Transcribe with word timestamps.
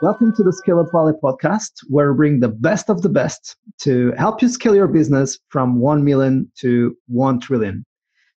Welcome 0.00 0.32
to 0.36 0.44
the 0.44 0.52
Scale 0.52 0.78
Up 0.78 0.92
Valley 0.92 1.12
podcast, 1.20 1.72
where 1.88 2.12
we 2.12 2.16
bring 2.16 2.38
the 2.38 2.50
best 2.50 2.88
of 2.88 3.02
the 3.02 3.08
best 3.08 3.56
to 3.78 4.12
help 4.12 4.40
you 4.40 4.48
scale 4.48 4.76
your 4.76 4.86
business 4.86 5.40
from 5.48 5.80
1 5.80 6.04
million 6.04 6.48
to 6.60 6.96
1 7.08 7.40
trillion. 7.40 7.84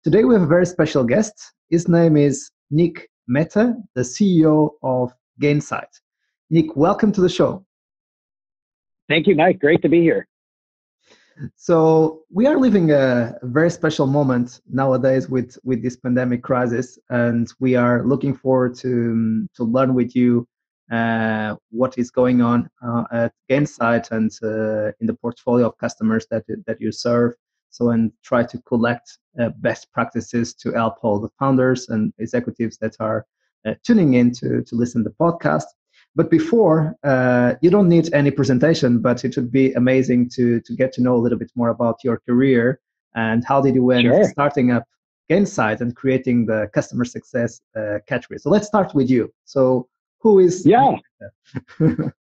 Today, 0.05 0.23
we 0.23 0.35
have 0.35 0.43
a 0.43 0.47
very 0.47 0.65
special 0.65 1.03
guest. 1.03 1.33
His 1.69 1.89
name 1.89 2.15
is 2.15 2.49
Nick 2.71 3.09
Mehta, 3.27 3.75
the 3.93 4.03
CEO 4.03 4.69
of 4.83 5.11
Gainsight. 5.41 5.89
Nick, 6.49 6.77
welcome 6.77 7.11
to 7.11 7.19
the 7.19 7.27
show. 7.27 7.65
Thank 9.09 9.27
you, 9.27 9.35
Mike. 9.35 9.59
Great 9.59 9.81
to 9.81 9.89
be 9.89 9.99
here. 9.99 10.29
So 11.57 12.21
we 12.31 12.47
are 12.47 12.57
living 12.57 12.91
a, 12.91 13.37
very 13.43 13.69
special 13.69 14.07
moment 14.07 14.61
nowadays 14.69 15.27
with 15.27 15.57
with 15.65 15.83
this 15.83 15.97
pandemic 15.97 16.41
crisis, 16.41 16.97
and 17.09 17.51
we 17.59 17.75
are 17.75 18.05
looking 18.05 18.33
forward 18.33 18.75
to 18.75 19.45
to 19.55 19.63
learn 19.65 19.93
with 19.93 20.15
you 20.15 20.47
uh, 20.91 21.55
what 21.69 21.97
is 21.97 22.09
going 22.09 22.41
on 22.41 22.69
uh, 22.81 23.03
at 23.11 23.33
Gainsight 23.49 24.09
and 24.11 24.31
uh, 24.43 24.91
in 24.99 25.05
the 25.07 25.13
portfolio 25.13 25.67
of 25.67 25.77
customers 25.77 26.25
that 26.31 26.43
that 26.65 26.81
you 26.81 26.91
serve. 26.91 27.33
So 27.69 27.91
and 27.91 28.11
try 28.23 28.43
to 28.43 28.57
collect 28.63 29.19
uh, 29.39 29.49
best 29.57 29.91
practices 29.93 30.55
to 30.55 30.71
help 30.71 30.95
all 31.03 31.19
the 31.19 31.29
founders 31.37 31.89
and 31.89 32.11
executives 32.17 32.79
that 32.79 32.95
are 32.99 33.27
uh, 33.67 33.75
tuning 33.85 34.15
in 34.15 34.31
to 34.39 34.63
to 34.63 34.75
listen 34.75 35.03
to 35.03 35.09
the 35.09 35.15
podcast. 35.15 35.65
But 36.15 36.31
before, 36.31 36.95
uh, 37.03 37.53
you 37.61 37.69
don't 37.69 37.87
need 37.87 38.11
any 38.11 38.31
presentation, 38.31 38.99
but 38.99 39.23
it 39.23 39.35
would 39.35 39.51
be 39.51 39.73
amazing 39.73 40.29
to 40.35 40.59
to 40.61 40.75
get 40.75 40.91
to 40.93 41.03
know 41.03 41.15
a 41.15 41.21
little 41.23 41.37
bit 41.37 41.51
more 41.55 41.69
about 41.69 42.03
your 42.03 42.19
career 42.27 42.79
and 43.13 43.45
how 43.45 43.61
did 43.61 43.75
you 43.75 43.91
end 43.91 44.07
sure. 44.07 44.23
starting 44.23 44.71
up 44.71 44.85
Gainsight 45.29 45.81
and 45.81 45.95
creating 45.95 46.47
the 46.47 46.67
customer 46.73 47.05
success 47.05 47.61
category. 48.07 48.39
So 48.39 48.49
let's 48.49 48.65
start 48.65 48.95
with 48.95 49.07
you. 49.11 49.31
So 49.45 49.87
who 50.21 50.39
is 50.39 50.65
yeah. 50.65 50.95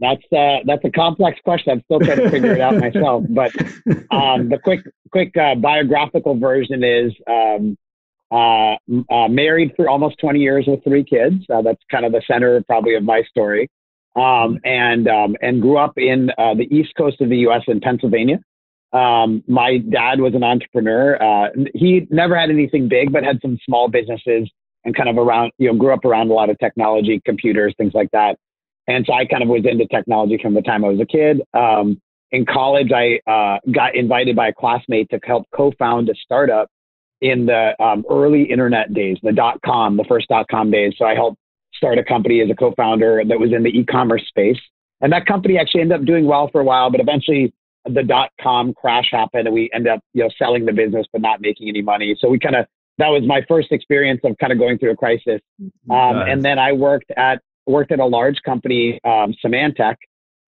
That's 0.00 0.22
uh, 0.32 0.60
that's 0.64 0.84
a 0.84 0.90
complex 0.90 1.38
question. 1.44 1.72
I'm 1.72 1.82
still 1.84 2.00
trying 2.00 2.18
to 2.18 2.30
figure 2.30 2.54
it 2.54 2.60
out 2.60 2.76
myself 2.78 3.24
but 3.28 3.54
um, 4.10 4.48
the 4.48 4.58
quick 4.62 4.80
quick 5.12 5.36
uh, 5.36 5.54
biographical 5.56 6.38
version 6.38 6.82
is 6.82 7.12
um, 7.28 7.76
uh, 8.32 8.76
uh 9.10 9.28
married 9.28 9.72
for 9.76 9.88
almost 9.88 10.18
20 10.20 10.40
years 10.40 10.64
with 10.66 10.82
three 10.84 11.04
kids. 11.04 11.44
Uh, 11.52 11.60
that's 11.60 11.82
kind 11.90 12.06
of 12.06 12.12
the 12.12 12.22
center 12.26 12.62
probably 12.62 12.94
of 12.94 13.02
my 13.02 13.22
story. 13.24 13.68
Um, 14.16 14.58
and 14.64 15.06
um, 15.06 15.36
and 15.42 15.60
grew 15.60 15.76
up 15.76 15.98
in 15.98 16.30
uh, 16.38 16.54
the 16.54 16.66
east 16.74 16.94
coast 16.96 17.20
of 17.20 17.28
the 17.28 17.36
us 17.36 17.62
in 17.68 17.80
pennsylvania. 17.80 18.40
Um, 18.92 19.44
my 19.46 19.78
dad 19.78 20.20
was 20.20 20.34
an 20.34 20.42
entrepreneur. 20.42 21.50
he 21.74 22.08
never 22.10 22.36
had 22.36 22.50
anything 22.50 22.88
big, 22.88 23.12
but 23.12 23.22
had 23.22 23.38
some 23.42 23.58
small 23.64 23.88
businesses 23.88 24.50
and 24.84 24.96
kind 24.96 25.08
of 25.08 25.18
around, 25.18 25.52
you 25.58 25.68
know, 25.68 25.78
grew 25.78 25.92
up 25.92 26.04
around 26.04 26.30
a 26.30 26.34
lot 26.34 26.50
of 26.50 26.58
technology, 26.58 27.20
computers, 27.24 27.74
things 27.76 27.92
like 27.94 28.10
that. 28.12 28.36
And 28.88 29.04
so 29.06 29.12
I 29.12 29.24
kind 29.24 29.42
of 29.42 29.48
was 29.48 29.64
into 29.64 29.86
technology 29.86 30.38
from 30.40 30.54
the 30.54 30.62
time 30.62 30.84
I 30.84 30.88
was 30.88 31.00
a 31.00 31.06
kid. 31.06 31.42
Um, 31.54 32.00
in 32.32 32.46
college, 32.46 32.90
I 32.92 33.20
uh, 33.30 33.58
got 33.72 33.94
invited 33.94 34.36
by 34.36 34.48
a 34.48 34.52
classmate 34.52 35.08
to 35.10 35.20
help 35.24 35.46
co-found 35.54 36.08
a 36.08 36.14
startup 36.14 36.68
in 37.20 37.46
the 37.46 37.74
um, 37.82 38.04
early 38.08 38.44
internet 38.44 38.94
days, 38.94 39.18
the 39.22 39.32
dot 39.32 39.60
com, 39.64 39.96
the 39.96 40.04
first 40.04 40.28
dot 40.28 40.46
com 40.50 40.70
days. 40.70 40.94
So 40.96 41.04
I 41.04 41.14
helped 41.14 41.38
start 41.74 41.98
a 41.98 42.04
company 42.04 42.40
as 42.40 42.48
a 42.50 42.54
co-founder 42.54 43.22
that 43.28 43.38
was 43.38 43.52
in 43.52 43.62
the 43.62 43.70
e-commerce 43.70 44.24
space. 44.28 44.58
And 45.02 45.12
that 45.12 45.26
company 45.26 45.58
actually 45.58 45.82
ended 45.82 46.00
up 46.00 46.06
doing 46.06 46.26
well 46.26 46.48
for 46.50 46.60
a 46.60 46.64
while, 46.64 46.90
but 46.90 47.00
eventually 47.00 47.52
the 47.84 48.02
dot 48.02 48.30
com 48.40 48.74
crash 48.74 49.08
happened 49.10 49.46
and 49.46 49.54
we 49.54 49.70
ended 49.72 49.92
up, 49.92 50.00
you 50.14 50.22
know, 50.22 50.30
selling 50.38 50.66
the 50.66 50.72
business 50.72 51.06
but 51.12 51.20
not 51.20 51.40
making 51.40 51.68
any 51.68 51.82
money. 51.82 52.16
So 52.18 52.28
we 52.28 52.38
kind 52.38 52.56
of 52.56 52.66
that 53.00 53.08
was 53.08 53.22
my 53.26 53.40
first 53.48 53.72
experience 53.72 54.20
of 54.24 54.36
kind 54.38 54.52
of 54.52 54.58
going 54.58 54.78
through 54.78 54.92
a 54.92 54.96
crisis. 54.96 55.40
Um, 55.90 56.16
And 56.28 56.42
then 56.44 56.58
I 56.58 56.72
worked 56.72 57.10
at 57.16 57.40
worked 57.66 57.92
at 57.92 58.00
a 58.00 58.06
large 58.06 58.40
company, 58.44 59.00
um, 59.04 59.34
Symantec, 59.44 59.96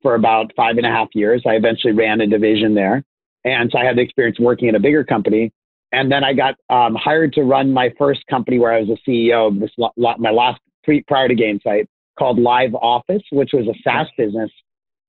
for 0.02 0.14
about 0.14 0.52
five 0.56 0.76
and 0.76 0.86
a 0.86 0.90
half 0.90 1.08
years. 1.14 1.42
I 1.46 1.52
eventually 1.52 1.92
ran 1.92 2.20
a 2.20 2.26
division 2.26 2.74
there, 2.74 3.04
and 3.44 3.70
so 3.70 3.78
I 3.78 3.84
had 3.84 3.96
the 3.96 4.02
experience 4.02 4.38
working 4.38 4.68
at 4.68 4.74
a 4.74 4.80
bigger 4.80 5.04
company. 5.04 5.52
And 5.92 6.10
then 6.10 6.24
I 6.24 6.32
got 6.32 6.54
um, 6.70 6.94
hired 6.94 7.32
to 7.34 7.42
run 7.42 7.72
my 7.72 7.92
first 7.98 8.26
company 8.28 8.58
where 8.58 8.72
I 8.72 8.80
was 8.80 8.90
a 8.98 9.10
CEO 9.10 9.48
of 9.48 9.60
this 9.60 9.70
my 10.18 10.30
last 10.30 10.60
pre 10.84 11.02
prior 11.02 11.28
to 11.28 11.34
Gainsight 11.34 11.86
called 12.18 12.38
Live 12.38 12.74
Office, 12.74 13.22
which 13.30 13.50
was 13.52 13.66
a 13.66 13.74
SaaS 13.82 14.08
business 14.16 14.50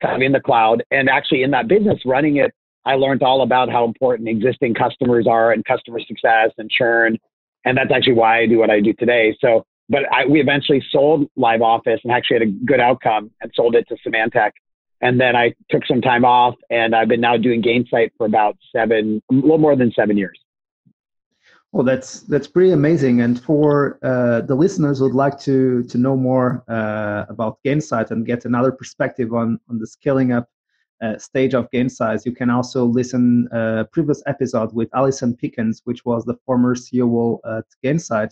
kind 0.02 0.16
of 0.16 0.22
in 0.22 0.32
the 0.32 0.42
cloud. 0.42 0.84
And 0.92 1.10
actually 1.10 1.44
in 1.44 1.52
that 1.52 1.68
business, 1.68 2.00
running 2.06 2.38
it, 2.38 2.52
I 2.86 2.96
learned 2.96 3.24
all 3.24 3.42
about 3.42 3.70
how 3.70 3.86
important 3.86 4.28
existing 4.28 4.74
customers 4.74 5.26
are 5.26 5.52
and 5.52 5.64
customer 5.64 6.00
success 6.02 6.52
and 6.58 6.70
churn 6.70 7.18
and 7.66 7.78
that's 7.78 7.92
actually 7.92 8.14
why 8.14 8.40
I 8.40 8.46
do 8.46 8.58
what 8.60 8.70
I 8.70 8.80
do 8.80 8.94
today. 8.94 9.36
So, 9.40 9.66
but 9.90 10.04
I, 10.12 10.26
we 10.26 10.40
eventually 10.40 10.84
sold 10.92 11.28
Live 11.36 11.62
Office 11.62 12.00
and 12.04 12.12
actually 12.12 12.40
had 12.40 12.48
a 12.48 12.52
good 12.52 12.80
outcome 12.80 13.32
and 13.42 13.52
sold 13.56 13.76
it 13.76 13.88
to 13.90 13.98
Symantec. 14.06 14.52
And 15.02 15.20
then 15.20 15.36
I 15.36 15.54
took 15.70 15.86
some 15.86 16.02
time 16.02 16.24
off, 16.24 16.56
and 16.70 16.96
I've 16.96 17.10
been 17.10 17.20
now 17.20 17.36
doing 17.36 17.62
Gainsight 17.62 18.12
for 18.18 18.26
about 18.26 18.58
seven, 18.74 19.22
a 19.30 19.34
little 19.34 19.58
more 19.58 19.76
than 19.76 19.92
seven 19.92 20.16
years. 20.18 20.40
Well, 21.74 21.84
that's 21.84 22.22
that's 22.22 22.48
pretty 22.48 22.72
amazing. 22.72 23.22
And 23.22 23.42
for 23.42 24.00
uh, 24.04 24.42
the 24.42 24.56
listeners 24.56 25.00
who'd 25.00 25.16
like 25.16 25.40
to 25.42 25.84
to 25.84 25.98
know 25.98 26.16
more 26.16 26.64
uh, 26.70 27.26
about 27.28 27.58
Gainsight 27.66 28.12
and 28.12 28.26
get 28.26 28.46
another 28.46 28.72
perspective 28.72 29.34
on 29.34 29.60
on 29.70 29.80
the 29.80 29.88
scaling 29.88 30.32
up 30.32 30.48
uh, 31.04 31.18
stage 31.18 31.54
of 31.54 31.70
Gainsight, 31.72 32.26
you 32.26 32.32
can 32.32 32.50
also 32.50 32.86
listen 32.86 33.48
uh, 33.52 33.84
previous 33.92 34.24
episode 34.26 34.74
with 34.74 34.90
Alison 34.96 35.36
Pickens, 35.36 35.82
which 35.84 36.06
was 36.06 36.24
the 36.26 36.36
former 36.46 36.76
CEO 36.76 37.40
at 37.46 37.66
Gainsight 37.84 38.32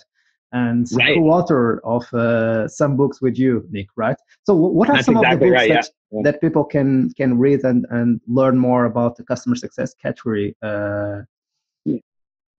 and 0.53 0.87
right. 0.93 1.15
co-author 1.15 1.81
of 1.83 2.13
uh, 2.13 2.67
some 2.67 2.97
books 2.97 3.21
with 3.21 3.37
you, 3.37 3.65
Nick. 3.69 3.87
Right. 3.95 4.17
So, 4.43 4.53
what 4.53 4.89
are 4.89 4.95
That's 4.95 5.05
some 5.05 5.17
exactly 5.17 5.33
of 5.33 5.39
the 5.39 5.45
books 5.47 5.59
right, 5.59 5.69
that, 5.69 5.89
yeah. 6.11 6.21
that 6.23 6.41
people 6.41 6.63
can 6.63 7.11
can 7.15 7.37
read 7.37 7.61
and 7.63 7.85
and 7.89 8.21
learn 8.27 8.57
more 8.57 8.85
about 8.85 9.15
the 9.15 9.23
customer 9.23 9.55
success 9.55 9.93
category? 9.93 10.55
Uh, 10.61 11.21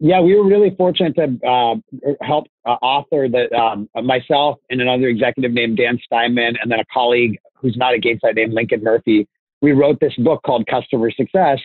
yeah, 0.04 0.20
we 0.20 0.34
were 0.34 0.44
really 0.44 0.74
fortunate 0.74 1.14
to 1.14 1.46
uh, 1.46 1.76
help 2.22 2.48
uh, 2.66 2.70
author 2.82 3.28
that 3.28 3.52
um, 3.52 3.88
myself 4.02 4.58
and 4.68 4.80
another 4.80 5.06
executive 5.06 5.52
named 5.52 5.76
Dan 5.76 5.98
Steinman, 6.04 6.56
and 6.60 6.70
then 6.70 6.80
a 6.80 6.84
colleague 6.92 7.38
who's 7.54 7.76
not 7.76 7.94
a 7.94 7.98
Gainsight 7.98 8.34
named 8.34 8.52
Lincoln 8.52 8.82
Murphy 8.82 9.28
we 9.62 9.72
wrote 9.72 10.00
this 10.00 10.14
book 10.18 10.42
called 10.44 10.66
Customer 10.66 11.10
Success, 11.10 11.60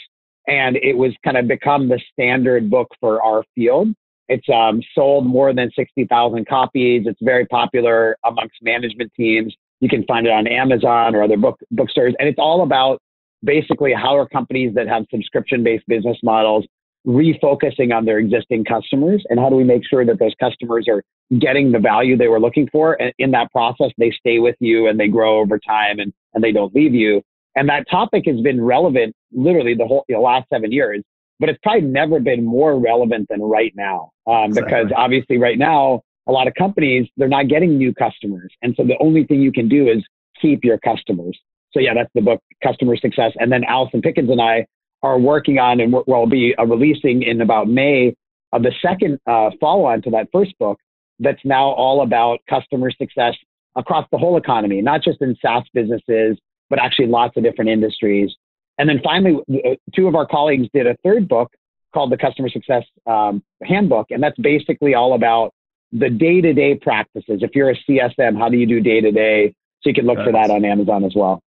and 0.47 0.77
it 0.77 0.95
was 0.95 1.11
kind 1.25 1.35
of 1.35 1.47
become 1.47 1.89
the 1.89 1.99
standard 2.13 2.69
book 2.69 2.87
for 3.01 3.21
our 3.21 3.43
field. 3.55 3.89
It's 4.29 4.47
um, 4.49 4.81
sold 4.93 5.25
more 5.25 5.53
than 5.53 5.71
60,000 5.75 6.47
copies. 6.47 7.03
It's 7.05 7.19
very 7.21 7.45
popular 7.47 8.15
amongst 8.23 8.55
management 8.61 9.11
teams. 9.15 9.53
You 9.79 9.89
can 9.89 10.03
find 10.05 10.27
it 10.27 10.31
on 10.31 10.47
Amazon 10.47 11.15
or 11.15 11.23
other 11.23 11.37
book 11.37 11.59
bookstores, 11.71 12.13
and 12.19 12.29
it's 12.29 12.39
all 12.39 12.63
about 12.63 13.01
basically 13.43 13.93
how 13.93 14.15
are 14.15 14.27
companies 14.27 14.73
that 14.75 14.87
have 14.87 15.05
subscription-based 15.11 15.85
business 15.87 16.17
models 16.23 16.65
refocusing 17.05 17.95
on 17.95 18.03
their 18.05 18.17
existing 18.17 18.65
customers 18.65 19.23
and 19.29 19.39
how 19.39 19.49
do 19.49 19.55
we 19.55 19.63
make 19.63 19.81
sure 19.87 20.05
that 20.05 20.19
those 20.19 20.33
customers 20.39 20.87
are 20.89 21.01
getting 21.39 21.71
the 21.71 21.79
value 21.79 22.17
they 22.17 22.27
were 22.27 22.39
looking 22.39 22.67
for 22.69 23.01
and 23.01 23.13
in 23.17 23.31
that 23.31 23.49
process 23.51 23.91
they 23.97 24.11
stay 24.11 24.39
with 24.39 24.55
you 24.59 24.87
and 24.87 24.99
they 24.99 25.07
grow 25.07 25.39
over 25.39 25.57
time 25.57 25.99
and, 25.99 26.11
and 26.33 26.43
they 26.43 26.51
don't 26.51 26.75
leave 26.75 26.93
you 26.93 27.21
and 27.57 27.67
that 27.69 27.89
topic 27.89 28.23
has 28.27 28.39
been 28.41 28.63
relevant 28.63 29.15
literally 29.31 29.73
the 29.73 29.85
whole 29.85 30.05
the 30.07 30.17
last 30.17 30.47
seven 30.53 30.71
years, 30.71 31.03
but 31.39 31.49
it's 31.49 31.59
probably 31.63 31.81
never 31.81 32.19
been 32.19 32.45
more 32.45 32.79
relevant 32.79 33.27
than 33.29 33.41
right 33.41 33.73
now. 33.75 34.11
Um, 34.27 34.45
exactly. 34.45 34.63
Because 34.63 34.91
obviously, 34.95 35.37
right 35.37 35.57
now, 35.57 36.01
a 36.27 36.31
lot 36.31 36.47
of 36.47 36.53
companies, 36.53 37.07
they're 37.17 37.27
not 37.27 37.47
getting 37.47 37.77
new 37.77 37.93
customers. 37.93 38.51
And 38.61 38.75
so 38.77 38.83
the 38.83 38.97
only 38.99 39.23
thing 39.25 39.41
you 39.41 39.51
can 39.51 39.67
do 39.67 39.87
is 39.87 40.05
keep 40.41 40.63
your 40.63 40.77
customers. 40.79 41.37
So, 41.71 41.79
yeah, 41.79 41.93
that's 41.93 42.11
the 42.13 42.21
book, 42.21 42.41
Customer 42.63 42.95
Success. 42.95 43.33
And 43.37 43.51
then 43.51 43.63
Alison 43.63 44.01
Pickens 44.01 44.29
and 44.29 44.41
I 44.41 44.65
are 45.03 45.19
working 45.19 45.59
on, 45.59 45.79
and 45.79 45.93
we'll 46.05 46.27
be 46.27 46.55
uh, 46.57 46.65
releasing 46.65 47.23
in 47.23 47.41
about 47.41 47.67
May 47.67 48.13
of 48.53 48.63
the 48.63 48.71
second 48.81 49.19
uh, 49.27 49.51
follow 49.59 49.85
on 49.85 50.01
to 50.03 50.09
that 50.11 50.27
first 50.31 50.57
book 50.59 50.79
that's 51.19 51.43
now 51.43 51.69
all 51.71 52.01
about 52.01 52.39
customer 52.49 52.91
success 52.91 53.35
across 53.75 54.07
the 54.11 54.17
whole 54.17 54.37
economy, 54.37 54.81
not 54.81 55.03
just 55.03 55.21
in 55.21 55.35
SaaS 55.41 55.63
businesses, 55.73 56.37
but 56.69 56.79
actually 56.79 57.07
lots 57.07 57.37
of 57.37 57.43
different 57.43 57.69
industries. 57.69 58.33
And 58.77 58.87
then 58.87 58.99
finally, 59.03 59.39
uh, 59.65 59.75
two 59.95 60.07
of 60.07 60.15
our 60.15 60.25
colleagues 60.25 60.67
did 60.73 60.87
a 60.87 60.95
third 61.03 61.27
book 61.27 61.51
called 61.93 62.11
the 62.11 62.17
Customer 62.17 62.49
Success 62.49 62.83
um, 63.05 63.43
Handbook, 63.63 64.07
and 64.11 64.21
that's 64.21 64.37
basically 64.39 64.93
all 64.93 65.13
about 65.13 65.53
the 65.91 66.09
day-to-day 66.09 66.75
practices. 66.75 67.39
If 67.41 67.51
you're 67.55 67.71
a 67.71 67.77
CSM, 67.89 68.37
how 68.37 68.49
do 68.49 68.57
you 68.57 68.65
do 68.65 68.79
day-to-day? 68.81 69.55
So 69.81 69.89
you 69.89 69.93
can 69.93 70.05
look 70.05 70.17
Got 70.17 70.25
for 70.25 70.29
it. 70.31 70.33
that 70.33 70.49
on 70.49 70.65
Amazon 70.65 71.03
as 71.05 71.15
well. 71.15 71.41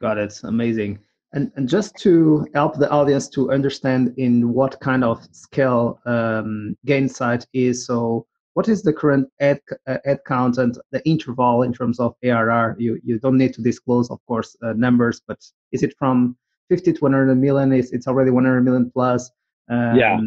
Got 0.00 0.18
it. 0.18 0.34
Amazing. 0.44 0.98
And, 1.32 1.52
and 1.56 1.68
just 1.68 1.96
to 1.98 2.46
help 2.54 2.78
the 2.78 2.88
audience 2.90 3.28
to 3.30 3.50
understand 3.50 4.14
in 4.16 4.52
what 4.52 4.80
kind 4.80 5.04
of 5.04 5.26
scale 5.32 6.00
um, 6.06 6.76
Gainsight 6.86 7.46
is, 7.52 7.86
so 7.86 8.26
what 8.56 8.70
is 8.70 8.82
the 8.82 8.92
current 8.92 9.28
ad, 9.38 9.60
uh, 9.86 9.98
ad 10.06 10.20
count 10.26 10.56
and 10.56 10.78
the 10.90 11.06
interval 11.06 11.62
in 11.62 11.74
terms 11.74 12.00
of 12.00 12.14
ARR? 12.24 12.74
You, 12.78 12.98
you 13.04 13.18
don't 13.18 13.36
need 13.36 13.52
to 13.52 13.60
disclose, 13.60 14.10
of 14.10 14.18
course, 14.26 14.56
uh, 14.64 14.72
numbers, 14.72 15.20
but 15.28 15.38
is 15.72 15.82
it 15.82 15.94
from 15.98 16.38
50 16.70 16.94
to 16.94 17.00
100 17.00 17.34
million? 17.34 17.70
Is 17.74 17.92
it's 17.92 18.08
already 18.08 18.30
100 18.30 18.62
million 18.62 18.90
plus? 18.90 19.30
Um, 19.68 19.96
yeah, 19.96 20.18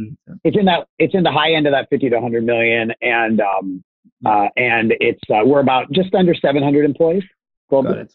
it's 0.43 0.55
in 0.55 0.65
that 0.65 0.87
it's 0.99 1.15
in 1.15 1.23
the 1.23 1.31
high 1.31 1.53
end 1.53 1.65
of 1.65 1.73
that 1.73 1.87
50 1.89 2.09
to 2.09 2.15
100 2.17 2.43
million, 2.43 2.93
and 3.01 3.41
um, 3.41 3.83
uh, 4.23 4.49
and 4.57 4.93
it's 4.99 5.23
uh, 5.31 5.41
we're 5.43 5.61
about 5.61 5.91
just 5.91 6.13
under 6.13 6.35
700 6.35 6.85
employees 6.85 7.23
globally. 7.71 7.85
Got 7.85 7.97
it. 7.97 8.13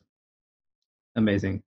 Amazing. 1.17 1.65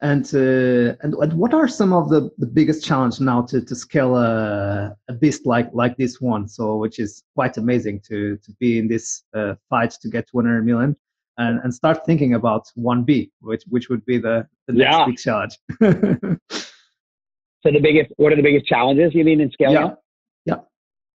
And, 0.00 0.24
uh, 0.32 0.94
and 1.02 1.14
and 1.14 1.32
what 1.32 1.52
are 1.52 1.66
some 1.66 1.92
of 1.92 2.08
the, 2.08 2.30
the 2.38 2.46
biggest 2.46 2.84
challenge 2.84 3.18
now 3.18 3.42
to, 3.42 3.60
to 3.60 3.74
scale 3.74 4.16
a, 4.16 4.96
a 5.08 5.12
beast 5.12 5.44
like 5.44 5.68
like 5.72 5.96
this 5.96 6.20
one? 6.20 6.46
So 6.46 6.76
which 6.76 7.00
is 7.00 7.24
quite 7.34 7.56
amazing 7.56 8.02
to 8.08 8.36
to 8.36 8.52
be 8.60 8.78
in 8.78 8.86
this 8.86 9.24
uh, 9.34 9.54
fight 9.68 9.90
to 10.02 10.08
get 10.08 10.28
200 10.30 10.64
million 10.64 10.94
and, 11.38 11.60
and 11.62 11.72
start 11.72 12.04
thinking 12.04 12.34
about 12.34 12.66
1B, 12.76 13.30
which 13.40 13.62
which 13.68 13.88
would 13.88 14.04
be 14.04 14.18
the, 14.18 14.46
the 14.66 14.74
next 14.74 14.98
yeah. 14.98 15.06
big 15.06 15.16
challenge. 15.16 15.58
so 15.80 17.70
the 17.72 17.80
biggest, 17.80 18.10
what 18.16 18.32
are 18.32 18.36
the 18.36 18.42
biggest 18.42 18.66
challenges 18.66 19.14
you 19.14 19.24
mean 19.24 19.40
in 19.40 19.50
scaling? 19.52 19.96
Yeah, 20.44 20.56
yeah, 20.56 20.56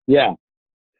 yeah. 0.07 0.33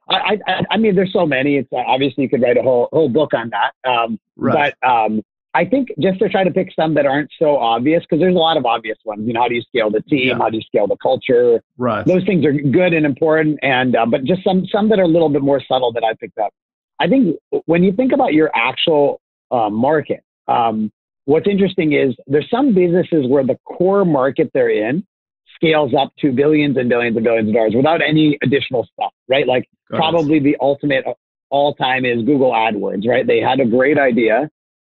I, 0.09 0.39
I, 0.47 0.63
I 0.73 0.77
mean, 0.77 0.97
there's 0.97 1.13
so 1.13 1.25
many. 1.25 1.57
It's 1.57 1.73
uh, 1.73 1.77
obviously 1.77 2.25
you 2.25 2.29
could 2.29 2.43
write 2.43 2.59
a 2.59 2.63
whole 2.63 2.89
whole 2.93 3.09
book 3.09 3.33
on 3.33 3.51
that. 3.51 3.73
Um, 3.89 4.19
right. 4.37 4.75
But 4.83 4.89
um, 4.89 5.23
I 5.55 5.67
think 5.67 5.89
just 6.01 6.19
to 6.21 6.29
try 6.29 6.45
to 6.45 6.51
pick 6.51 6.69
some 6.75 6.95
that 6.95 7.05
aren't 7.05 7.31
so 7.39 7.59
obvious, 7.59 8.03
because 8.03 8.21
there's 8.21 8.35
a 8.35 8.39
lot 8.39 8.57
of 8.57 8.65
obvious 8.65 8.97
ones. 9.05 9.27
You 9.27 9.35
know, 9.35 9.43
how 9.43 9.49
do 9.49 9.55
you 9.55 9.63
scale 9.63 9.91
the 9.91 10.01
team? 10.03 10.29
Yeah. 10.29 10.39
How 10.39 10.49
do 10.49 10.57
you 10.57 10.63
scale 10.63 10.87
the 10.87 10.97
culture? 10.97 11.63
Right. 11.77 12.07
Those 12.07 12.25
things 12.25 12.45
are 12.47 12.53
good 12.53 12.95
and 12.95 13.05
important, 13.05 13.59
and 13.63 13.95
uh, 13.95 14.07
but 14.07 14.25
just 14.25 14.43
some 14.45 14.67
some 14.67 14.89
that 14.89 14.99
are 14.99 15.05
a 15.05 15.09
little 15.09 15.29
bit 15.29 15.43
more 15.43 15.61
subtle 15.67 15.93
that 15.93 16.05
I 16.05 16.15
picked 16.15 16.39
up. 16.39 16.53
I 17.01 17.09
think 17.09 17.37
when 17.67 17.83
you 17.83 17.93
think 17.93 18.13
about 18.13 18.33
your 18.33 18.51
actual 18.55 19.21
uh, 19.51 19.69
market, 19.69 20.23
um, 20.49 20.91
what's 21.27 21.47
interesting 21.49 21.93
is 21.93 22.15
there's 22.27 22.49
some 22.51 22.75
businesses 22.75 23.27
where 23.29 23.45
the 23.45 23.59
core 23.67 24.05
market 24.05 24.51
they're 24.55 24.71
in 24.71 25.05
scales 25.55 25.93
up 25.99 26.13
to 26.21 26.33
billions 26.33 26.77
and 26.77 26.89
billions 26.89 27.17
and 27.17 27.25
billions 27.25 27.49
of 27.49 27.55
dollars 27.55 27.73
without 27.77 28.01
any 28.01 28.39
additional 28.43 28.89
stuff, 28.95 29.13
right? 29.29 29.47
Like 29.47 29.69
Got 29.91 29.99
probably 29.99 30.39
it. 30.39 30.45
the 30.45 30.57
ultimate 30.61 31.05
all 31.51 31.75
time 31.75 32.05
is 32.05 32.23
Google 32.25 32.53
AdWords, 32.53 33.07
right? 33.07 33.27
They 33.27 33.41
had 33.41 33.61
a 33.61 33.67
great 33.67 33.99
idea 33.99 34.49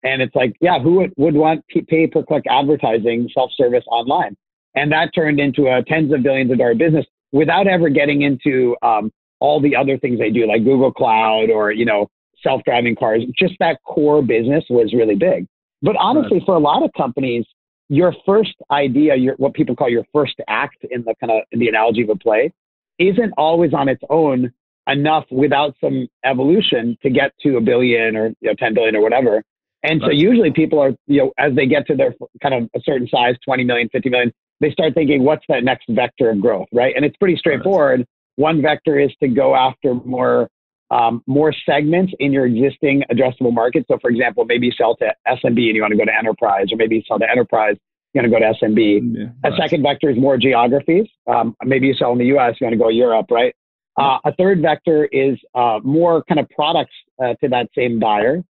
and 0.03 0.21
it's 0.21 0.35
like, 0.35 0.55
yeah, 0.59 0.79
who 0.79 0.95
would, 0.95 1.13
would 1.17 1.35
want 1.35 1.63
pay 1.88 2.07
per 2.07 2.23
click 2.23 2.44
advertising 2.50 3.29
self 3.33 3.51
service 3.55 3.83
online? 3.88 4.35
And 4.75 4.91
that 4.91 5.13
turned 5.13 5.39
into 5.39 5.67
a 5.67 5.83
tens 5.83 6.13
of 6.13 6.23
billions 6.23 6.51
of 6.51 6.57
dollar 6.57 6.75
business 6.75 7.05
without 7.31 7.67
ever 7.67 7.89
getting 7.89 8.23
into 8.23 8.75
um, 8.81 9.11
all 9.39 9.61
the 9.61 9.75
other 9.75 9.97
things 9.97 10.19
they 10.19 10.29
do, 10.29 10.47
like 10.47 10.63
Google 10.63 10.91
Cloud 10.91 11.50
or, 11.50 11.71
you 11.71 11.85
know, 11.85 12.09
self 12.41 12.61
driving 12.63 12.95
cars. 12.95 13.23
Just 13.38 13.53
that 13.59 13.79
core 13.83 14.21
business 14.21 14.63
was 14.69 14.94
really 14.94 15.15
big. 15.15 15.47
But 15.81 15.95
honestly, 15.97 16.38
right. 16.38 16.45
for 16.45 16.56
a 16.56 16.59
lot 16.59 16.83
of 16.83 16.91
companies, 16.95 17.45
your 17.89 18.15
first 18.25 18.56
idea, 18.71 19.15
your, 19.15 19.35
what 19.35 19.53
people 19.53 19.75
call 19.75 19.89
your 19.89 20.06
first 20.13 20.35
act 20.47 20.77
in 20.89 21.03
the 21.03 21.13
kind 21.19 21.31
of 21.31 21.44
in 21.51 21.59
the 21.59 21.67
analogy 21.67 22.01
of 22.01 22.09
a 22.09 22.15
play, 22.15 22.51
isn't 22.99 23.33
always 23.38 23.73
on 23.73 23.89
its 23.89 24.01
own 24.09 24.51
enough 24.88 25.25
without 25.31 25.75
some 25.81 26.07
evolution 26.25 26.97
to 27.01 27.09
get 27.09 27.31
to 27.41 27.57
a 27.57 27.61
billion 27.61 28.15
or 28.15 28.27
you 28.41 28.49
know, 28.49 28.53
10 28.57 28.73
billion 28.73 28.95
or 28.95 29.01
whatever. 29.01 29.44
And 29.83 30.01
so 30.01 30.12
usually 30.12 30.51
people 30.51 30.80
are, 30.80 30.94
you 31.07 31.19
know, 31.19 31.33
as 31.38 31.53
they 31.56 31.65
get 31.65 31.85
to 31.88 31.95
their 31.95 32.15
kind 32.41 32.56
of 32.56 32.69
a 32.74 32.81
certain 32.83 33.07
size, 33.07 33.35
20 33.44 33.65
million, 33.65 33.89
50 33.89 34.09
million, 34.09 34.33
they 34.62 34.71
start 34.71 34.94
thinking, 34.94 35.24
what's 35.24 35.44
that 35.50 35.63
next 35.63 35.85
vector 35.89 36.30
of 36.30 36.39
growth, 36.39 36.68
right? 36.71 36.94
And 36.95 37.03
it's 37.03 37.18
pretty 37.18 37.35
straightforward. 37.35 38.06
One 38.38 38.62
vector 38.62 38.97
is 38.97 39.12
to 39.21 39.27
go 39.27 39.56
after 39.56 39.94
more, 39.94 40.50
um, 40.89 41.21
more 41.27 41.53
segments 41.65 42.13
in 42.19 42.31
your 42.31 42.45
existing 42.45 43.03
addressable 43.12 43.53
market. 43.53 43.85
So 43.91 43.97
for 44.00 44.09
example, 44.09 44.45
maybe 44.45 44.68
you 44.68 44.71
sell 44.71 44.95
to 44.97 45.13
SMB 45.27 45.47
and 45.47 45.75
you 45.75 45.81
want 45.81 45.91
to 45.91 45.97
go 45.97 46.06
to 46.06 46.18
enterprise, 46.18 46.68
or 46.71 46.77
maybe 46.77 46.95
you 46.95 47.03
sell 47.06 47.19
to 47.19 47.30
enterprise, 47.30 47.75
you 48.13 48.21
want 48.21 48.31
to 48.31 48.39
go 48.39 48.39
to 48.39 48.53
SMB. 48.65 49.18
Yeah, 49.18 49.24
right. 49.44 49.53
A 49.53 49.57
second 49.57 49.83
vector 49.83 50.09
is 50.09 50.18
more 50.18 50.38
geographies. 50.38 51.07
Um, 51.27 51.56
maybe 51.65 51.88
you 51.88 51.94
sell 51.95 52.13
in 52.13 52.19
the 52.19 52.38
US, 52.38 52.56
you 52.62 52.65
want 52.65 52.74
to 52.74 52.77
go 52.77 52.89
to 52.89 52.95
Europe, 52.95 53.25
right? 53.31 53.53
Uh, 53.97 54.18
a 54.25 54.33
third 54.35 54.62
vector 54.62 55.06
is 55.06 55.38
uh, 55.53 55.80
more 55.83 56.24
kind 56.24 56.39
of 56.39 56.50
products 56.50 56.94
uh, 57.21 57.33
to 57.41 57.50
that 57.50 57.69
same 57.75 58.00
buyer. 58.00 58.44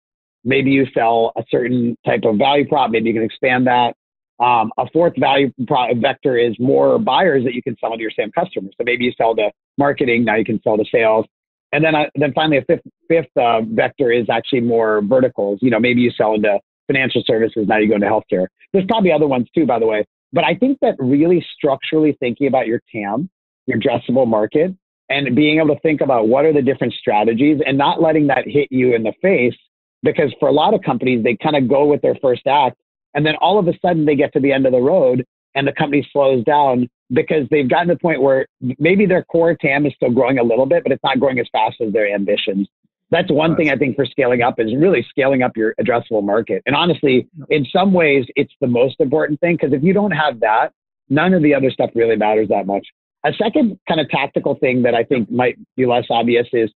Maybe 0.44 0.72
you 0.72 0.86
sell 0.94 1.32
a 1.36 1.44
certain 1.50 1.98
type 2.06 2.22
of 2.26 2.38
value 2.38 2.68
prop. 2.68 2.92
Maybe 2.92 3.10
you 3.10 3.14
can 3.14 3.24
expand 3.24 3.68
that. 3.68 3.96
Um, 4.40 4.72
a 4.78 4.90
fourth 4.92 5.14
value 5.18 5.52
pro- 5.68 5.94
vector 5.96 6.38
is 6.38 6.56
more 6.60 6.98
buyers 7.00 7.44
that 7.46 7.54
you 7.54 7.62
can 7.62 7.78
sell 7.80 7.92
to 7.92 8.02
your 8.02 8.12
same 8.12 8.32
customers. 8.32 8.74
So 8.78 8.84
maybe 8.84 9.06
you 9.06 9.14
sell 9.18 9.36
to 9.36 9.52
marketing, 9.78 10.26
now 10.26 10.36
you 10.36 10.46
can 10.46 10.62
sell 10.64 10.76
to 10.78 10.86
sales. 10.92 11.26
And 11.72 11.84
then, 11.84 11.96
uh, 11.96 12.06
then 12.16 12.34
finally, 12.34 12.58
a 12.58 12.62
fifth, 12.64 12.84
fifth 13.08 13.38
uh, 13.38 13.62
vector 13.62 14.12
is 14.12 14.28
actually 14.30 14.62
more 14.62 15.02
verticals. 15.04 15.60
You 15.62 15.72
know, 15.72 15.80
maybe 15.80 16.02
you 16.02 16.12
sell 16.12 16.34
into 16.34 16.60
financial 16.88 17.24
services, 17.26 17.68
now 17.68 17.78
you 17.78 17.88
go 17.88 17.96
into 17.96 18.08
healthcare. 18.08 18.48
There's 18.74 18.86
probably 18.86 19.12
other 19.12 19.28
ones 19.28 19.48
too, 19.56 19.66
by 19.66 19.80
the 19.80 19.88
way. 19.88 20.06
But 20.34 20.44
I 20.44 20.56
think 20.56 20.80
that 20.82 20.96
really 21.00 21.46
structurally 21.56 22.18
thinking 22.20 22.48
about 22.48 22.68
your 22.68 22.82
TAM, 22.92 23.30
your 23.68 23.80
addressable 23.80 24.28
market, 24.28 24.76
and 25.10 25.36
being 25.36 25.60
able 25.60 25.76
to 25.76 25.82
think 25.82 26.02
about 26.02 26.28
what 26.28 26.46
are 26.46 26.54
the 26.54 26.62
different 26.62 26.94
strategies 26.94 27.60
and 27.66 27.78
not 27.78 28.02
letting 28.02 28.28
that 28.28 28.46
hit 28.48 28.68
you 28.72 28.96
in 28.96 29.04
the 29.04 29.14
face 29.22 29.56
because 30.04 30.34
for 30.40 30.48
a 30.48 30.52
lot 30.52 30.74
of 30.74 30.82
companies 30.82 31.24
they 31.24 31.36
kind 31.42 31.56
of 31.56 31.68
go 31.68 31.86
with 31.86 32.02
their 32.02 32.16
first 32.22 32.46
act 32.46 32.78
and 33.14 33.26
then 33.26 33.36
all 33.42 33.60
of 33.60 33.68
a 33.68 33.74
sudden 33.80 34.06
they 34.06 34.16
get 34.16 34.34
to 34.34 34.40
the 34.40 34.52
end 34.52 34.66
of 34.66 34.72
the 34.72 34.82
road 34.82 35.26
and 35.56 35.68
the 35.68 35.72
company 35.72 36.08
slows 36.12 36.44
down 36.44 36.90
because 37.12 37.48
they've 37.52 37.70
gotten 37.70 37.88
to 37.88 37.94
the 37.94 38.00
point 38.00 38.22
where 38.22 38.48
maybe 38.80 39.06
their 39.06 39.24
core 39.24 39.56
TAM 39.56 39.86
is 39.86 39.94
still 39.96 40.10
growing 40.10 40.40
a 40.40 40.44
little 40.44 40.66
bit, 40.66 40.84
but 40.84 40.92
it's 40.92 41.04
not 41.04 41.20
growing 41.20 41.40
as 41.40 41.48
fast 41.52 41.76
as 41.86 41.94
their 41.94 42.12
ambitions. 42.14 42.68
That's 43.12 43.32
one 43.32 43.56
thing 43.56 43.70
I 43.70 43.76
think 43.76 43.96
for 43.96 44.06
scaling 44.06 44.42
up 44.42 44.60
is 44.60 44.74
really 44.76 45.06
scaling 45.08 45.44
up 45.44 45.56
your 45.56 45.76
addressable 45.80 46.24
market. 46.24 46.64
And 46.66 46.76
honestly, 46.76 47.28
in 47.50 47.66
some 47.66 47.94
ways, 47.94 48.26
it's 48.36 48.54
the 48.60 48.68
most 48.68 48.96
important 49.00 49.40
thing 49.40 49.56
because 49.56 49.74
if 49.74 49.84
you 49.84 49.94
don't 49.94 50.12
have 50.12 50.40
that, 50.40 50.70
none 51.10 51.36
of 51.36 51.44
the 51.44 51.54
other 51.54 51.70
stuff 51.70 51.92
really 51.94 52.16
matters 52.16 52.48
that 52.50 52.66
much. 52.66 52.88
A 53.24 53.32
second 53.34 53.80
kind 53.88 54.02
of 54.02 54.10
tactical 54.10 54.56
thing 54.56 54.82
that 54.82 54.96
I 54.96 55.04
think 55.04 55.30
might 55.30 55.58
be 55.78 55.86
less 55.86 56.06
obvious 56.10 56.48
is 56.52 56.72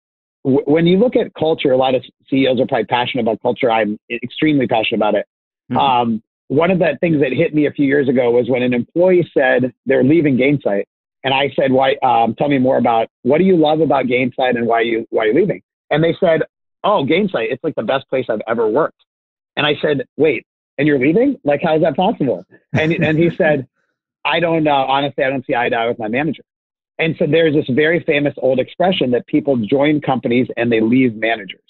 when 0.44 0.86
you 0.86 0.98
look 0.98 1.16
at 1.16 1.34
culture, 1.34 1.72
a 1.72 1.76
lot 1.76 1.94
of 1.94 2.04
CEOs 2.28 2.60
are 2.60 2.66
probably 2.66 2.84
passionate 2.84 3.22
about 3.22 3.40
culture. 3.40 3.70
I'm 3.70 3.98
extremely 4.10 4.66
passionate 4.66 4.98
about 4.98 5.14
it. 5.14 5.26
Mm-hmm. 5.72 5.78
Um, 5.78 6.22
one 6.48 6.70
of 6.70 6.78
the 6.78 6.98
things 7.00 7.20
that 7.20 7.32
hit 7.32 7.54
me 7.54 7.66
a 7.66 7.70
few 7.70 7.86
years 7.86 8.08
ago 8.08 8.30
was 8.30 8.48
when 8.48 8.62
an 8.62 8.74
employee 8.74 9.28
said 9.32 9.72
they're 9.86 10.04
leaving 10.04 10.36
Gainsight. 10.36 10.84
And 11.24 11.32
I 11.32 11.50
said, 11.58 11.72
why, 11.72 11.94
um, 12.02 12.34
tell 12.34 12.48
me 12.48 12.58
more 12.58 12.76
about 12.76 13.08
what 13.22 13.38
do 13.38 13.44
you 13.44 13.56
love 13.56 13.80
about 13.80 14.04
Gainsight 14.04 14.56
and 14.56 14.66
why 14.66 14.82
you, 14.82 15.06
why 15.08 15.24
are 15.24 15.28
you 15.28 15.34
leaving? 15.34 15.62
And 15.90 16.04
they 16.04 16.14
said, 16.20 16.42
oh, 16.84 17.06
Gainsight, 17.08 17.50
it's 17.50 17.64
like 17.64 17.74
the 17.74 17.82
best 17.82 18.08
place 18.10 18.26
I've 18.28 18.42
ever 18.46 18.68
worked. 18.68 19.02
And 19.56 19.66
I 19.66 19.76
said, 19.80 20.06
wait, 20.18 20.46
and 20.76 20.86
you're 20.86 20.98
leaving? 20.98 21.40
Like, 21.42 21.62
how 21.62 21.76
is 21.76 21.82
that 21.82 21.96
possible? 21.96 22.44
And, 22.74 22.92
and 22.92 23.18
he 23.18 23.30
said, 23.36 23.66
I 24.24 24.40
don't, 24.40 24.64
know. 24.64 24.72
honestly, 24.72 25.24
I 25.24 25.30
don't 25.30 25.46
see 25.46 25.54
eye 25.54 25.70
to 25.70 25.76
eye 25.76 25.88
with 25.88 25.98
my 25.98 26.08
manager. 26.08 26.42
And 26.98 27.16
so 27.18 27.26
there's 27.26 27.54
this 27.54 27.66
very 27.68 28.00
famous 28.04 28.34
old 28.38 28.60
expression 28.60 29.10
that 29.12 29.26
people 29.26 29.56
join 29.56 30.00
companies 30.00 30.48
and 30.56 30.70
they 30.70 30.80
leave 30.80 31.14
managers. 31.14 31.60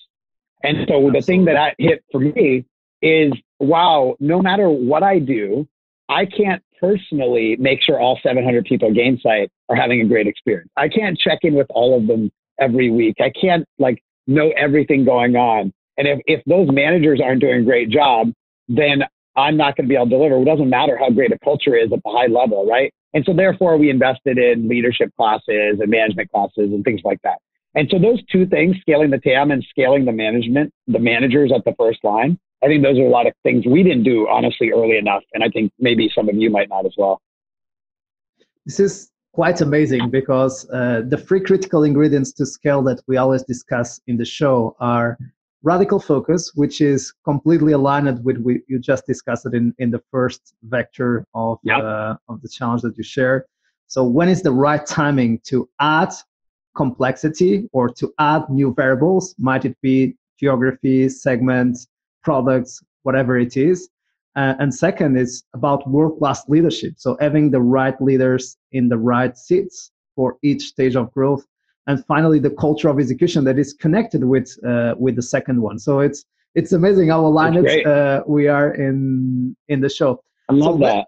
And 0.62 0.78
so 0.88 0.94
Absolutely. 0.94 1.20
the 1.20 1.26
thing 1.26 1.44
that 1.46 1.56
I 1.56 1.74
hit 1.78 2.04
for 2.10 2.20
me 2.20 2.64
is, 3.02 3.32
wow, 3.58 4.16
no 4.20 4.40
matter 4.40 4.68
what 4.68 5.02
I 5.02 5.18
do, 5.18 5.66
I 6.08 6.26
can't 6.26 6.62
personally 6.80 7.56
make 7.58 7.82
sure 7.82 7.98
all 7.98 8.18
700 8.22 8.64
people 8.64 8.88
at 8.88 8.94
Gainsight 8.94 9.48
are 9.68 9.76
having 9.76 10.00
a 10.00 10.04
great 10.04 10.26
experience. 10.26 10.70
I 10.76 10.88
can't 10.88 11.18
check 11.18 11.40
in 11.42 11.54
with 11.54 11.66
all 11.70 11.96
of 11.98 12.06
them 12.06 12.30
every 12.58 12.90
week. 12.90 13.16
I 13.20 13.30
can't 13.30 13.66
like 13.78 14.02
know 14.26 14.52
everything 14.56 15.04
going 15.04 15.36
on. 15.36 15.72
And 15.96 16.08
if, 16.08 16.20
if 16.26 16.42
those 16.46 16.68
managers 16.70 17.20
aren't 17.22 17.40
doing 17.40 17.60
a 17.60 17.64
great 17.64 17.88
job, 17.90 18.32
then 18.68 19.04
I'm 19.36 19.56
not 19.56 19.76
going 19.76 19.86
to 19.86 19.88
be 19.88 19.96
able 19.96 20.06
to 20.06 20.10
deliver. 20.10 20.38
It 20.38 20.44
doesn't 20.44 20.70
matter 20.70 20.96
how 20.96 21.10
great 21.10 21.32
a 21.32 21.38
culture 21.38 21.76
is 21.76 21.92
at 21.92 22.00
the 22.04 22.10
high 22.10 22.26
level, 22.26 22.66
right? 22.66 22.92
And 23.14 23.24
so 23.24 23.32
therefore 23.32 23.76
we 23.76 23.90
invested 23.90 24.38
in 24.38 24.68
leadership 24.68 25.10
classes 25.16 25.78
and 25.80 25.88
management 25.88 26.30
classes 26.30 26.72
and 26.72 26.84
things 26.84 27.00
like 27.04 27.20
that. 27.22 27.38
And 27.74 27.88
so 27.90 27.98
those 27.98 28.22
two 28.30 28.46
things, 28.46 28.76
scaling 28.80 29.10
the 29.10 29.18
TAM 29.18 29.50
and 29.50 29.64
scaling 29.68 30.04
the 30.04 30.12
management, 30.12 30.72
the 30.86 31.00
managers 31.00 31.50
at 31.54 31.64
the 31.64 31.74
first 31.76 32.04
line, 32.04 32.38
I 32.62 32.66
think 32.66 32.82
those 32.82 32.98
are 32.98 33.04
a 33.04 33.10
lot 33.10 33.26
of 33.26 33.32
things 33.42 33.66
we 33.66 33.82
didn't 33.82 34.04
do 34.04 34.28
honestly 34.28 34.70
early 34.70 34.96
enough. 34.96 35.22
And 35.34 35.42
I 35.42 35.48
think 35.48 35.72
maybe 35.78 36.10
some 36.14 36.28
of 36.28 36.36
you 36.36 36.50
might 36.50 36.68
not 36.68 36.86
as 36.86 36.94
well. 36.96 37.20
This 38.64 38.80
is 38.80 39.10
quite 39.32 39.60
amazing 39.60 40.10
because 40.10 40.68
uh, 40.70 41.02
the 41.06 41.18
three 41.18 41.40
critical 41.40 41.82
ingredients 41.82 42.32
to 42.32 42.46
scale 42.46 42.82
that 42.82 43.02
we 43.08 43.16
always 43.16 43.42
discuss 43.42 44.00
in 44.06 44.16
the 44.16 44.24
show 44.24 44.76
are 44.78 45.18
radical 45.64 45.98
focus, 45.98 46.52
which 46.54 46.80
is 46.80 47.12
completely 47.24 47.72
aligned 47.72 48.22
with 48.24 48.38
what 48.38 48.56
you 48.68 48.78
just 48.78 49.06
discussed 49.06 49.46
it 49.46 49.54
in, 49.54 49.74
in 49.78 49.90
the 49.90 50.02
first 50.10 50.54
vector 50.62 51.26
of, 51.34 51.58
yep. 51.64 51.82
uh, 51.82 52.14
of 52.28 52.40
the 52.42 52.48
challenge 52.48 52.82
that 52.82 52.96
you 52.96 53.02
shared. 53.02 53.42
So 53.86 54.04
when 54.04 54.28
is 54.28 54.42
the 54.42 54.52
right 54.52 54.84
timing 54.84 55.40
to 55.44 55.68
add 55.80 56.12
complexity 56.76 57.68
or 57.72 57.88
to 57.88 58.12
add 58.18 58.42
new 58.50 58.74
variables? 58.74 59.34
Might 59.38 59.64
it 59.64 59.76
be 59.80 60.16
geography, 60.38 61.08
segments, 61.08 61.86
products, 62.22 62.82
whatever 63.02 63.38
it 63.38 63.56
is? 63.56 63.88
Uh, 64.36 64.54
and 64.58 64.74
second 64.74 65.16
is 65.16 65.44
about 65.54 65.88
world-class 65.88 66.48
leadership. 66.48 66.94
So 66.98 67.16
having 67.20 67.50
the 67.50 67.60
right 67.60 67.98
leaders 68.02 68.56
in 68.72 68.88
the 68.88 68.98
right 68.98 69.36
seats 69.38 69.92
for 70.16 70.36
each 70.42 70.62
stage 70.62 70.96
of 70.96 71.12
growth 71.12 71.46
and 71.86 72.04
finally 72.06 72.38
the 72.38 72.50
culture 72.50 72.88
of 72.88 72.98
execution 72.98 73.44
that 73.44 73.58
is 73.58 73.72
connected 73.72 74.24
with 74.24 74.56
uh, 74.66 74.94
with 74.98 75.16
the 75.16 75.22
second 75.22 75.60
one. 75.60 75.78
So 75.78 76.00
it's 76.00 76.24
it's 76.54 76.72
amazing 76.72 77.08
how 77.08 77.26
aligned 77.26 77.66
uh, 77.66 78.22
we 78.26 78.48
are 78.48 78.74
in 78.74 79.56
in 79.68 79.80
the 79.80 79.88
show. 79.88 80.22
I 80.48 80.54
love 80.54 80.78
so 80.78 80.84
that. 80.84 81.06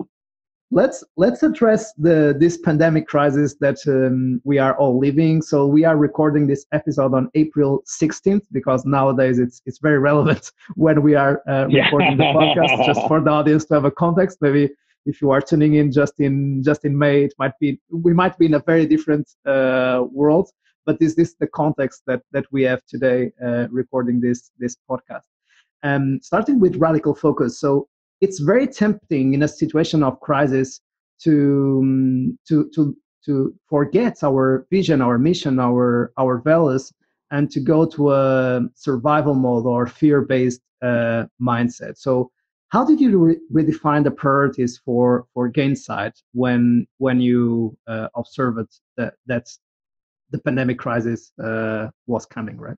let's 0.71 1.05
let's 1.17 1.43
address 1.43 1.93
the 1.95 2.37
this 2.39 2.59
pandemic 2.59 3.07
crisis 3.07 3.55
that 3.61 3.79
um, 3.87 4.41
we 4.45 4.59
are 4.59 4.77
all 4.77 4.99
living. 4.99 5.43
So 5.43 5.67
we 5.67 5.85
are 5.85 5.97
recording 5.97 6.47
this 6.47 6.67
episode 6.73 7.15
on 7.15 7.31
April 7.35 7.83
16th 7.87 8.47
because 8.53 8.85
nowadays 8.85 9.39
it's 9.39 9.63
it's 9.67 9.79
very 9.79 9.99
relevant 9.99 10.51
when 10.75 11.03
we 11.03 11.15
are 11.15 11.43
uh, 11.49 11.67
recording 11.69 12.19
yeah. 12.19 12.33
the 12.33 12.39
podcast. 12.39 12.87
Just 12.87 13.07
for 13.07 13.21
the 13.21 13.31
audience 13.31 13.65
to 13.67 13.75
have 13.75 13.85
a 13.85 13.91
context, 13.91 14.39
maybe 14.41 14.71
if 15.07 15.23
you 15.23 15.31
are 15.31 15.41
tuning 15.41 15.75
in 15.75 15.93
just 15.93 16.19
in 16.21 16.63
just 16.63 16.85
in 16.85 16.99
May, 16.99 17.25
it 17.25 17.35
might 17.39 17.57
be 17.61 17.81
we 17.91 18.13
might 18.13 18.37
be 18.37 18.47
in 18.47 18.55
a 18.55 18.59
very 18.59 18.87
different 18.87 19.29
uh, 19.47 20.05
world. 20.11 20.51
But 20.87 20.97
is 21.01 21.17
this 21.17 21.35
the 21.35 21.49
context 21.49 22.03
that 22.07 22.23
that 22.33 22.47
we 22.53 22.63
have 22.63 22.81
today 22.87 23.33
uh, 23.45 23.67
recording 23.71 24.21
this 24.21 24.51
this 24.59 24.77
podcast? 24.89 25.29
Um, 25.83 26.21
starting 26.23 26.59
with 26.61 26.77
radical 26.77 27.15
focus. 27.15 27.61
So 27.61 27.89
it's 28.21 28.39
very 28.39 28.67
tempting 28.67 29.35
in 29.35 29.43
a 29.43 29.49
situation 29.49 30.03
of 30.03 30.21
crisis 30.21 30.81
to 31.23 31.81
um, 31.83 32.39
to 32.49 32.71
to 32.75 32.97
to 33.27 33.55
forget 33.69 34.23
our 34.23 34.67
vision, 34.71 35.03
our 35.03 35.19
mission, 35.19 35.59
our 35.59 36.13
our 36.17 36.39
values, 36.39 36.93
and 37.31 37.51
to 37.51 37.61
go 37.61 37.85
to 37.87 38.13
a 38.13 38.63
survival 38.75 39.35
mode 39.35 39.67
or 39.67 39.87
fear-based 39.87 40.61
uh, 40.83 41.25
mindset. 41.41 41.99
So, 41.99 42.31
how 42.69 42.85
did 42.85 43.01
you 43.01 43.19
re- 43.19 43.41
redefine 43.53 44.05
the 44.05 44.11
priorities 44.11 44.79
for 44.85 45.27
for 45.35 45.51
Gainsight 45.51 46.15
when 46.33 46.87
when 46.99 47.21
you 47.21 47.77
uh, 47.87 48.09
observed 48.15 48.71
that 48.97 49.15
that's 49.27 49.61
the 50.31 50.39
pandemic 50.39 50.79
crisis 50.79 51.33
uh, 51.43 51.89
was 52.07 52.27
coming 52.27 52.59
right 52.59 52.77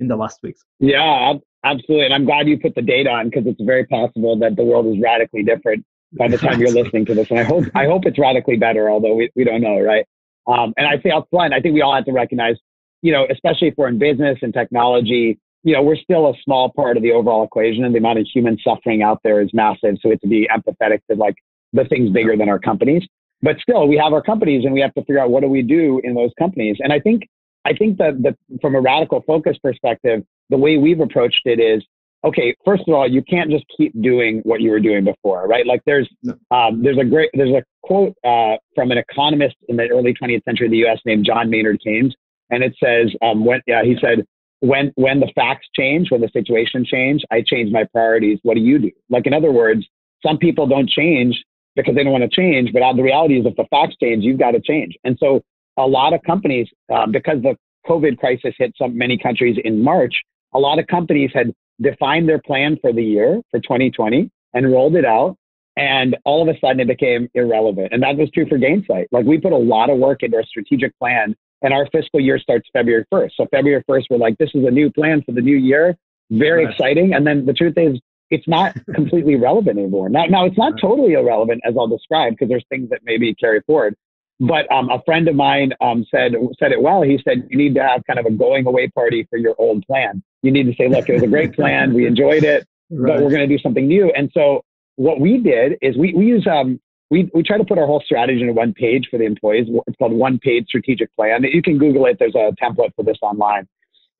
in 0.00 0.08
the 0.08 0.16
last 0.16 0.40
weeks? 0.42 0.64
Yeah, 0.80 1.34
Absolutely. 1.64 2.04
And 2.04 2.14
I'm 2.14 2.24
glad 2.24 2.48
you 2.48 2.58
put 2.58 2.74
the 2.74 2.82
date 2.82 3.06
on 3.06 3.28
because 3.28 3.46
it's 3.46 3.60
very 3.60 3.84
possible 3.86 4.38
that 4.38 4.56
the 4.56 4.62
world 4.62 4.86
is 4.86 5.00
radically 5.02 5.42
different 5.42 5.84
by 6.12 6.28
the 6.28 6.38
time 6.38 6.60
you're 6.60 6.70
listening 6.82 7.04
to 7.06 7.14
this. 7.14 7.30
And 7.30 7.40
I 7.40 7.44
hope, 7.44 7.64
I 7.74 7.86
hope 7.86 8.06
it's 8.06 8.18
radically 8.18 8.56
better, 8.56 8.88
although 8.88 9.14
we, 9.14 9.30
we 9.34 9.44
don't 9.44 9.60
know, 9.60 9.80
right? 9.80 10.06
Um, 10.46 10.72
and 10.76 10.86
I 10.86 11.00
say 11.02 11.10
up 11.10 11.26
front, 11.30 11.52
I 11.52 11.60
think 11.60 11.74
we 11.74 11.82
all 11.82 11.94
have 11.94 12.04
to 12.06 12.12
recognize, 12.12 12.56
you 13.02 13.12
know, 13.12 13.26
especially 13.30 13.68
if 13.68 13.74
we're 13.76 13.88
in 13.88 13.98
business 13.98 14.38
and 14.42 14.54
technology, 14.54 15.38
you 15.64 15.74
know, 15.74 15.82
we're 15.82 15.96
still 15.96 16.28
a 16.28 16.34
small 16.44 16.70
part 16.70 16.96
of 16.96 17.02
the 17.02 17.12
overall 17.12 17.44
equation 17.44 17.84
and 17.84 17.92
the 17.92 17.98
amount 17.98 18.20
of 18.20 18.26
human 18.32 18.56
suffering 18.62 19.02
out 19.02 19.20
there 19.24 19.40
is 19.40 19.50
massive. 19.52 19.96
So 20.00 20.08
we 20.08 20.10
have 20.10 20.20
to 20.20 20.28
be 20.28 20.48
empathetic 20.54 21.00
to 21.10 21.16
like 21.16 21.34
the 21.72 21.84
things 21.84 22.10
bigger 22.10 22.36
than 22.36 22.48
our 22.48 22.58
companies. 22.58 23.02
But 23.42 23.58
still, 23.60 23.86
we 23.86 23.96
have 23.96 24.12
our 24.12 24.22
companies 24.22 24.64
and 24.64 24.74
we 24.74 24.80
have 24.80 24.94
to 24.94 25.00
figure 25.02 25.20
out 25.20 25.30
what 25.30 25.42
do 25.42 25.48
we 25.48 25.62
do 25.62 26.00
in 26.02 26.14
those 26.14 26.30
companies. 26.38 26.76
And 26.80 26.92
I 26.92 26.98
think, 26.98 27.28
I 27.64 27.72
think 27.72 27.98
that 27.98 28.22
the, 28.22 28.36
from 28.60 28.74
a 28.74 28.80
radical 28.80 29.22
focus 29.26 29.56
perspective, 29.62 30.24
the 30.50 30.56
way 30.56 30.76
we've 30.76 31.00
approached 31.00 31.42
it 31.44 31.60
is 31.60 31.84
okay 32.24 32.54
first 32.64 32.82
of 32.88 32.94
all 32.94 33.08
you 33.08 33.22
can't 33.22 33.50
just 33.50 33.64
keep 33.76 33.92
doing 34.02 34.40
what 34.44 34.60
you 34.60 34.70
were 34.70 34.80
doing 34.80 35.04
before 35.04 35.46
right? 35.46 35.66
Like 35.66 35.82
there's 35.86 36.08
um, 36.50 36.82
there's 36.82 36.98
a 36.98 37.04
great 37.04 37.30
there's 37.34 37.54
a 37.54 37.62
quote 37.82 38.14
uh, 38.24 38.56
from 38.74 38.90
an 38.90 38.98
economist 38.98 39.56
in 39.68 39.76
the 39.76 39.88
early 39.90 40.14
20th 40.14 40.44
century 40.44 40.66
in 40.66 40.72
the 40.72 40.78
us 40.78 40.98
named 41.04 41.24
john 41.24 41.50
maynard 41.50 41.80
keynes 41.82 42.14
and 42.50 42.62
it 42.62 42.74
says 42.82 43.12
um, 43.22 43.44
when 43.44 43.60
yeah, 43.66 43.82
he 43.84 43.96
said 44.00 44.26
when 44.60 44.92
when 44.96 45.20
the 45.20 45.30
facts 45.34 45.68
change 45.76 46.10
when 46.10 46.20
the 46.20 46.30
situation 46.32 46.84
change 46.84 47.22
i 47.30 47.42
change 47.46 47.70
my 47.72 47.84
priorities. 47.92 48.38
What 48.42 48.54
do 48.54 48.60
you 48.60 48.78
do? 48.78 48.90
Like 49.08 49.26
in 49.26 49.32
other 49.32 49.52
words 49.52 49.86
some 50.26 50.38
people 50.38 50.66
don't 50.66 50.88
change 50.88 51.44
because 51.84 51.94
they 51.94 52.04
don't 52.04 52.12
want 52.12 52.24
to 52.24 52.40
change 52.40 52.72
but 52.72 52.80
the 52.94 53.02
reality 53.02 53.38
is 53.38 53.46
if 53.46 53.56
the 53.56 53.64
facts 53.70 53.94
change 54.02 54.24
you've 54.24 54.38
got 54.38 54.52
to 54.52 54.60
change 54.60 54.96
and 55.04 55.16
so 55.18 55.42
a 55.76 55.86
lot 55.86 56.12
of 56.12 56.22
companies 56.22 56.68
uh, 56.92 57.06
because 57.06 57.40
the 57.42 57.56
covid 57.86 58.18
crisis 58.18 58.54
hit 58.58 58.72
some 58.76 58.96
many 58.96 59.16
countries 59.16 59.56
in 59.64 59.82
march 59.82 60.14
a 60.54 60.58
lot 60.58 60.78
of 60.78 60.86
companies 60.86 61.30
had 61.34 61.52
defined 61.80 62.28
their 62.28 62.40
plan 62.40 62.76
for 62.80 62.92
the 62.92 63.02
year 63.02 63.40
for 63.50 63.60
2020 63.60 64.30
and 64.54 64.72
rolled 64.72 64.96
it 64.96 65.04
out. 65.04 65.36
And 65.76 66.16
all 66.24 66.42
of 66.42 66.54
a 66.54 66.58
sudden 66.58 66.80
it 66.80 66.88
became 66.88 67.28
irrelevant. 67.34 67.92
And 67.92 68.02
that 68.02 68.16
was 68.16 68.30
true 68.30 68.46
for 68.48 68.58
Gainsight. 68.58 69.06
Like 69.12 69.26
we 69.26 69.38
put 69.38 69.52
a 69.52 69.56
lot 69.56 69.90
of 69.90 69.98
work 69.98 70.22
into 70.22 70.36
our 70.36 70.44
strategic 70.44 70.96
plan 70.98 71.36
and 71.62 71.72
our 71.72 71.86
fiscal 71.92 72.20
year 72.20 72.38
starts 72.38 72.68
February 72.72 73.04
1st. 73.12 73.30
So 73.36 73.46
February 73.50 73.84
1st, 73.88 74.04
we're 74.10 74.18
like, 74.18 74.36
this 74.38 74.50
is 74.54 74.64
a 74.64 74.70
new 74.70 74.90
plan 74.90 75.22
for 75.22 75.32
the 75.32 75.40
new 75.40 75.56
year. 75.56 75.96
Very 76.30 76.64
right. 76.64 76.72
exciting. 76.72 77.14
And 77.14 77.26
then 77.26 77.46
the 77.46 77.52
truth 77.52 77.74
is 77.76 78.00
it's 78.30 78.46
not 78.48 78.76
completely 78.94 79.36
relevant 79.36 79.78
anymore. 79.78 80.08
Now, 80.08 80.24
now 80.26 80.44
it's 80.44 80.58
not 80.58 80.74
totally 80.80 81.12
irrelevant 81.12 81.62
as 81.64 81.74
I'll 81.78 81.88
describe 81.88 82.34
because 82.34 82.48
there's 82.48 82.64
things 82.68 82.90
that 82.90 83.00
maybe 83.04 83.34
carry 83.34 83.60
forward. 83.62 83.96
But 84.40 84.70
um, 84.70 84.88
a 84.90 85.02
friend 85.02 85.26
of 85.26 85.34
mine 85.34 85.72
um, 85.80 86.06
said 86.10 86.32
said 86.60 86.70
it 86.70 86.80
well. 86.80 87.02
He 87.02 87.20
said 87.24 87.48
you 87.50 87.58
need 87.58 87.74
to 87.74 87.82
have 87.82 88.04
kind 88.06 88.20
of 88.20 88.26
a 88.26 88.30
going 88.30 88.66
away 88.66 88.88
party 88.88 89.26
for 89.28 89.36
your 89.36 89.56
old 89.58 89.84
plan. 89.86 90.22
You 90.42 90.52
need 90.52 90.64
to 90.64 90.74
say, 90.74 90.88
look, 90.88 91.08
it 91.08 91.14
was 91.14 91.24
a 91.24 91.28
great 91.28 91.54
plan. 91.54 91.92
We 91.92 92.06
enjoyed 92.06 92.44
it, 92.44 92.64
right. 92.88 93.14
but 93.14 93.24
we're 93.24 93.30
going 93.30 93.48
to 93.48 93.48
do 93.48 93.58
something 93.58 93.88
new. 93.88 94.12
And 94.12 94.30
so 94.32 94.62
what 94.94 95.18
we 95.18 95.38
did 95.38 95.76
is 95.82 95.96
we 95.96 96.14
we 96.14 96.26
use 96.26 96.46
um, 96.46 96.80
we 97.10 97.28
we 97.34 97.42
try 97.42 97.58
to 97.58 97.64
put 97.64 97.78
our 97.78 97.86
whole 97.86 98.02
strategy 98.04 98.42
in 98.42 98.54
one 98.54 98.74
page 98.74 99.08
for 99.10 99.18
the 99.18 99.24
employees. 99.24 99.66
It's 99.88 99.96
called 99.96 100.12
one 100.12 100.38
page 100.38 100.66
strategic 100.68 101.14
plan. 101.16 101.42
You 101.42 101.62
can 101.62 101.76
Google 101.76 102.06
it. 102.06 102.18
There's 102.20 102.36
a 102.36 102.52
template 102.62 102.94
for 102.94 103.02
this 103.02 103.18
online. 103.22 103.66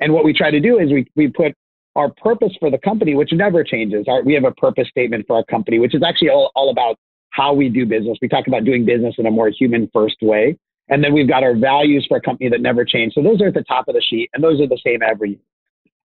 And 0.00 0.12
what 0.12 0.24
we 0.24 0.32
try 0.32 0.50
to 0.50 0.60
do 0.60 0.80
is 0.80 0.90
we 0.90 1.06
we 1.14 1.28
put 1.28 1.54
our 1.98 2.10
purpose 2.10 2.52
for 2.60 2.70
the 2.70 2.78
company, 2.78 3.14
which 3.14 3.32
never 3.32 3.64
changes. 3.64 4.06
Our, 4.08 4.22
we 4.22 4.32
have 4.34 4.44
a 4.44 4.52
purpose 4.52 4.88
statement 4.88 5.26
for 5.26 5.36
our 5.36 5.44
company, 5.44 5.78
which 5.80 5.94
is 5.94 6.02
actually 6.06 6.30
all, 6.30 6.52
all 6.54 6.70
about 6.70 6.96
how 7.30 7.52
we 7.52 7.68
do 7.68 7.84
business. 7.84 8.16
We 8.22 8.28
talk 8.28 8.46
about 8.46 8.64
doing 8.64 8.86
business 8.86 9.16
in 9.18 9.26
a 9.26 9.30
more 9.30 9.48
human 9.48 9.90
first 9.92 10.16
way. 10.22 10.56
And 10.88 11.04
then 11.04 11.12
we've 11.12 11.28
got 11.28 11.42
our 11.42 11.56
values 11.56 12.06
for 12.08 12.16
a 12.16 12.20
company 12.20 12.48
that 12.50 12.60
never 12.60 12.84
change. 12.84 13.14
So 13.14 13.22
those 13.22 13.42
are 13.42 13.48
at 13.48 13.54
the 13.54 13.64
top 13.64 13.88
of 13.88 13.94
the 13.94 14.00
sheet 14.00 14.30
and 14.32 14.42
those 14.42 14.60
are 14.60 14.66
the 14.66 14.80
same 14.84 15.02
every 15.02 15.30
year. 15.30 15.38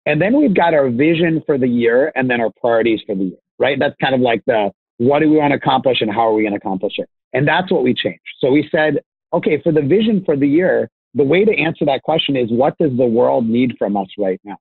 And 0.06 0.22
then 0.22 0.38
we've 0.38 0.54
got 0.54 0.74
our 0.74 0.90
vision 0.90 1.42
for 1.46 1.58
the 1.58 1.68
year 1.68 2.12
and 2.16 2.30
then 2.30 2.42
our 2.42 2.52
priorities 2.60 3.00
for 3.06 3.16
the 3.16 3.24
year, 3.26 3.38
right? 3.60 3.78
That's 3.80 3.96
kind 4.02 4.14
of 4.14 4.20
like 4.20 4.44
the 4.46 4.72
what 4.98 5.20
do 5.20 5.30
we 5.30 5.38
want 5.38 5.52
to 5.52 5.58
accomplish 5.58 6.02
and 6.02 6.12
how 6.12 6.28
are 6.28 6.34
we 6.34 6.42
going 6.42 6.54
to 6.54 6.58
accomplish 6.58 6.94
it? 6.98 7.10
And 7.32 7.48
that's 7.48 7.72
what 7.72 7.84
we 7.84 7.94
changed. 7.94 8.22
So 8.40 8.52
we 8.52 8.68
said, 8.72 9.00
okay, 9.32 9.62
for 9.62 9.72
the 9.72 9.82
vision 9.82 10.24
for 10.26 10.36
the 10.36 10.48
year, 10.48 10.90
the 11.14 11.24
way 11.24 11.46
to 11.46 11.56
answer 11.58 11.86
that 11.86 12.02
question 12.04 12.36
is 12.36 12.52
what 12.52 12.78
does 12.78 12.92
the 12.98 13.06
world 13.06 13.48
need 13.48 13.76
from 13.78 13.96
us 13.96 14.08
right 14.18 14.42
now? 14.44 14.58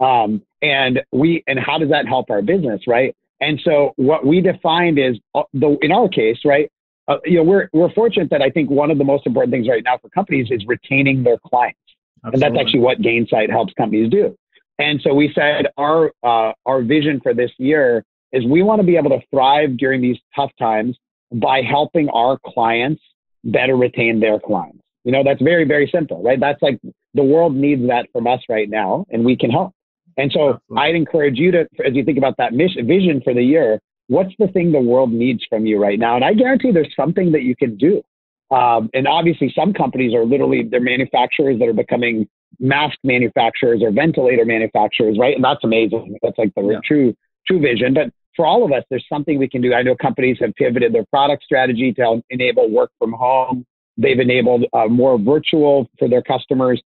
Um, 0.00 0.42
and 0.62 1.00
we 1.12 1.42
and 1.46 1.58
how 1.58 1.78
does 1.78 1.90
that 1.90 2.06
help 2.06 2.30
our 2.30 2.42
business, 2.42 2.82
right? 2.86 3.14
And 3.40 3.60
so 3.64 3.92
what 3.96 4.24
we 4.24 4.40
defined 4.40 4.98
is 4.98 5.18
uh, 5.34 5.42
the 5.52 5.76
in 5.82 5.92
our 5.92 6.08
case, 6.08 6.38
right? 6.44 6.70
Uh, 7.08 7.16
you 7.24 7.36
know, 7.36 7.42
we're 7.42 7.68
we're 7.72 7.92
fortunate 7.92 8.30
that 8.30 8.42
I 8.42 8.50
think 8.50 8.70
one 8.70 8.90
of 8.90 8.98
the 8.98 9.04
most 9.04 9.26
important 9.26 9.52
things 9.52 9.68
right 9.68 9.82
now 9.84 9.98
for 9.98 10.08
companies 10.10 10.48
is 10.50 10.64
retaining 10.66 11.24
their 11.24 11.38
clients, 11.38 11.78
Absolutely. 12.24 12.32
and 12.32 12.56
that's 12.56 12.64
actually 12.64 12.80
what 12.80 12.98
Gainsight 12.98 13.50
helps 13.50 13.72
companies 13.74 14.10
do. 14.10 14.36
And 14.78 15.00
so 15.02 15.12
we 15.12 15.32
said 15.34 15.66
our 15.76 16.12
uh, 16.22 16.52
our 16.66 16.82
vision 16.82 17.20
for 17.20 17.34
this 17.34 17.50
year 17.58 18.04
is 18.32 18.44
we 18.46 18.62
want 18.62 18.80
to 18.80 18.86
be 18.86 18.96
able 18.96 19.10
to 19.10 19.20
thrive 19.30 19.76
during 19.76 20.00
these 20.00 20.16
tough 20.34 20.50
times 20.58 20.96
by 21.32 21.62
helping 21.62 22.08
our 22.10 22.38
clients 22.46 23.02
better 23.44 23.76
retain 23.76 24.20
their 24.20 24.38
clients. 24.38 24.78
You 25.04 25.12
know, 25.12 25.24
that's 25.24 25.42
very 25.42 25.64
very 25.64 25.90
simple, 25.92 26.22
right? 26.22 26.38
That's 26.38 26.62
like 26.62 26.80
the 27.14 27.24
world 27.24 27.56
needs 27.56 27.86
that 27.88 28.06
from 28.12 28.28
us 28.28 28.40
right 28.48 28.70
now, 28.70 29.04
and 29.10 29.24
we 29.24 29.36
can 29.36 29.50
help. 29.50 29.74
And 30.16 30.30
so 30.32 30.54
Absolutely. 30.54 30.76
I'd 30.78 30.94
encourage 30.94 31.38
you 31.38 31.50
to, 31.52 31.60
as 31.84 31.94
you 31.94 32.04
think 32.04 32.18
about 32.18 32.36
that 32.38 32.52
mission, 32.52 32.86
vision 32.86 33.20
for 33.22 33.34
the 33.34 33.42
year, 33.42 33.80
what's 34.08 34.32
the 34.38 34.48
thing 34.48 34.72
the 34.72 34.80
world 34.80 35.12
needs 35.12 35.44
from 35.48 35.66
you 35.66 35.80
right 35.80 35.98
now? 35.98 36.16
And 36.16 36.24
I 36.24 36.34
guarantee 36.34 36.72
there's 36.72 36.94
something 36.94 37.32
that 37.32 37.42
you 37.42 37.56
can 37.56 37.76
do. 37.76 38.02
Um, 38.50 38.90
and 38.92 39.08
obviously, 39.08 39.52
some 39.56 39.72
companies 39.72 40.14
are 40.14 40.26
literally 40.26 40.62
they're 40.70 40.80
manufacturers 40.80 41.58
that 41.58 41.68
are 41.68 41.72
becoming 41.72 42.28
mask 42.60 42.98
manufacturers 43.02 43.80
or 43.82 43.90
ventilator 43.90 44.44
manufacturers, 44.44 45.16
right? 45.18 45.34
And 45.34 45.42
that's 45.42 45.64
amazing. 45.64 46.18
That's 46.22 46.36
like 46.36 46.54
the 46.54 46.62
yeah. 46.62 46.80
true 46.84 47.14
true 47.46 47.60
vision. 47.60 47.94
But 47.94 48.10
for 48.36 48.46
all 48.46 48.64
of 48.64 48.72
us, 48.72 48.84
there's 48.90 49.06
something 49.08 49.38
we 49.38 49.48
can 49.48 49.62
do. 49.62 49.72
I 49.72 49.82
know 49.82 49.94
companies 49.96 50.36
have 50.40 50.54
pivoted 50.54 50.92
their 50.92 51.04
product 51.06 51.44
strategy 51.44 51.92
to 51.94 52.22
enable 52.30 52.70
work 52.70 52.90
from 52.98 53.12
home. 53.12 53.64
They've 53.96 54.18
enabled 54.18 54.64
uh, 54.72 54.86
more 54.86 55.18
virtual 55.18 55.88
for 55.98 56.08
their 56.08 56.22
customers. 56.22 56.82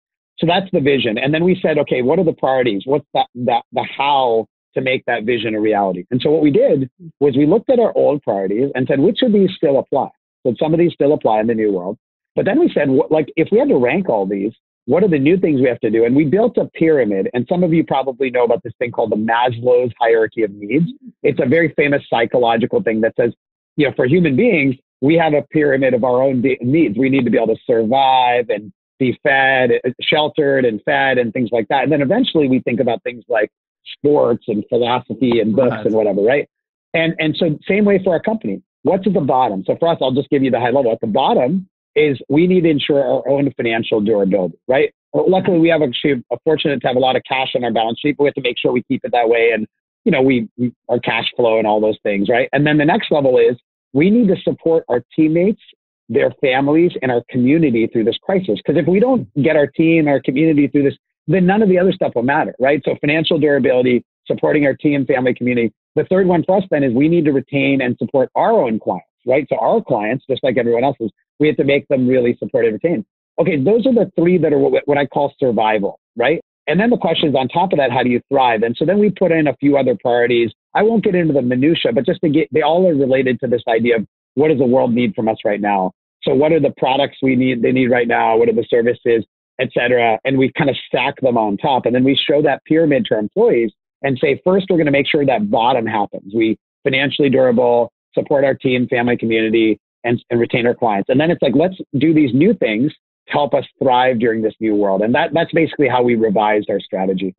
So 0.42 0.48
that's 0.48 0.68
the 0.72 0.80
vision. 0.80 1.18
And 1.18 1.32
then 1.32 1.44
we 1.44 1.56
said, 1.62 1.78
okay, 1.78 2.02
what 2.02 2.18
are 2.18 2.24
the 2.24 2.32
priorities? 2.32 2.82
What's 2.84 3.06
that, 3.14 3.28
that, 3.46 3.62
the 3.72 3.86
how 3.96 4.48
to 4.74 4.80
make 4.80 5.04
that 5.06 5.22
vision 5.22 5.54
a 5.54 5.60
reality? 5.60 6.04
And 6.10 6.20
so 6.20 6.30
what 6.30 6.42
we 6.42 6.50
did 6.50 6.90
was 7.20 7.36
we 7.36 7.46
looked 7.46 7.70
at 7.70 7.78
our 7.78 7.96
old 7.96 8.22
priorities 8.22 8.72
and 8.74 8.88
said, 8.88 8.98
which 8.98 9.22
of 9.22 9.32
these 9.32 9.50
still 9.54 9.78
apply? 9.78 10.08
So 10.44 10.52
some 10.58 10.74
of 10.74 10.80
these 10.80 10.94
still 10.94 11.12
apply 11.12 11.38
in 11.42 11.46
the 11.46 11.54
new 11.54 11.72
world. 11.72 11.96
But 12.34 12.44
then 12.44 12.58
we 12.58 12.68
said, 12.74 12.88
like, 13.08 13.32
if 13.36 13.50
we 13.52 13.60
had 13.60 13.68
to 13.68 13.76
rank 13.76 14.08
all 14.08 14.26
these, 14.26 14.52
what 14.86 15.04
are 15.04 15.08
the 15.08 15.18
new 15.18 15.36
things 15.36 15.60
we 15.60 15.68
have 15.68 15.78
to 15.78 15.90
do? 15.90 16.04
And 16.04 16.16
we 16.16 16.24
built 16.24 16.56
a 16.56 16.64
pyramid. 16.74 17.30
And 17.34 17.46
some 17.48 17.62
of 17.62 17.72
you 17.72 17.84
probably 17.84 18.28
know 18.28 18.42
about 18.42 18.64
this 18.64 18.72
thing 18.80 18.90
called 18.90 19.12
the 19.12 19.16
Maslow's 19.16 19.92
hierarchy 20.00 20.42
of 20.42 20.50
needs. 20.50 20.90
It's 21.22 21.38
a 21.40 21.48
very 21.48 21.72
famous 21.76 22.02
psychological 22.10 22.82
thing 22.82 23.00
that 23.02 23.14
says, 23.14 23.32
you 23.76 23.86
know, 23.86 23.92
for 23.94 24.06
human 24.06 24.34
beings, 24.34 24.74
we 25.00 25.14
have 25.14 25.34
a 25.34 25.42
pyramid 25.52 25.94
of 25.94 26.02
our 26.02 26.20
own 26.20 26.42
needs. 26.62 26.98
We 26.98 27.10
need 27.10 27.24
to 27.26 27.30
be 27.30 27.36
able 27.36 27.54
to 27.54 27.62
survive 27.64 28.46
and 28.48 28.72
be 29.02 29.18
fed, 29.22 29.70
sheltered 30.00 30.64
and 30.64 30.80
fed 30.84 31.18
and 31.18 31.32
things 31.32 31.50
like 31.52 31.66
that. 31.68 31.82
And 31.82 31.92
then 31.92 32.02
eventually 32.02 32.48
we 32.48 32.60
think 32.60 32.80
about 32.80 33.02
things 33.02 33.24
like 33.28 33.50
sports 33.96 34.44
and 34.48 34.64
philosophy 34.68 35.40
and 35.40 35.56
books 35.56 35.72
right. 35.72 35.86
and 35.86 35.94
whatever, 35.94 36.22
right? 36.22 36.48
And, 36.94 37.14
and 37.18 37.36
so 37.36 37.58
same 37.66 37.84
way 37.84 38.00
for 38.02 38.12
our 38.12 38.20
company. 38.20 38.62
What's 38.82 39.06
at 39.06 39.14
the 39.14 39.20
bottom? 39.20 39.64
So 39.66 39.76
for 39.78 39.88
us, 39.88 39.98
I'll 40.00 40.12
just 40.12 40.30
give 40.30 40.42
you 40.42 40.50
the 40.50 40.60
high 40.60 40.70
level. 40.70 40.92
At 40.92 41.00
the 41.00 41.06
bottom 41.06 41.68
is 41.94 42.20
we 42.28 42.46
need 42.46 42.62
to 42.62 42.70
ensure 42.70 43.02
our 43.02 43.28
own 43.28 43.52
financial 43.56 44.00
durability, 44.00 44.58
right? 44.68 44.92
Luckily, 45.14 45.58
we 45.58 45.68
have 45.68 45.82
actually 45.82 46.24
a 46.32 46.36
fortunate 46.44 46.80
to 46.80 46.86
have 46.86 46.96
a 46.96 47.00
lot 47.00 47.16
of 47.16 47.22
cash 47.28 47.52
on 47.54 47.64
our 47.64 47.72
balance 47.72 48.00
sheet, 48.00 48.16
but 48.16 48.24
we 48.24 48.28
have 48.28 48.34
to 48.34 48.40
make 48.40 48.58
sure 48.58 48.72
we 48.72 48.82
keep 48.84 49.04
it 49.04 49.12
that 49.12 49.28
way. 49.28 49.50
And, 49.54 49.66
you 50.04 50.12
know, 50.12 50.22
we, 50.22 50.48
we 50.56 50.72
our 50.88 50.98
cash 50.98 51.26
flow 51.36 51.58
and 51.58 51.66
all 51.66 51.80
those 51.80 51.98
things, 52.02 52.28
right? 52.28 52.48
And 52.52 52.66
then 52.66 52.78
the 52.78 52.84
next 52.84 53.10
level 53.10 53.38
is 53.38 53.56
we 53.92 54.10
need 54.10 54.28
to 54.28 54.36
support 54.42 54.84
our 54.88 55.02
teammates, 55.14 55.60
their 56.08 56.32
families, 56.40 56.92
and 57.02 57.10
our 57.10 57.22
community 57.30 57.86
through 57.86 58.04
this 58.04 58.18
crisis. 58.22 58.58
Because 58.64 58.80
if 58.80 58.86
we 58.86 59.00
don't 59.00 59.28
get 59.42 59.56
our 59.56 59.66
team, 59.66 60.08
our 60.08 60.20
community 60.20 60.68
through 60.68 60.84
this, 60.84 60.96
then 61.26 61.46
none 61.46 61.62
of 61.62 61.68
the 61.68 61.78
other 61.78 61.92
stuff 61.92 62.12
will 62.14 62.22
matter, 62.22 62.54
right? 62.58 62.82
So 62.84 62.96
financial 63.00 63.38
durability, 63.38 64.04
supporting 64.26 64.66
our 64.66 64.74
team, 64.74 65.06
family, 65.06 65.34
community. 65.34 65.72
The 65.94 66.04
third 66.04 66.26
one 66.26 66.42
for 66.44 66.58
us 66.58 66.64
then 66.70 66.82
is 66.82 66.92
we 66.92 67.08
need 67.08 67.24
to 67.26 67.32
retain 67.32 67.80
and 67.80 67.96
support 67.98 68.30
our 68.34 68.52
own 68.52 68.80
clients, 68.80 69.08
right? 69.26 69.46
So 69.48 69.56
our 69.58 69.82
clients, 69.82 70.24
just 70.28 70.42
like 70.42 70.56
everyone 70.56 70.84
else's, 70.84 71.10
we 71.38 71.46
have 71.48 71.56
to 71.56 71.64
make 71.64 71.86
them 71.88 72.08
really 72.08 72.36
supported, 72.38 72.72
retained. 72.72 73.04
Okay, 73.38 73.62
those 73.62 73.86
are 73.86 73.94
the 73.94 74.10
three 74.16 74.38
that 74.38 74.52
are 74.52 74.58
what, 74.58 74.82
what 74.86 74.98
I 74.98 75.06
call 75.06 75.32
survival, 75.38 75.98
right? 76.16 76.40
And 76.66 76.78
then 76.78 76.90
the 76.90 76.96
question 76.96 77.28
is 77.28 77.34
on 77.34 77.48
top 77.48 77.72
of 77.72 77.78
that, 77.78 77.90
how 77.90 78.02
do 78.02 78.08
you 78.08 78.20
thrive? 78.30 78.62
And 78.62 78.76
so 78.76 78.84
then 78.84 78.98
we 78.98 79.10
put 79.10 79.32
in 79.32 79.48
a 79.48 79.56
few 79.56 79.76
other 79.76 79.96
priorities. 80.00 80.52
I 80.74 80.82
won't 80.82 81.02
get 81.02 81.14
into 81.14 81.32
the 81.32 81.42
minutia, 81.42 81.92
but 81.92 82.06
just 82.06 82.20
to 82.22 82.30
get, 82.30 82.48
they 82.52 82.62
all 82.62 82.86
are 82.88 82.94
related 82.94 83.40
to 83.40 83.48
this 83.48 83.62
idea 83.68 83.96
of 83.96 84.06
what 84.34 84.48
does 84.48 84.58
the 84.58 84.66
world 84.66 84.92
need 84.92 85.14
from 85.14 85.28
us 85.28 85.38
right 85.44 85.60
now? 85.60 85.92
So 86.22 86.34
what 86.34 86.52
are 86.52 86.60
the 86.60 86.72
products 86.76 87.18
we 87.22 87.36
need, 87.36 87.62
they 87.62 87.72
need 87.72 87.90
right 87.90 88.06
now? 88.08 88.36
What 88.36 88.48
are 88.48 88.54
the 88.54 88.66
services, 88.68 89.24
et 89.60 89.68
cetera? 89.74 90.18
And 90.24 90.38
we 90.38 90.52
kind 90.56 90.70
of 90.70 90.76
stack 90.86 91.20
them 91.20 91.36
on 91.36 91.56
top. 91.56 91.84
And 91.86 91.94
then 91.94 92.04
we 92.04 92.14
show 92.16 92.42
that 92.42 92.64
pyramid 92.64 93.06
to 93.06 93.14
our 93.14 93.20
employees 93.20 93.72
and 94.02 94.18
say, 94.20 94.40
first, 94.44 94.66
we're 94.70 94.76
going 94.76 94.86
to 94.86 94.92
make 94.92 95.06
sure 95.08 95.26
that 95.26 95.50
bottom 95.50 95.86
happens. 95.86 96.32
We 96.34 96.56
financially 96.84 97.30
durable, 97.30 97.92
support 98.14 98.44
our 98.44 98.54
team, 98.54 98.88
family, 98.88 99.16
community, 99.16 99.80
and, 100.04 100.22
and 100.30 100.40
retain 100.40 100.66
our 100.66 100.74
clients. 100.74 101.08
And 101.08 101.20
then 101.20 101.30
it's 101.30 101.42
like, 101.42 101.54
let's 101.54 101.76
do 101.98 102.12
these 102.12 102.34
new 102.34 102.54
things 102.54 102.92
to 103.26 103.32
help 103.32 103.54
us 103.54 103.64
thrive 103.80 104.18
during 104.18 104.42
this 104.42 104.54
new 104.60 104.74
world. 104.74 105.02
And 105.02 105.14
that, 105.14 105.30
that's 105.32 105.52
basically 105.52 105.88
how 105.88 106.02
we 106.02 106.14
revised 106.14 106.68
our 106.70 106.80
strategy. 106.80 107.34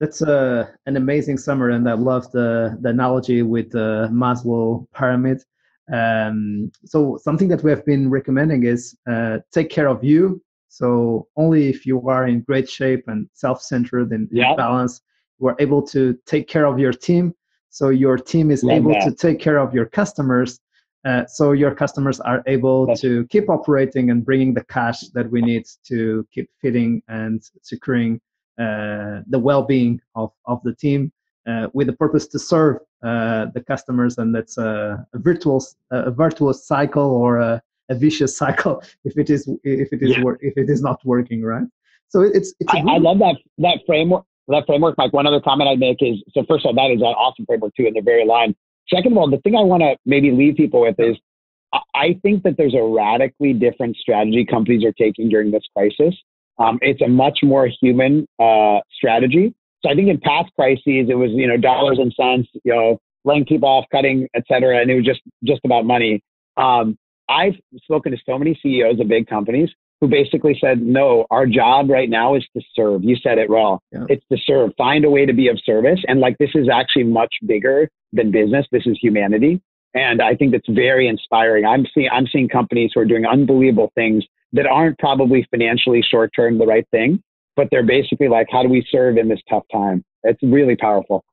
That's 0.00 0.22
a, 0.22 0.32
uh, 0.32 0.66
an 0.86 0.96
amazing 0.96 1.38
summary, 1.38 1.74
and 1.74 1.88
I 1.88 1.94
love 1.94 2.30
the, 2.30 2.78
the 2.80 2.90
analogy 2.90 3.42
with 3.42 3.72
the 3.72 4.08
Maslow 4.12 4.86
pyramid. 4.94 5.42
Um, 5.92 6.70
so 6.84 7.18
something 7.22 7.48
that 7.48 7.62
we 7.62 7.70
have 7.70 7.84
been 7.84 8.10
recommending 8.10 8.64
is 8.64 8.96
uh, 9.10 9.38
take 9.52 9.70
care 9.70 9.88
of 9.88 10.04
you. 10.04 10.42
So 10.68 11.28
only 11.36 11.68
if 11.68 11.86
you 11.86 12.08
are 12.08 12.26
in 12.26 12.42
great 12.42 12.68
shape 12.68 13.04
and 13.06 13.28
self-centered 13.32 14.12
and 14.12 14.28
yep. 14.30 14.56
balanced, 14.56 15.02
you 15.40 15.48
are 15.48 15.56
able 15.58 15.82
to 15.88 16.18
take 16.26 16.46
care 16.48 16.66
of 16.66 16.78
your 16.78 16.92
team. 16.92 17.34
So 17.70 17.88
your 17.88 18.18
team 18.18 18.50
is 18.50 18.62
love 18.62 18.76
able 18.76 18.94
to 19.00 19.14
take 19.14 19.40
care 19.40 19.58
of 19.58 19.74
your 19.74 19.86
customers 19.86 20.60
uh, 21.04 21.24
so 21.26 21.52
your 21.52 21.74
customers 21.74 22.20
are 22.20 22.42
able 22.46 22.86
That's 22.86 23.00
to 23.02 23.26
keep 23.28 23.48
operating 23.48 24.10
and 24.10 24.24
bringing 24.24 24.52
the 24.52 24.64
cash 24.64 25.00
that 25.14 25.30
we 25.30 25.40
need 25.40 25.64
to 25.86 26.26
keep 26.32 26.50
feeding 26.60 27.02
and 27.08 27.42
securing 27.62 28.20
uh, 28.58 29.22
the 29.28 29.38
well-being 29.38 30.00
of, 30.16 30.32
of 30.46 30.60
the 30.64 30.74
team 30.74 31.12
with 31.72 31.86
the 31.86 31.92
purpose 31.92 32.26
to 32.26 32.38
serve 32.38 32.76
uh, 33.02 33.46
the 33.54 33.62
customers 33.66 34.18
and 34.18 34.34
that's 34.34 34.58
a, 34.58 35.06
a 35.14 35.18
virtuous 35.18 35.76
a 35.90 36.10
virtuous 36.10 36.66
cycle 36.66 37.10
or 37.22 37.38
a, 37.38 37.62
a, 37.88 37.94
vicious 37.94 38.36
cycle 38.42 38.82
if 39.04 39.16
it 39.16 39.30
is 39.30 39.48
if 39.64 39.92
it 39.92 40.02
is 40.02 40.16
yeah. 40.16 40.32
if 40.40 40.54
it 40.56 40.68
is 40.68 40.82
not 40.82 40.98
working 41.04 41.42
right 41.42 41.68
so 42.08 42.22
it's, 42.22 42.54
it's 42.60 42.72
I, 42.72 42.78
I 42.78 42.98
love 42.98 43.18
that 43.18 43.36
that 43.58 43.78
framework 43.86 44.24
that 44.48 44.64
framework 44.66 44.96
mike 44.98 45.12
one 45.12 45.26
other 45.26 45.40
comment 45.40 45.68
i'd 45.68 45.78
make 45.78 45.98
is 46.00 46.16
so 46.34 46.44
first 46.48 46.64
of 46.64 46.70
all 46.70 46.74
that 46.74 46.92
is 46.92 47.00
an 47.00 47.14
awesome 47.24 47.46
framework 47.46 47.72
too 47.76 47.86
in 47.86 47.94
the 47.94 48.02
very 48.02 48.26
line 48.26 48.54
Second 48.92 49.12
of 49.12 49.18
all, 49.18 49.30
the 49.30 49.38
thing 49.38 49.54
I 49.54 49.60
want 49.60 49.82
to 49.82 49.96
maybe 50.06 50.30
leave 50.30 50.56
people 50.56 50.80
with 50.80 50.98
is 50.98 51.16
I 51.94 52.18
think 52.22 52.42
that 52.44 52.56
there's 52.56 52.74
a 52.74 52.82
radically 52.82 53.52
different 53.52 53.96
strategy 53.96 54.44
companies 54.44 54.84
are 54.84 54.92
taking 54.92 55.28
during 55.28 55.50
this 55.50 55.64
crisis. 55.76 56.14
Um, 56.58 56.78
it's 56.80 57.02
a 57.02 57.08
much 57.08 57.40
more 57.42 57.68
human 57.80 58.26
uh, 58.38 58.78
strategy. 58.92 59.54
So 59.84 59.90
I 59.90 59.94
think 59.94 60.08
in 60.08 60.18
past 60.18 60.50
crises, 60.56 61.08
it 61.08 61.16
was 61.16 61.30
you 61.32 61.46
know 61.46 61.56
dollars 61.56 61.98
and 61.98 62.12
cents, 62.14 62.48
you 62.64 62.74
know, 62.74 62.98
laying 63.24 63.44
people 63.44 63.68
off, 63.68 63.86
cutting, 63.92 64.28
et 64.34 64.44
cetera, 64.48 64.80
and 64.80 64.90
it 64.90 64.96
was 64.96 65.04
just 65.04 65.20
just 65.44 65.60
about 65.64 65.84
money. 65.84 66.22
Um, 66.56 66.96
I've 67.28 67.54
spoken 67.82 68.12
to 68.12 68.18
so 68.26 68.38
many 68.38 68.58
CEOs 68.62 69.00
of 69.00 69.08
big 69.08 69.26
companies 69.26 69.70
who 70.00 70.08
basically 70.08 70.56
said, 70.60 70.80
no, 70.80 71.26
our 71.30 71.46
job 71.46 71.90
right 71.90 72.08
now 72.08 72.34
is 72.34 72.46
to 72.56 72.62
serve. 72.74 73.02
You 73.02 73.16
said 73.16 73.38
it 73.38 73.50
well. 73.50 73.82
Yeah. 73.92 74.04
It's 74.08 74.24
to 74.30 74.38
serve. 74.38 74.70
Find 74.78 75.04
a 75.04 75.10
way 75.10 75.26
to 75.26 75.32
be 75.32 75.48
of 75.48 75.58
service. 75.64 76.00
And 76.06 76.20
like 76.20 76.38
this 76.38 76.50
is 76.54 76.68
actually 76.72 77.04
much 77.04 77.34
bigger 77.46 77.88
than 78.12 78.30
business. 78.30 78.66
This 78.70 78.86
is 78.86 78.96
humanity. 79.00 79.60
And 79.94 80.22
I 80.22 80.34
think 80.34 80.52
that's 80.52 80.68
very 80.68 81.08
inspiring. 81.08 81.64
I'm 81.64 81.86
seeing 81.94 82.08
I'm 82.12 82.26
seeing 82.26 82.48
companies 82.48 82.92
who 82.94 83.00
are 83.00 83.06
doing 83.06 83.26
unbelievable 83.26 83.90
things 83.94 84.24
that 84.52 84.66
aren't 84.66 84.98
probably 84.98 85.46
financially 85.50 86.02
short 86.08 86.30
term 86.36 86.58
the 86.58 86.66
right 86.66 86.86
thing, 86.90 87.22
but 87.58 87.66
they're 87.72 87.90
basically 87.98 88.28
like, 88.28 88.46
how 88.54 88.62
do 88.62 88.68
we 88.68 88.86
serve 88.88 89.16
in 89.16 89.26
this 89.28 89.42
tough 89.50 89.64
time? 89.72 90.04
It's 90.22 90.40
really 90.44 90.76
powerful. 90.76 91.24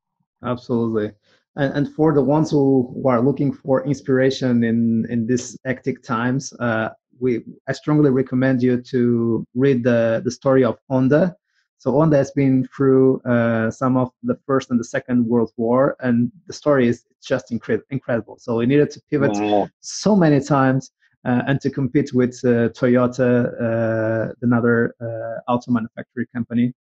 Absolutely. 0.44 1.12
And, 1.56 1.72
and 1.78 1.86
for 1.94 2.16
the 2.16 2.26
ones 2.36 2.50
who, 2.50 2.92
who 2.96 3.08
are 3.08 3.22
looking 3.22 3.54
for 3.54 3.86
inspiration 3.86 4.64
in, 4.64 5.06
in 5.14 5.28
these 5.28 5.56
hectic 5.66 6.02
times, 6.02 6.52
uh, 6.60 6.90
we 7.20 7.44
I 7.70 7.74
strongly 7.74 8.10
recommend 8.10 8.64
you 8.64 8.82
to 8.94 9.46
read 9.54 9.84
the, 9.84 10.24
the 10.26 10.32
story 10.32 10.64
of 10.66 10.80
Onda. 10.92 11.36
So 11.78 11.92
Onda 11.92 12.16
has 12.16 12.32
been 12.32 12.68
through 12.76 13.22
uh, 13.22 13.70
some 13.70 13.96
of 13.96 14.10
the 14.24 14.38
first 14.48 14.72
and 14.72 14.80
the 14.80 14.90
second 14.96 15.28
World 15.28 15.52
War, 15.58 15.96
and 16.00 16.32
the 16.48 16.54
story 16.54 16.88
is 16.88 17.06
just 17.24 17.52
incre- 17.52 17.88
incredible. 17.92 18.38
So 18.40 18.58
we 18.58 18.66
needed 18.66 18.90
to 18.96 19.02
pivot 19.12 19.34
wow. 19.36 19.70
so 19.82 20.16
many 20.16 20.40
times 20.40 20.92
and 21.26 21.60
to 21.62 21.70
compete 21.70 22.14
with 22.14 22.40
uh, 22.44 22.70
Toyota, 22.70 23.52
uh, 23.62 24.34
another 24.42 24.96
uh, 25.02 25.52
auto 25.52 25.72
manufacturing 25.72 26.28
company. 26.34 26.74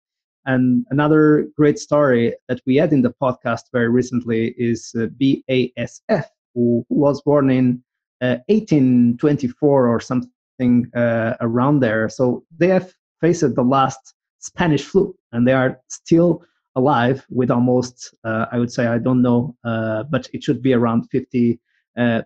And 0.45 0.85
another 0.91 1.47
great 1.57 1.79
story 1.79 2.35
that 2.47 2.61
we 2.67 2.75
had 2.75 2.93
in 2.93 3.01
the 3.01 3.13
podcast 3.21 3.63
very 3.73 3.89
recently 3.89 4.53
is 4.57 4.91
uh, 4.95 5.07
BASF, 5.19 6.25
who, 6.53 6.85
was 6.89 7.21
born 7.23 7.49
in 7.49 7.83
1824 8.21 9.87
uh, 9.87 9.91
or 9.91 9.99
something 9.99 10.91
uh, 10.95 11.33
around 11.41 11.79
there. 11.79 12.07
So 12.09 12.43
they 12.57 12.67
have 12.67 12.93
faced 13.21 13.55
the 13.55 13.63
last 13.63 14.13
Spanish 14.39 14.83
flu, 14.83 15.15
and 15.31 15.47
they 15.47 15.53
are 15.53 15.79
still 15.89 16.43
alive 16.75 17.25
with 17.29 17.49
almost, 17.49 18.13
uh, 18.23 18.45
I 18.51 18.59
would 18.59 18.71
say, 18.71 18.85
I 18.85 18.99
don't 18.99 19.23
know, 19.23 19.55
but 19.63 20.29
it 20.33 20.43
should 20.43 20.61
be 20.61 20.73
around 20.73 21.09
50 21.09 21.59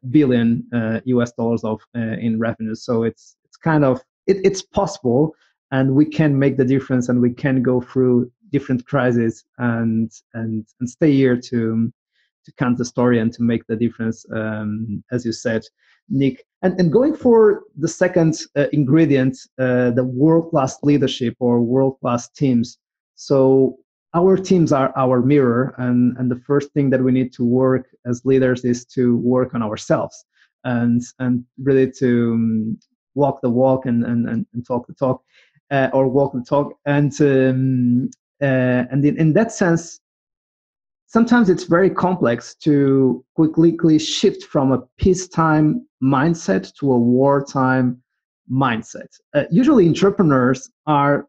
billion 0.09 0.63
US 1.05 1.31
dollars 1.33 1.63
of 1.63 1.81
in 1.93 2.39
revenue. 2.39 2.75
So 2.75 3.03
it's 3.03 3.35
it's 3.45 3.57
kind 3.57 3.83
of 3.83 4.01
it, 4.27 4.37
it's 4.43 4.61
possible 4.61 5.35
and 5.71 5.95
we 5.95 6.05
can 6.05 6.37
make 6.37 6.57
the 6.57 6.65
difference 6.65 7.09
and 7.09 7.21
we 7.21 7.31
can 7.31 7.61
go 7.61 7.81
through 7.81 8.31
different 8.51 8.85
crises 8.85 9.43
and 9.57 10.11
and 10.33 10.65
and 10.79 10.89
stay 10.89 11.11
here 11.11 11.37
to 11.37 11.91
to 12.45 12.51
count 12.53 12.77
the 12.77 12.85
story 12.85 13.19
and 13.19 13.31
to 13.33 13.43
make 13.43 13.65
the 13.67 13.75
difference, 13.75 14.25
um, 14.33 15.03
as 15.11 15.25
you 15.25 15.31
said, 15.31 15.63
Nick. 16.09 16.45
And, 16.61 16.79
and 16.79 16.91
going 16.91 17.15
for 17.15 17.63
the 17.77 17.87
second 17.87 18.39
uh, 18.55 18.67
ingredient, 18.73 19.37
uh, 19.59 19.91
the 19.91 20.03
world 20.03 20.49
class 20.49 20.77
leadership 20.83 21.35
or 21.39 21.61
world 21.61 21.97
class 22.01 22.29
teams. 22.29 22.77
So 23.15 23.77
our 24.13 24.37
teams 24.37 24.71
are 24.71 24.91
our 24.95 25.21
mirror, 25.21 25.75
and, 25.77 26.17
and 26.17 26.31
the 26.31 26.39
first 26.47 26.71
thing 26.73 26.89
that 26.89 27.03
we 27.03 27.11
need 27.11 27.31
to 27.33 27.43
work 27.43 27.87
as 28.05 28.25
leaders 28.25 28.65
is 28.65 28.85
to 28.85 29.17
work 29.17 29.53
on 29.53 29.61
ourselves 29.61 30.25
and 30.63 31.01
and 31.19 31.45
really 31.61 31.89
to 31.89 32.33
um, 32.33 32.79
walk 33.15 33.39
the 33.41 33.49
walk 33.49 33.85
and, 33.85 34.03
and, 34.03 34.27
and, 34.27 34.67
talk 34.67 34.87
the 34.87 34.93
talk. 34.93 35.23
Uh, 35.71 35.87
or 35.93 36.07
walk 36.07 36.33
the 36.33 36.41
talk 36.41 36.73
and 36.87 37.21
um, 37.21 38.09
uh, 38.41 38.83
and 38.89 39.05
in, 39.05 39.15
in 39.19 39.33
that 39.33 39.51
sense 39.51 39.99
sometimes 41.09 41.49
it's 41.49 41.65
very 41.65 41.89
complex 41.89 42.55
to 42.55 43.23
quickly 43.35 43.99
shift 43.99 44.43
from 44.43 44.71
a 44.71 44.79
peacetime 44.97 45.85
mindset 46.01 46.73
to 46.75 46.91
a 46.91 46.97
wartime 46.97 48.01
mindset. 48.51 49.07
Uh, 49.33 49.43
usually, 49.51 49.87
entrepreneurs 49.87 50.69
are 50.87 51.27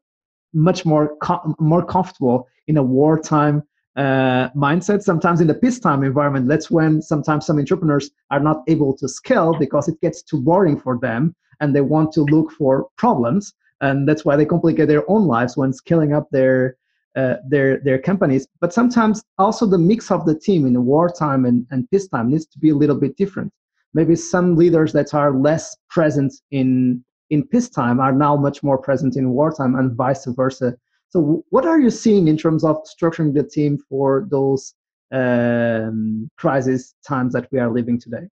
much 0.53 0.85
more 0.85 1.17
com- 1.23 1.55
more 1.59 1.85
comfortable 1.85 2.49
in 2.67 2.77
a 2.77 2.83
wartime 2.83 3.63
uh, 3.97 4.49
mindset. 4.51 5.03
Sometimes 5.03 5.41
in 5.41 5.47
the 5.47 5.55
peacetime 5.55 6.03
environment, 6.05 6.49
that's 6.49 6.71
when 6.71 7.03
sometimes 7.03 7.47
some 7.47 7.59
entrepreneurs 7.59 8.11
are 8.31 8.41
not 8.41 8.63
able 8.69 8.97
to 8.97 9.09
scale 9.09 9.55
because 9.59 9.89
it 9.89 10.01
gets 10.01 10.23
too 10.23 10.41
boring 10.41 10.79
for 10.79 10.99
them, 10.99 11.35
and 11.61 11.75
they 11.75 11.81
want 11.81 12.13
to 12.13 12.23
look 12.23 12.51
for 12.53 12.89
problems, 12.97 13.53
and 13.81 14.09
that's 14.09 14.25
why 14.25 14.37
they 14.37 14.47
complicate 14.47 14.89
their 14.89 15.09
own 15.11 15.27
lives 15.27 15.57
when 15.57 15.73
scaling 15.73 16.13
up 16.13 16.29
their 16.31 16.77
uh, 17.17 17.35
their 17.49 17.79
their 17.79 17.99
companies. 17.99 18.47
But 18.61 18.73
sometimes 18.73 19.23
also 19.39 19.67
the 19.67 19.79
mix 19.79 20.11
of 20.11 20.25
the 20.27 20.39
team 20.39 20.67
in 20.67 20.85
wartime 20.85 21.45
and, 21.45 21.67
and 21.71 21.91
peacetime 21.91 22.31
needs 22.31 22.47
to 22.47 22.59
be 22.59 22.71
a 22.71 22.77
little 22.77 22.97
bit 22.97 23.17
different. 23.17 23.53
Maybe 23.93 24.15
some 24.15 24.55
leaders 24.55 24.93
that 24.93 25.15
are 25.15 25.35
less 25.35 25.77
present 25.89 26.33
in 26.53 27.05
in 27.31 27.47
peacetime 27.47 28.01
are 28.01 28.13
now 28.13 28.37
much 28.37 28.63
more 28.63 28.79
present 28.79 29.17
in 29.17 29.31
wartime, 29.31 29.75
and 29.75 29.93
vice 29.93 30.27
versa. 30.27 30.77
So, 31.11 31.45
what 31.51 31.67
are 31.67 31.81
you 31.81 31.91
seeing 31.91 32.29
in 32.29 32.37
terms 32.37 32.65
of 32.65 32.77
structuring 32.85 33.35
the 33.35 33.43
team 33.43 33.79
for 33.89 34.27
those 34.31 34.75
um, 35.13 36.29
crisis 36.37 36.95
times 37.07 37.33
that 37.33 37.49
we 37.51 37.59
are 37.59 37.71
living 37.71 37.99
today? 37.99 38.29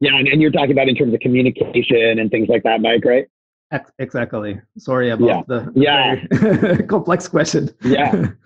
Yeah, 0.00 0.16
and, 0.16 0.28
and 0.28 0.40
you're 0.40 0.50
talking 0.50 0.72
about 0.72 0.88
in 0.88 0.96
terms 0.96 1.14
of 1.14 1.20
communication 1.20 2.18
and 2.18 2.30
things 2.30 2.48
like 2.48 2.62
that, 2.64 2.80
Mike, 2.80 3.04
right? 3.04 3.26
Exactly. 3.98 4.60
Sorry 4.78 5.10
about 5.10 5.26
yeah. 5.26 5.42
the, 5.48 5.72
yeah. 5.74 6.76
complex 6.88 7.28
question. 7.28 7.70
yeah. 7.82 8.30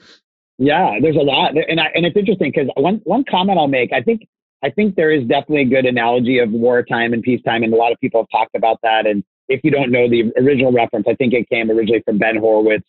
Yeah, 0.60 0.98
there's 1.00 1.14
a 1.14 1.20
lot, 1.20 1.52
and 1.56 1.78
I, 1.78 1.86
and 1.94 2.04
it's 2.04 2.16
interesting 2.16 2.50
because 2.52 2.68
one 2.76 3.00
one 3.04 3.22
comment 3.30 3.60
I'll 3.60 3.68
make. 3.68 3.92
I 3.92 4.02
think 4.02 4.26
I 4.62 4.70
think 4.70 4.96
there 4.96 5.10
is 5.10 5.22
definitely 5.26 5.62
a 5.62 5.64
good 5.66 5.86
analogy 5.86 6.38
of 6.38 6.50
wartime 6.50 7.12
and 7.12 7.22
peacetime, 7.22 7.62
and 7.62 7.72
a 7.72 7.76
lot 7.76 7.92
of 7.92 8.00
people 8.00 8.22
have 8.22 8.40
talked 8.40 8.54
about 8.56 8.78
that. 8.82 9.06
And 9.06 9.22
if 9.48 9.60
you 9.62 9.70
don't 9.70 9.90
know 9.90 10.08
the 10.08 10.32
original 10.36 10.72
reference, 10.72 11.06
I 11.08 11.14
think 11.14 11.32
it 11.32 11.48
came 11.48 11.70
originally 11.70 12.02
from 12.04 12.18
Ben 12.18 12.36
Horowitz. 12.36 12.84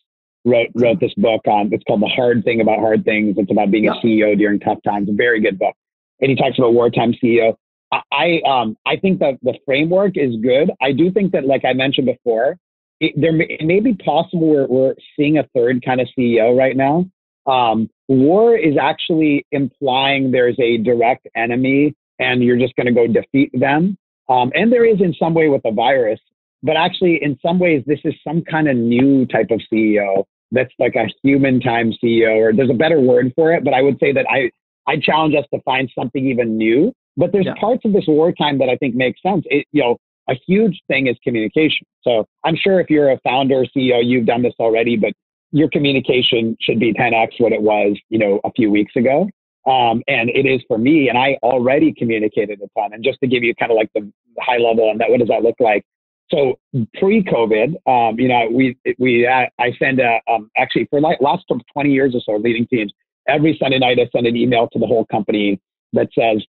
Wrote 0.45 0.69
wrote 0.73 1.01
this 1.01 1.13
book 1.15 1.41
on. 1.47 1.69
It's 1.73 1.84
called 1.84 2.01
The 2.01 2.08
Hard 2.08 2.45
Thing 2.45 2.62
About 2.62 2.79
Hard 2.79 3.03
Things. 3.03 3.36
It's 3.38 3.51
about 3.51 3.71
being 3.71 3.84
yeah. 3.84 3.91
a 4.01 4.05
CEO 4.05 4.38
during 4.38 4.58
tough 4.62 4.77
times. 4.86 5.10
A 5.10 5.13
very 5.13 5.41
good 5.41 5.60
book. 5.60 5.75
And 6.21 6.29
he 6.29 6.36
talks 6.38 6.58
about 6.58 6.73
wartime 6.73 7.13
CEO. 7.21 7.55
I, 7.91 8.01
I 8.12 8.41
um 8.49 8.77
I 8.86 8.95
think 8.95 9.19
that 9.19 9.34
the 9.41 9.55
framework 9.65 10.13
is 10.15 10.38
good. 10.41 10.71
I 10.82 10.93
do 10.93 11.12
think 11.12 11.34
that, 11.34 11.45
like 11.45 11.65
I 11.65 11.73
mentioned 11.73 12.08
before, 12.08 12.58
it, 13.01 13.13
there 13.17 13.34
may, 13.34 13.45
it 13.45 13.65
may 13.65 13.82
be 13.82 13.93
possible 13.93 14.47
we're, 14.47 14.67
we're 14.67 14.95
seeing 15.17 15.38
a 15.38 15.47
third 15.53 15.84
kind 15.84 15.99
of 15.99 16.08
CEO 16.17 16.58
right 16.58 16.75
now. 16.75 17.05
Um, 17.49 17.89
war 18.07 18.55
is 18.55 18.75
actually 18.79 19.45
implying 19.51 20.31
there's 20.31 20.59
a 20.59 20.77
direct 20.77 21.27
enemy 21.35 21.95
and 22.19 22.43
you're 22.43 22.57
just 22.57 22.75
going 22.75 22.88
to 22.88 22.93
go 22.93 23.07
defeat 23.07 23.49
them. 23.53 23.97
Um, 24.27 24.51
and 24.53 24.71
there 24.71 24.85
is 24.85 25.01
in 25.01 25.15
some 25.17 25.33
way 25.33 25.49
with 25.49 25.63
the 25.63 25.71
virus, 25.71 26.19
but 26.62 26.75
actually 26.75 27.23
in 27.23 27.39
some 27.41 27.57
ways 27.57 27.83
this 27.88 27.99
is 28.03 28.13
some 28.23 28.43
kind 28.43 28.67
of 28.67 28.75
new 28.75 29.25
type 29.25 29.47
of 29.49 29.62
CEO 29.71 30.25
that's 30.51 30.73
like 30.79 30.95
a 30.95 31.07
human 31.23 31.59
time 31.59 31.93
CEO, 32.03 32.35
or 32.38 32.53
there's 32.53 32.69
a 32.69 32.75
better 32.75 32.99
word 32.99 33.31
for 33.35 33.53
it. 33.53 33.63
But 33.63 33.73
I 33.73 33.81
would 33.81 33.99
say 33.99 34.12
that 34.13 34.25
I 34.29 34.51
I 34.88 34.97
challenge 34.97 35.35
us 35.35 35.45
to 35.53 35.62
find 35.62 35.91
something 35.97 36.25
even 36.25 36.57
new. 36.57 36.93
But 37.17 37.31
there's 37.31 37.45
yeah. 37.45 37.55
parts 37.59 37.81
of 37.85 37.93
this 37.93 38.05
wartime 38.07 38.57
that 38.59 38.69
I 38.69 38.75
think 38.77 38.95
make 38.95 39.15
sense. 39.21 39.43
It, 39.49 39.65
you 39.71 39.81
know, 39.81 39.97
a 40.29 40.35
huge 40.47 40.79
thing 40.88 41.07
is 41.07 41.17
communication. 41.23 41.85
So 42.01 42.25
I'm 42.43 42.55
sure 42.55 42.79
if 42.79 42.89
you're 42.89 43.12
a 43.12 43.19
founder, 43.19 43.65
CEO, 43.75 43.99
you've 44.03 44.25
done 44.25 44.41
this 44.41 44.53
already, 44.59 44.95
but 44.95 45.13
your 45.51 45.69
communication 45.69 46.57
should 46.62 46.79
be 46.79 46.93
10x 46.93 47.39
what 47.39 47.51
it 47.51 47.62
was, 47.62 47.97
you 48.09 48.19
know, 48.19 48.39
a 48.43 48.51
few 48.51 48.69
weeks 48.69 48.95
ago. 48.95 49.29
Um, 49.65 50.01
and 50.07 50.29
it 50.29 50.45
is 50.45 50.62
for 50.67 50.77
me, 50.77 51.09
and 51.09 51.17
I 51.17 51.38
already 51.43 51.93
communicated 51.93 52.59
a 52.62 52.79
ton. 52.79 52.93
And 52.93 53.03
just 53.03 53.19
to 53.21 53.27
give 53.27 53.43
you 53.43 53.53
kind 53.55 53.71
of 53.71 53.77
like 53.77 53.91
the 53.93 54.12
high 54.39 54.57
level 54.57 54.89
on 54.89 54.97
that, 54.99 55.09
what 55.09 55.19
does 55.19 55.27
that 55.27 55.43
look 55.43 55.57
like? 55.59 55.83
So 56.31 56.57
pre-COVID, 56.99 57.75
um, 57.88 58.19
you 58.19 58.27
know, 58.27 58.47
we 58.51 58.77
we 58.99 59.27
I 59.27 59.49
send 59.77 59.99
a 59.99 60.19
um, 60.31 60.49
actually 60.57 60.85
for 60.89 61.01
like 61.01 61.19
last 61.21 61.43
20 61.73 61.91
years 61.91 62.15
or 62.15 62.21
so, 62.25 62.41
leading 62.41 62.67
teams 62.67 62.93
every 63.29 63.57
Sunday 63.62 63.79
night 63.79 63.99
I 63.99 64.09
send 64.15 64.27
an 64.27 64.35
email 64.35 64.67
to 64.69 64.79
the 64.79 64.88
whole 64.88 65.05
company 65.05 65.59
that 65.93 66.09
says 66.17 66.43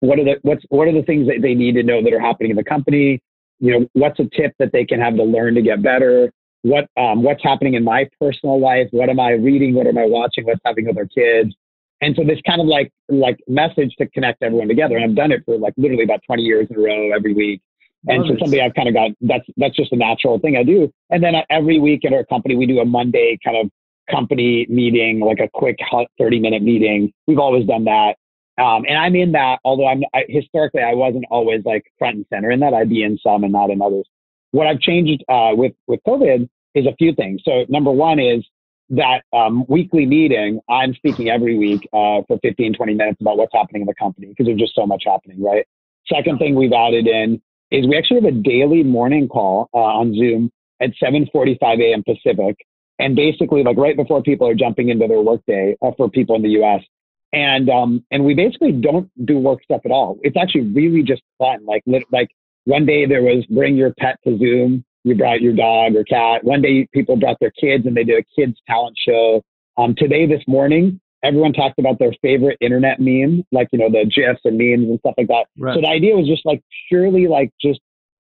what 0.00 0.18
are 0.18 0.24
the 0.24 0.36
what's 0.42 0.64
what 0.68 0.88
are 0.88 0.92
the 0.92 1.02
things 1.02 1.26
that 1.26 1.42
they 1.42 1.54
need 1.54 1.72
to 1.72 1.82
know 1.82 2.02
that 2.02 2.12
are 2.12 2.20
happening 2.20 2.50
in 2.50 2.56
the 2.56 2.64
company 2.64 3.20
you 3.58 3.72
know 3.72 3.86
what's 3.92 4.18
a 4.20 4.28
tip 4.36 4.54
that 4.58 4.70
they 4.72 4.84
can 4.84 5.00
have 5.00 5.16
to 5.16 5.24
learn 5.24 5.54
to 5.54 5.62
get 5.62 5.82
better 5.82 6.32
what 6.62 6.86
um, 6.96 7.22
what's 7.22 7.42
happening 7.42 7.74
in 7.74 7.84
my 7.84 8.08
personal 8.20 8.60
life 8.60 8.88
what 8.90 9.08
am 9.08 9.20
i 9.20 9.30
reading 9.30 9.74
what 9.74 9.86
am 9.86 9.98
i 9.98 10.04
watching 10.04 10.44
what's 10.44 10.60
happening 10.64 10.86
with 10.86 10.98
our 10.98 11.06
kids 11.06 11.54
and 12.00 12.14
so 12.16 12.24
this 12.24 12.40
kind 12.46 12.60
of 12.60 12.66
like 12.66 12.90
like 13.08 13.38
message 13.48 13.94
to 13.96 14.06
connect 14.08 14.42
everyone 14.42 14.68
together 14.68 14.96
and 14.96 15.04
i've 15.04 15.16
done 15.16 15.32
it 15.32 15.42
for 15.44 15.56
like 15.58 15.74
literally 15.76 16.04
about 16.04 16.20
20 16.26 16.42
years 16.42 16.66
in 16.70 16.76
a 16.76 16.80
row 16.80 17.12
every 17.14 17.34
week 17.34 17.62
and 18.06 18.24
so 18.26 18.36
something 18.38 18.60
I've 18.60 18.74
kind 18.74 18.88
of 18.88 18.94
got 18.94 19.10
that's 19.20 19.44
that's 19.56 19.76
just 19.76 19.92
a 19.92 19.96
natural 19.96 20.38
thing 20.38 20.56
I 20.56 20.62
do. 20.62 20.92
And 21.10 21.22
then 21.22 21.34
every 21.50 21.80
week 21.80 22.04
at 22.04 22.12
our 22.12 22.24
company 22.24 22.54
we 22.54 22.66
do 22.66 22.78
a 22.78 22.84
Monday 22.84 23.38
kind 23.44 23.56
of 23.56 23.70
company 24.10 24.66
meeting, 24.68 25.20
like 25.20 25.40
a 25.40 25.48
quick 25.52 25.78
30 26.18 26.40
minute 26.40 26.62
meeting. 26.62 27.12
We've 27.26 27.38
always 27.38 27.66
done 27.66 27.84
that. 27.84 28.16
Um, 28.62 28.84
and 28.88 28.98
I'm 28.98 29.14
in 29.14 29.32
that, 29.32 29.58
although 29.64 29.86
I'm 29.86 30.02
I, 30.14 30.24
historically 30.28 30.82
I 30.82 30.94
wasn't 30.94 31.24
always 31.30 31.62
like 31.64 31.84
front 31.98 32.16
and 32.16 32.26
center 32.32 32.50
in 32.50 32.60
that. 32.60 32.74
I'd 32.74 32.88
be 32.88 33.02
in 33.02 33.18
some 33.18 33.44
and 33.44 33.52
not 33.52 33.70
in 33.70 33.82
others. 33.82 34.06
What 34.52 34.66
I've 34.66 34.80
changed 34.80 35.24
uh, 35.28 35.50
with 35.52 35.72
with 35.86 36.00
COVID 36.06 36.48
is 36.74 36.86
a 36.86 36.94
few 36.96 37.14
things. 37.14 37.42
So 37.44 37.64
number 37.68 37.90
one 37.90 38.18
is 38.18 38.44
that 38.90 39.22
um, 39.32 39.64
weekly 39.68 40.06
meeting. 40.06 40.60
I'm 40.68 40.94
speaking 40.94 41.28
every 41.28 41.58
week 41.58 41.86
uh, 41.92 42.22
for 42.26 42.38
15, 42.42 42.74
20 42.74 42.94
minutes 42.94 43.20
about 43.20 43.36
what's 43.36 43.52
happening 43.52 43.82
in 43.82 43.86
the 43.86 43.94
company 43.94 44.28
because 44.28 44.46
there's 44.46 44.58
just 44.58 44.74
so 44.74 44.86
much 44.86 45.02
happening, 45.06 45.42
right? 45.42 45.66
Second 46.06 46.38
thing 46.38 46.54
we've 46.54 46.72
added 46.72 47.06
in 47.06 47.40
is 47.70 47.86
we 47.86 47.98
actually 47.98 48.22
have 48.22 48.32
a 48.32 48.36
daily 48.36 48.82
morning 48.82 49.28
call 49.28 49.68
uh, 49.74 49.78
on 49.78 50.14
Zoom 50.14 50.50
at 50.80 50.90
7:45 51.02 51.82
a.m. 51.82 52.02
Pacific, 52.02 52.56
and 52.98 53.14
basically 53.14 53.62
like 53.62 53.76
right 53.76 53.96
before 53.96 54.22
people 54.22 54.48
are 54.48 54.54
jumping 54.54 54.88
into 54.88 55.06
their 55.06 55.20
workday 55.20 55.76
uh, 55.82 55.90
for 55.96 56.08
people 56.08 56.36
in 56.36 56.42
the 56.42 56.50
U.S 56.50 56.82
and 57.32 57.68
um 57.68 58.04
and 58.10 58.24
we 58.24 58.34
basically 58.34 58.72
don't 58.72 59.10
do 59.26 59.38
work 59.38 59.62
stuff 59.62 59.82
at 59.84 59.90
all. 59.90 60.18
It's 60.22 60.36
actually 60.36 60.62
really 60.62 61.02
just 61.02 61.22
fun. 61.38 61.64
Like 61.66 61.82
like 62.10 62.30
one 62.68 62.84
day 62.84 63.06
there 63.06 63.22
was 63.22 63.46
bring 63.46 63.76
your 63.76 63.94
pet 63.94 64.18
to 64.24 64.36
Zoom. 64.36 64.84
You 65.02 65.14
brought 65.14 65.40
your 65.40 65.54
dog 65.54 65.96
or 65.96 66.04
cat. 66.04 66.44
One 66.44 66.60
day 66.60 66.86
people 66.92 67.16
brought 67.16 67.38
their 67.40 67.50
kids 67.52 67.86
and 67.86 67.96
they 67.96 68.04
did 68.04 68.22
a 68.22 68.40
kids 68.40 68.58
talent 68.66 68.94
show. 69.02 69.42
Um, 69.78 69.94
today 69.96 70.26
this 70.26 70.42
morning 70.46 71.00
everyone 71.24 71.54
talked 71.54 71.78
about 71.78 71.98
their 71.98 72.12
favorite 72.20 72.58
internet 72.60 73.00
meme, 73.00 73.42
like 73.52 73.68
you 73.72 73.78
know 73.78 73.88
the 73.90 74.04
gifs 74.04 74.40
and 74.44 74.58
memes 74.58 74.86
and 74.90 74.98
stuff 74.98 75.14
like 75.16 75.28
that. 75.28 75.46
Right. 75.58 75.74
So 75.74 75.80
the 75.80 75.88
idea 75.88 76.14
was 76.14 76.26
just 76.26 76.44
like 76.44 76.62
purely 76.88 77.26
like 77.26 77.50
just 77.58 77.80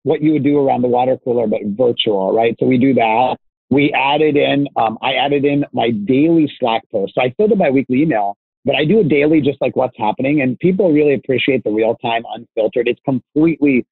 what 0.04 0.24
you 0.24 0.34
would 0.34 0.44
do 0.44 0.58
around 0.58 0.82
the 0.82 0.88
water 0.88 1.20
cooler, 1.24 1.46
but 1.46 1.60
virtual, 1.78 2.34
right? 2.34 2.56
So 2.60 2.66
we 2.66 2.80
do 2.80 2.96
that. 2.96 3.38
We 3.70 3.94
added 3.94 4.38
in, 4.38 4.68
um, 4.76 4.98
I 5.04 5.14
added 5.14 5.46
in 5.46 5.66
my 5.72 5.92
daily 5.92 6.52
Slack 6.60 6.82
post. 6.92 7.14
So 7.14 7.22
I 7.22 7.32
filled 7.38 7.52
in 7.52 7.60
my 7.60 7.70
weekly 7.70 8.02
email 8.02 8.36
but 8.66 8.76
I 8.76 8.86
do 8.86 9.00
a 9.00 9.04
daily, 9.04 9.42
just 9.42 9.60
like 9.62 9.76
what's 9.76 9.98
happening. 9.98 10.42
And 10.42 10.58
people 10.60 10.92
really 10.92 11.16
appreciate 11.16 11.64
the 11.64 11.72
real 11.72 11.96
time, 11.96 12.24
unfiltered. 12.34 12.88
It's 12.88 13.02
completely 13.06 13.86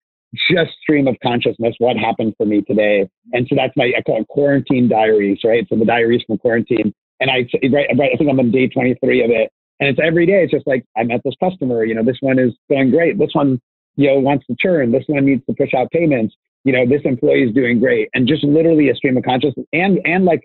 just 0.51 0.71
stream 0.81 1.07
of 1.07 1.15
consciousness. 1.23 1.75
What 1.79 1.97
happened 1.97 2.35
for 2.37 2.45
me 2.45 2.61
today? 2.61 3.09
And 3.33 3.47
so 3.49 3.55
that's 3.55 3.73
my 3.75 3.91
I 3.97 4.01
call 4.01 4.21
it 4.21 4.27
quarantine 4.27 4.87
diaries, 4.87 5.39
right? 5.43 5.65
So 5.69 5.75
the 5.75 5.85
diaries 5.85 6.21
from 6.27 6.37
quarantine. 6.37 6.93
And 7.19 7.29
I, 7.29 7.47
right, 7.71 7.87
I 7.91 8.17
think 8.17 8.29
I'm 8.29 8.39
on 8.39 8.51
day 8.51 8.67
23 8.67 9.23
of 9.23 9.31
it. 9.31 9.51
And 9.79 9.89
it's 9.89 9.99
every 10.03 10.25
day. 10.25 10.43
It's 10.43 10.51
just 10.51 10.67
like 10.67 10.85
I 10.97 11.03
met 11.03 11.21
this 11.23 11.35
customer. 11.41 11.83
You 11.83 11.95
know, 11.95 12.03
this 12.03 12.17
one 12.21 12.39
is 12.39 12.53
going 12.69 12.91
great. 12.91 13.17
This 13.17 13.31
one, 13.33 13.59
you 13.95 14.07
know, 14.07 14.19
wants 14.19 14.45
to 14.47 14.55
churn. 14.59 14.91
This 14.91 15.03
one 15.07 15.25
needs 15.25 15.45
to 15.47 15.55
push 15.55 15.73
out 15.73 15.89
payments. 15.91 16.35
You 16.63 16.73
know, 16.73 16.85
this 16.87 17.01
employee 17.05 17.43
is 17.43 17.53
doing 17.53 17.79
great. 17.79 18.09
And 18.13 18.27
just 18.27 18.43
literally 18.43 18.89
a 18.89 18.95
stream 18.95 19.17
of 19.17 19.23
consciousness 19.23 19.65
and 19.73 19.99
and 20.05 20.25
like 20.25 20.41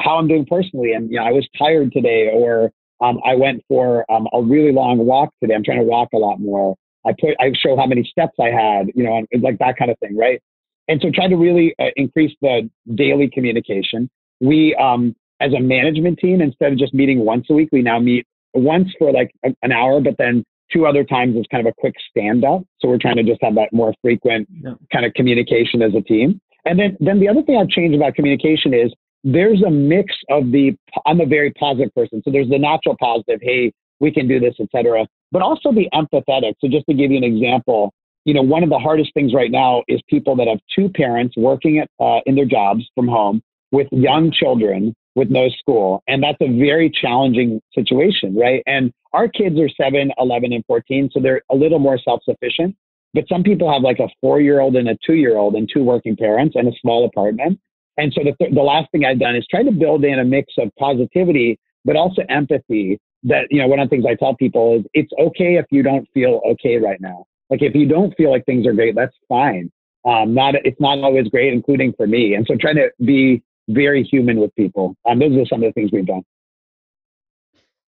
how 0.00 0.16
I'm 0.16 0.28
doing 0.28 0.46
personally. 0.46 0.92
And 0.92 1.10
you 1.10 1.16
know, 1.16 1.24
I 1.24 1.30
was 1.30 1.46
tired 1.58 1.92
today, 1.92 2.30
or 2.32 2.70
um, 3.00 3.18
I 3.24 3.34
went 3.34 3.62
for 3.68 4.10
um, 4.10 4.28
a 4.32 4.42
really 4.42 4.72
long 4.72 4.98
walk 4.98 5.30
today. 5.40 5.54
I'm 5.54 5.64
trying 5.64 5.78
to 5.78 5.84
walk 5.84 6.08
a 6.14 6.18
lot 6.18 6.38
more. 6.38 6.76
I 7.06 7.12
put, 7.12 7.34
I 7.40 7.52
show 7.54 7.76
how 7.76 7.86
many 7.86 8.04
steps 8.04 8.34
I 8.40 8.48
had, 8.48 8.90
you 8.94 9.04
know, 9.04 9.24
like 9.40 9.58
that 9.58 9.76
kind 9.76 9.90
of 9.90 9.98
thing, 9.98 10.16
right? 10.16 10.40
And 10.88 11.00
so 11.02 11.10
try 11.10 11.28
to 11.28 11.36
really 11.36 11.74
uh, 11.78 11.90
increase 11.96 12.32
the 12.42 12.68
daily 12.94 13.30
communication. 13.32 14.10
We, 14.40 14.74
um, 14.76 15.14
as 15.40 15.52
a 15.54 15.60
management 15.60 16.18
team, 16.18 16.40
instead 16.40 16.72
of 16.72 16.78
just 16.78 16.94
meeting 16.94 17.24
once 17.24 17.46
a 17.50 17.54
week, 17.54 17.68
we 17.72 17.82
now 17.82 17.98
meet 17.98 18.26
once 18.54 18.88
for 18.98 19.12
like 19.12 19.30
a, 19.44 19.54
an 19.62 19.72
hour, 19.72 20.00
but 20.00 20.14
then 20.18 20.44
two 20.72 20.86
other 20.86 21.04
times 21.04 21.36
is 21.36 21.44
kind 21.50 21.66
of 21.66 21.70
a 21.70 21.80
quick 21.80 21.94
stand 22.10 22.44
up. 22.44 22.62
So 22.80 22.88
we're 22.88 22.98
trying 22.98 23.16
to 23.16 23.22
just 23.22 23.42
have 23.42 23.54
that 23.56 23.72
more 23.72 23.94
frequent 24.02 24.48
yeah. 24.50 24.74
kind 24.92 25.04
of 25.04 25.14
communication 25.14 25.82
as 25.82 25.94
a 25.94 26.00
team. 26.00 26.40
And 26.64 26.78
then, 26.78 26.96
then 27.00 27.20
the 27.20 27.28
other 27.28 27.42
thing 27.42 27.56
I've 27.56 27.68
changed 27.68 27.96
about 27.96 28.14
communication 28.14 28.72
is 28.72 28.92
there's 29.24 29.62
a 29.62 29.70
mix 29.70 30.14
of 30.30 30.50
the 30.50 30.76
i'm 31.06 31.20
a 31.20 31.26
very 31.26 31.52
positive 31.52 31.94
person 31.94 32.20
so 32.24 32.30
there's 32.30 32.48
the 32.48 32.58
natural 32.58 32.96
positive 32.98 33.38
hey 33.42 33.72
we 34.00 34.10
can 34.10 34.26
do 34.26 34.40
this 34.40 34.54
etc 34.60 35.06
but 35.32 35.42
also 35.42 35.72
be 35.72 35.88
empathetic 35.92 36.54
so 36.60 36.68
just 36.68 36.86
to 36.86 36.94
give 36.94 37.10
you 37.10 37.16
an 37.16 37.24
example 37.24 37.92
you 38.24 38.34
know 38.34 38.42
one 38.42 38.62
of 38.62 38.70
the 38.70 38.78
hardest 38.78 39.12
things 39.14 39.34
right 39.34 39.50
now 39.50 39.82
is 39.88 40.00
people 40.08 40.36
that 40.36 40.46
have 40.46 40.58
two 40.74 40.88
parents 40.88 41.34
working 41.36 41.78
at, 41.78 41.88
uh, 42.00 42.20
in 42.26 42.34
their 42.36 42.44
jobs 42.44 42.84
from 42.94 43.08
home 43.08 43.42
with 43.72 43.88
young 43.90 44.30
children 44.30 44.94
with 45.14 45.28
no 45.30 45.48
school 45.58 46.02
and 46.06 46.22
that's 46.22 46.38
a 46.40 46.58
very 46.58 46.90
challenging 46.90 47.60
situation 47.74 48.36
right 48.36 48.62
and 48.66 48.92
our 49.12 49.28
kids 49.28 49.58
are 49.58 49.68
7 49.68 50.10
11 50.18 50.52
and 50.52 50.64
14 50.66 51.10
so 51.12 51.20
they're 51.20 51.42
a 51.50 51.56
little 51.56 51.78
more 51.78 51.98
self-sufficient 51.98 52.76
but 53.14 53.24
some 53.28 53.42
people 53.42 53.70
have 53.70 53.82
like 53.82 53.98
a 53.98 54.08
four 54.20 54.40
year 54.40 54.60
old 54.60 54.76
and 54.76 54.88
a 54.88 54.96
two 55.04 55.14
year 55.14 55.36
old 55.36 55.54
and 55.54 55.68
two 55.72 55.82
working 55.82 56.16
parents 56.16 56.54
and 56.56 56.68
a 56.68 56.72
small 56.80 57.04
apartment 57.04 57.58
and 57.98 58.12
so 58.14 58.22
the, 58.24 58.32
th- 58.38 58.54
the 58.54 58.62
last 58.62 58.90
thing 58.90 59.04
I've 59.04 59.18
done 59.18 59.36
is 59.36 59.46
try 59.50 59.62
to 59.62 59.70
build 59.70 60.04
in 60.04 60.18
a 60.18 60.24
mix 60.24 60.54
of 60.58 60.70
positivity, 60.78 61.58
but 61.84 61.96
also 61.96 62.22
empathy. 62.28 62.98
That, 63.24 63.46
you 63.50 63.60
know, 63.60 63.68
one 63.68 63.78
of 63.78 63.88
the 63.88 63.94
things 63.94 64.04
I 64.06 64.14
tell 64.14 64.34
people 64.34 64.78
is 64.78 64.84
it's 64.94 65.12
okay 65.18 65.56
if 65.56 65.66
you 65.70 65.82
don't 65.82 66.08
feel 66.12 66.40
okay 66.52 66.76
right 66.78 67.00
now. 67.00 67.26
Like 67.50 67.62
if 67.62 67.74
you 67.74 67.86
don't 67.86 68.14
feel 68.16 68.30
like 68.30 68.44
things 68.44 68.66
are 68.66 68.72
great, 68.72 68.94
that's 68.96 69.16
fine. 69.28 69.70
Um, 70.04 70.34
not, 70.34 70.54
it's 70.64 70.80
not 70.80 70.98
always 70.98 71.28
great, 71.28 71.52
including 71.52 71.92
for 71.96 72.06
me. 72.06 72.34
And 72.34 72.44
so 72.46 72.56
trying 72.56 72.76
to 72.76 72.90
be 73.04 73.42
very 73.68 74.02
human 74.02 74.38
with 74.40 74.54
people. 74.56 74.96
Um, 75.08 75.18
those 75.18 75.36
are 75.36 75.46
some 75.46 75.62
of 75.62 75.68
the 75.68 75.72
things 75.72 75.90
we've 75.92 76.06
done. 76.06 76.22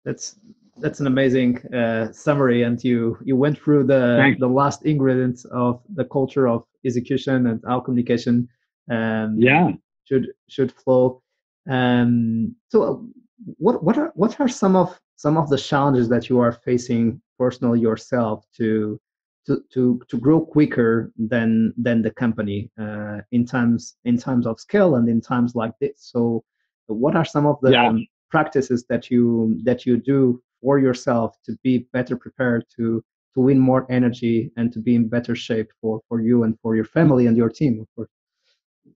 That's 0.05 0.35
that's 0.77 0.99
an 0.99 1.07
amazing 1.07 1.57
uh, 1.73 2.11
summary, 2.11 2.63
and 2.63 2.81
you 2.83 3.17
you 3.23 3.35
went 3.35 3.59
through 3.59 3.83
the 3.83 4.17
Thanks. 4.19 4.39
the 4.39 4.47
last 4.47 4.85
ingredients 4.85 5.45
of 5.45 5.81
the 5.93 6.05
culture 6.05 6.47
of 6.47 6.63
execution 6.85 7.47
and 7.47 7.63
our 7.65 7.81
communication. 7.81 8.47
Um, 8.89 9.35
yeah, 9.37 9.71
should 10.05 10.27
should 10.47 10.71
flow. 10.71 11.21
Um, 11.69 12.55
so, 12.69 12.83
uh, 12.83 12.97
what 13.57 13.83
what 13.83 13.97
are 13.97 14.11
what 14.15 14.39
are 14.39 14.47
some 14.47 14.75
of 14.75 14.99
some 15.19 15.35
of 15.35 15.49
the 15.49 15.57
challenges 15.57 16.07
that 16.07 16.29
you 16.29 16.39
are 16.39 16.53
facing 16.53 17.21
personally 17.37 17.81
yourself 17.81 18.45
to 18.55 18.97
to 19.45 19.61
to 19.73 19.99
to 20.07 20.17
grow 20.17 20.39
quicker 20.39 21.11
than 21.17 21.73
than 21.75 22.01
the 22.01 22.11
company 22.23 22.71
uh, 22.79 23.17
in 23.33 23.45
times 23.45 23.97
in 24.05 24.17
times 24.17 24.47
of 24.47 24.61
scale 24.61 24.95
and 24.95 25.09
in 25.09 25.19
times 25.19 25.55
like 25.55 25.73
this? 25.81 25.95
So, 26.13 26.45
what 26.87 27.17
are 27.17 27.25
some 27.25 27.45
of 27.45 27.57
the 27.61 27.71
yeah. 27.71 27.89
um, 27.89 28.07
practices 28.31 28.85
that 28.87 29.11
you 29.11 29.59
that 29.65 29.85
you 29.85 29.97
do 29.97 30.41
for 30.61 30.79
yourself 30.79 31.35
to 31.47 31.51
be 31.63 31.79
better 31.91 32.15
prepared 32.15 32.63
to 32.77 33.03
to 33.33 33.39
win 33.41 33.59
more 33.59 33.85
energy 33.89 34.51
and 34.55 34.71
to 34.71 34.79
be 34.79 34.95
in 34.95 35.09
better 35.09 35.35
shape 35.35 35.69
for 35.81 35.99
for 36.07 36.21
you 36.21 36.43
and 36.43 36.57
for 36.61 36.77
your 36.77 36.85
family 36.97 37.27
and 37.27 37.35
your 37.35 37.49
team 37.49 37.73
of 37.81 37.87
course 37.95 38.13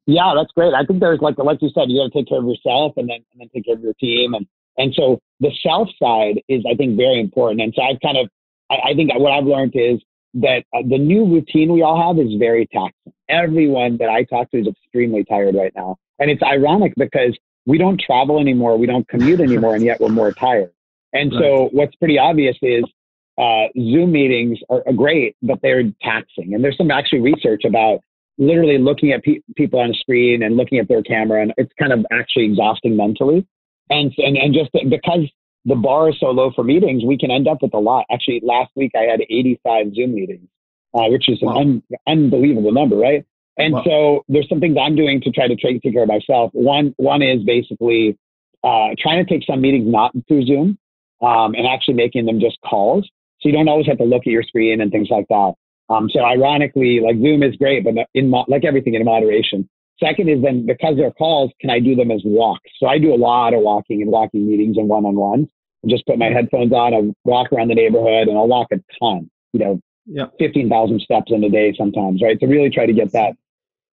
yeah 0.06 0.34
that's 0.36 0.52
great 0.58 0.74
i 0.74 0.84
think 0.86 1.00
there's 1.00 1.22
like 1.22 1.38
like 1.38 1.62
you 1.62 1.70
said 1.76 1.90
you 1.90 2.02
got 2.02 2.12
to 2.12 2.18
take 2.18 2.28
care 2.28 2.40
of 2.40 2.48
yourself 2.52 2.94
and 2.98 3.10
then 3.10 3.22
and 3.32 3.38
then 3.40 3.50
take 3.54 3.66
care 3.66 3.76
of 3.76 3.82
your 3.82 3.98
team 4.06 4.34
and 4.34 4.46
and 4.78 4.94
so 4.96 5.20
the 5.40 5.52
self 5.62 5.90
side 6.02 6.42
is 6.48 6.64
i 6.70 6.76
think 6.76 6.98
very 6.98 7.20
important 7.20 7.62
and 7.62 7.74
so 7.76 7.82
i've 7.82 8.00
kind 8.02 8.18
of 8.18 8.30
i, 8.70 8.92
I 8.92 8.94
think 8.94 9.12
what 9.16 9.32
i've 9.32 9.46
learned 9.46 9.74
is 9.76 10.02
that 10.36 10.64
uh, 10.74 10.82
the 10.90 10.98
new 10.98 11.26
routine 11.26 11.72
we 11.72 11.82
all 11.84 12.02
have 12.02 12.24
is 12.24 12.34
very 12.40 12.68
taxing 12.68 13.14
everyone 13.30 13.98
that 13.98 14.10
i 14.10 14.24
talk 14.24 14.50
to 14.52 14.60
is 14.60 14.68
extremely 14.68 15.24
tired 15.24 15.56
right 15.56 15.74
now 15.76 15.98
and 16.20 16.30
it's 16.30 16.42
ironic 16.44 16.94
because 16.98 17.38
we 17.66 17.78
don't 17.78 18.00
travel 18.00 18.40
anymore 18.40 18.78
we 18.78 18.88
don't 18.88 19.08
commute 19.08 19.40
anymore 19.50 19.76
and 19.76 19.84
yet 19.84 20.00
we're 20.00 20.10
more 20.10 20.32
tired 20.32 20.72
and 21.14 21.32
right. 21.32 21.42
so 21.42 21.70
what's 21.72 21.96
pretty 21.96 22.18
obvious 22.18 22.58
is 22.62 22.84
uh, 23.38 23.68
Zoom 23.76 24.12
meetings 24.12 24.60
are, 24.70 24.84
are, 24.86 24.94
great, 24.94 25.36
but 25.42 25.60
they're 25.62 25.84
taxing. 26.02 26.54
And 26.54 26.64
there's 26.64 26.78
some 26.78 26.92
actually 26.92 27.22
research 27.22 27.64
about 27.66 28.00
literally 28.38 28.78
looking 28.78 29.12
at 29.12 29.24
pe- 29.24 29.40
people 29.56 29.80
on 29.80 29.90
a 29.90 29.94
screen 29.94 30.44
and 30.44 30.56
looking 30.56 30.80
at 30.80 30.88
their 30.88 31.02
camera, 31.02 31.42
and 31.42 31.54
it's 31.58 31.72
kind 31.80 31.92
of 31.92 32.06
actually 32.12 32.46
exhausting 32.46 32.96
mentally. 32.96 33.46
And 33.94 34.12
and 34.18 34.38
and 34.38 34.54
just 34.54 34.72
because 34.72 35.30
the 35.66 35.76
bar 35.76 36.10
is 36.10 36.16
so 36.20 36.28
low 36.28 36.52
for 36.56 36.64
meetings, 36.64 37.04
we 37.06 37.18
can 37.18 37.32
end 37.32 37.48
up 37.48 37.60
with 37.62 37.74
a 37.74 37.80
lot. 37.80 38.06
Actually, 38.12 38.42
last 38.44 38.72
week 38.76 38.92
I 38.96 39.04
had 39.04 39.22
85 39.22 39.94
Zoom 39.94 40.16
meetings, 40.16 40.48
uh, 40.94 41.08
which 41.08 41.30
is 41.30 41.40
wow. 41.42 41.58
an 41.58 41.58
un- 41.58 41.84
unbelievable 42.08 42.72
number, 42.72 42.96
right? 42.96 43.24
And 43.58 43.76
wow. 43.76 43.84
so 43.86 44.26
there's 44.28 44.50
some 44.50 44.60
things 44.60 44.78
I'm 44.82 44.96
doing 44.96 45.22
to 45.22 45.32
try 45.32 45.48
to 45.48 45.56
take 45.56 45.84
care 45.84 46.04
of 46.04 46.10
myself. 46.10 46.50
One 46.54 46.94
one 46.98 47.22
is 47.22 47.44
basically 47.44 48.18
uh, 48.64 48.90
trying 48.98 49.24
to 49.24 49.32
take 49.32 49.46
some 49.46 49.62
meetings 49.62 49.86
not 49.88 50.12
through 50.28 50.46
Zoom 50.46 50.78
um, 51.22 51.54
and 51.54 51.68
actually 51.68 51.94
making 51.96 52.26
them 52.26 52.40
just 52.40 52.58
calls. 52.66 53.08
So 53.42 53.50
you 53.50 53.54
don't 53.54 53.68
always 53.68 53.86
have 53.88 54.00
to 54.00 54.06
look 54.06 54.24
at 54.26 54.32
your 54.32 54.44
screen 54.44 54.82
and 54.82 54.92
things 54.92 55.10
like 55.12 55.28
that. 55.30 55.54
Um, 55.90 56.10
so 56.10 56.22
ironically, 56.22 57.00
like 57.00 57.18
Zoom 57.18 57.44
is 57.44 57.56
great, 57.58 57.84
but 57.84 57.94
in 58.16 58.30
mo- 58.30 58.46
like 58.48 58.66
everything 58.66 58.96
in 58.96 59.04
moderation. 59.06 59.70
Second 60.00 60.30
is 60.30 60.42
then 60.42 60.66
because 60.66 60.96
they're 60.98 61.12
calls, 61.12 61.52
can 61.62 61.70
I 61.70 61.80
do 61.80 61.96
them 61.96 62.12
as 62.12 62.22
walks? 62.26 62.70
So 62.78 62.88
I 62.88 62.98
do 62.98 63.14
a 63.14 63.18
lot 63.18 63.54
of 63.54 63.62
walking 63.62 64.02
and 64.02 64.12
walking 64.12 64.48
meetings 64.48 64.78
and 64.78 64.88
one-on-ones. 64.88 65.50
I 65.86 65.90
just 65.90 66.06
put 66.06 66.18
my 66.18 66.30
headphones 66.30 66.72
on, 66.74 66.94
I 66.94 67.02
walk 67.26 67.52
around 67.52 67.70
the 67.70 67.76
neighborhood, 67.76 68.28
and 68.28 68.38
I'll 68.38 68.48
walk 68.48 68.68
a 68.72 68.78
ton. 69.00 69.30
You 69.54 69.60
know, 69.60 69.82
yeah. 70.06 70.26
fifteen 70.40 70.70
thousand 70.70 71.02
steps 71.02 71.32
in 71.32 71.44
a 71.44 71.50
day 71.50 71.74
sometimes, 71.78 72.22
right? 72.22 72.40
To 72.40 72.48
really 72.48 72.70
try 72.70 72.86
to 72.86 72.94
get 72.94 73.12
that. 73.12 73.34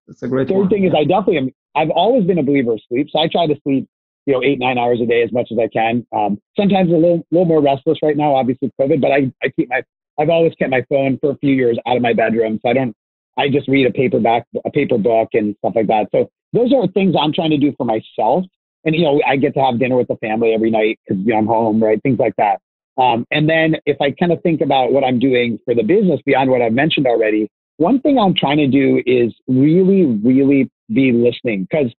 That's 0.09 0.23
a 0.23 0.29
great. 0.29 0.49
Third 0.49 0.57
one. 0.57 0.69
thing 0.69 0.85
is 0.85 0.93
I 0.97 1.05
definitely 1.05 1.39
am. 1.39 1.51
I've 1.77 1.91
always 1.91 2.25
been 2.25 2.39
a 2.39 2.43
believer 2.43 2.73
of 2.73 2.81
sleep, 2.89 3.09
so 3.11 3.21
I 3.21 3.29
try 3.29 3.47
to 3.47 3.55
sleep 3.63 3.89
you 4.27 4.35
know, 4.35 4.43
eight, 4.43 4.59
nine 4.59 4.79
hours 4.79 5.01
a 5.01 5.07
day 5.07 5.23
as 5.23 5.33
much 5.33 5.49
as 5.51 5.59
I 5.59 5.69
can. 5.69 6.07
Um, 6.15 6.41
sometimes 6.59 6.91
a 6.91 6.95
little, 6.95 7.27
little 7.31 7.47
more 7.47 7.63
restless 7.63 7.99
right 8.03 8.17
now, 8.17 8.35
obviously 8.35 8.71
COVID, 8.81 9.01
but 9.01 9.11
I, 9.11 9.33
I 9.43 9.49
keep 9.49 9.69
my, 9.69 9.83
I've 10.19 10.29
always 10.29 10.53
kept 10.55 10.71
my 10.71 10.85
phone 10.89 11.19
for 11.21 11.31
a 11.31 11.37
few 11.39 11.55
years 11.55 11.79
out 11.87 11.97
of 11.97 12.03
my 12.03 12.13
bedroom. 12.13 12.61
So 12.63 12.71
I 12.71 12.75
don't, 12.75 12.95
I 13.41 13.49
just 13.49 13.69
read 13.69 13.87
a 13.87 13.91
paperback, 13.91 14.47
a 14.65 14.71
paper 14.71 14.99
book 14.99 15.31
and 15.33 15.57
stuff 15.59 15.73
like 15.75 15.87
that. 15.87 16.09
So 16.13 16.31
those 16.53 16.73
are 16.73 16.87
things 16.89 17.15
I'm 17.19 17.33
trying 17.33 17.51
to 17.51 17.59
do 17.59 17.73
for 17.77 17.85
myself. 17.85 18.45
And, 18.85 18.95
you 18.95 19.03
know, 19.03 19.21
I 19.27 19.37
get 19.37 19.55
to 19.55 19.61
have 19.61 19.79
dinner 19.79 19.97
with 19.97 20.09
the 20.09 20.17
family 20.17 20.53
every 20.55 20.71
night 20.71 20.99
because 21.07 21.23
you 21.25 21.33
know, 21.33 21.39
I'm 21.39 21.47
home, 21.47 21.83
right? 21.83 22.03
Things 22.03 22.19
like 22.19 22.35
that. 22.37 22.61
Um, 22.99 23.27
and 23.31 23.49
then 23.49 23.77
if 23.87 23.97
I 24.01 24.11
kind 24.11 24.33
of 24.33 24.43
think 24.43 24.61
about 24.61 24.93
what 24.93 25.05
I'm 25.05 25.19
doing 25.19 25.59
for 25.65 25.75
the 25.75 25.83
business 25.83 26.21
beyond 26.27 26.51
what 26.51 26.61
I've 26.61 26.73
mentioned 26.73 27.07
already, 27.07 27.49
one 27.79 28.01
thing 28.01 28.19
I'm 28.19 28.35
trying 28.35 28.59
to 28.59 28.67
do 28.67 29.03
is 29.07 29.35
really, 29.49 30.05
really 30.05 30.71
be 30.93 31.13
listening 31.13 31.67
because 31.71 31.93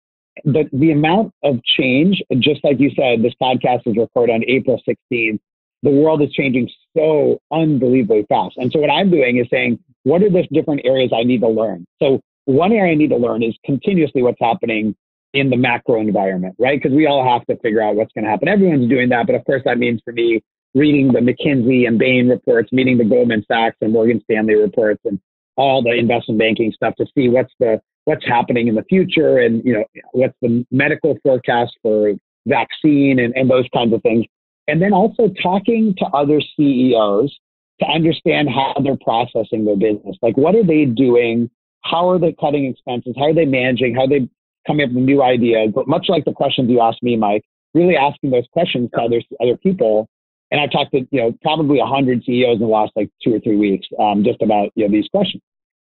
the, 0.43 0.69
the 0.71 0.91
amount 0.91 1.33
of 1.43 1.63
change, 1.63 2.21
just 2.39 2.63
like 2.63 2.79
you 2.79 2.91
said, 2.95 3.23
this 3.23 3.33
podcast 3.41 3.87
is 3.87 3.97
recorded 3.97 4.33
on 4.33 4.43
April 4.47 4.81
16th. 4.87 5.39
The 5.83 5.89
world 5.89 6.21
is 6.21 6.31
changing 6.31 6.69
so 6.95 7.39
unbelievably 7.51 8.25
fast. 8.29 8.55
And 8.57 8.71
so 8.71 8.79
what 8.79 8.89
I'm 8.89 9.09
doing 9.09 9.37
is 9.37 9.47
saying, 9.49 9.79
what 10.03 10.21
are 10.23 10.29
the 10.29 10.47
different 10.51 10.81
areas 10.85 11.11
I 11.15 11.23
need 11.23 11.41
to 11.41 11.47
learn? 11.47 11.85
So 12.01 12.21
one 12.45 12.71
area 12.71 12.91
I 12.91 12.95
need 12.95 13.09
to 13.09 13.17
learn 13.17 13.43
is 13.43 13.55
continuously 13.65 14.21
what's 14.21 14.39
happening 14.39 14.95
in 15.33 15.49
the 15.49 15.57
macro 15.57 15.99
environment, 15.99 16.55
right? 16.59 16.81
Because 16.81 16.95
we 16.95 17.07
all 17.07 17.23
have 17.27 17.45
to 17.47 17.55
figure 17.61 17.81
out 17.81 17.95
what's 17.95 18.11
going 18.13 18.25
to 18.25 18.29
happen. 18.29 18.47
Everyone's 18.47 18.89
doing 18.89 19.09
that. 19.09 19.27
But 19.27 19.35
of 19.35 19.45
course, 19.45 19.61
that 19.65 19.77
means 19.77 20.01
for 20.03 20.11
me, 20.13 20.43
reading 20.73 21.11
the 21.11 21.19
McKinsey 21.19 21.87
and 21.87 21.97
Bain 21.97 22.29
reports, 22.29 22.71
meeting 22.71 22.97
the 22.97 23.05
Goldman 23.05 23.45
Sachs 23.47 23.77
and 23.81 23.93
Morgan 23.93 24.21
Stanley 24.23 24.55
reports, 24.55 25.01
and 25.05 25.19
all 25.57 25.81
the 25.81 25.91
investment 25.91 26.39
banking 26.39 26.71
stuff 26.73 26.95
to 26.95 27.05
see 27.15 27.29
what's 27.29 27.53
the 27.59 27.81
what's 28.05 28.25
happening 28.25 28.67
in 28.67 28.75
the 28.75 28.83
future 28.83 29.37
and 29.39 29.63
you 29.63 29.73
know 29.73 29.83
what's 30.13 30.35
the 30.41 30.65
medical 30.71 31.17
forecast 31.23 31.73
for 31.81 32.13
vaccine 32.47 33.19
and, 33.19 33.35
and 33.35 33.49
those 33.49 33.65
kinds 33.73 33.93
of 33.93 34.01
things 34.01 34.25
and 34.67 34.81
then 34.81 34.93
also 34.93 35.29
talking 35.41 35.95
to 35.97 36.05
other 36.05 36.41
ceos 36.55 37.35
to 37.79 37.87
understand 37.87 38.49
how 38.49 38.75
they're 38.83 38.97
processing 39.03 39.65
their 39.65 39.75
business. 39.75 40.15
Like 40.21 40.37
what 40.37 40.55
are 40.55 40.65
they 40.65 40.85
doing? 40.85 41.49
How 41.81 42.09
are 42.09 42.19
they 42.19 42.35
cutting 42.39 42.65
expenses? 42.65 43.15
How 43.17 43.29
are 43.29 43.33
they 43.33 43.45
managing? 43.45 43.95
How 43.95 44.03
are 44.03 44.07
they 44.07 44.29
coming 44.67 44.87
up 44.87 44.93
with 44.93 45.03
new 45.03 45.23
ideas? 45.23 45.71
But 45.73 45.87
much 45.87 46.05
like 46.07 46.25
the 46.25 46.33
questions 46.33 46.69
you 46.69 46.81
asked 46.81 47.03
me 47.03 47.17
mike 47.17 47.43
really 47.73 47.95
asking 47.95 48.31
those 48.31 48.45
questions 48.51 48.89
to 48.93 49.01
other 49.01 49.21
other 49.41 49.57
people. 49.57 50.09
And 50.51 50.59
i've 50.59 50.71
talked 50.71 50.91
to 50.91 51.07
you 51.11 51.21
know 51.21 51.33
probably 51.41 51.79
100 51.79 52.23
ceos 52.23 52.55
in 52.55 52.59
the 52.59 52.67
last 52.67 52.91
like 52.95 53.09
two 53.23 53.33
or 53.33 53.39
three 53.39 53.57
weeks 53.57 53.87
um, 53.99 54.23
just 54.23 54.41
about 54.41 54.71
you 54.75 54.85
know 54.85 54.91
these 54.91 55.07
questions. 55.09 55.41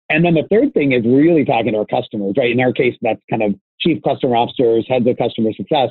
And 0.09 0.25
then 0.25 0.35
the 0.35 0.47
third 0.51 0.75
thing 0.75 0.93
is 0.93 1.05
really 1.05 1.45
talking 1.45 1.73
to 1.73 1.79
our 1.79 1.87
customers, 1.87 2.35
right? 2.37 2.51
In 2.51 2.61
our 2.61 2.73
case, 2.73 2.95
that's 3.01 3.21
kind 3.31 3.43
of 3.43 3.55
chief 3.81 4.03
customer 4.03 4.37
officers, 4.37 4.85
heads 4.89 5.07
of 5.07 5.17
customer 5.17 5.53
success, 5.55 5.89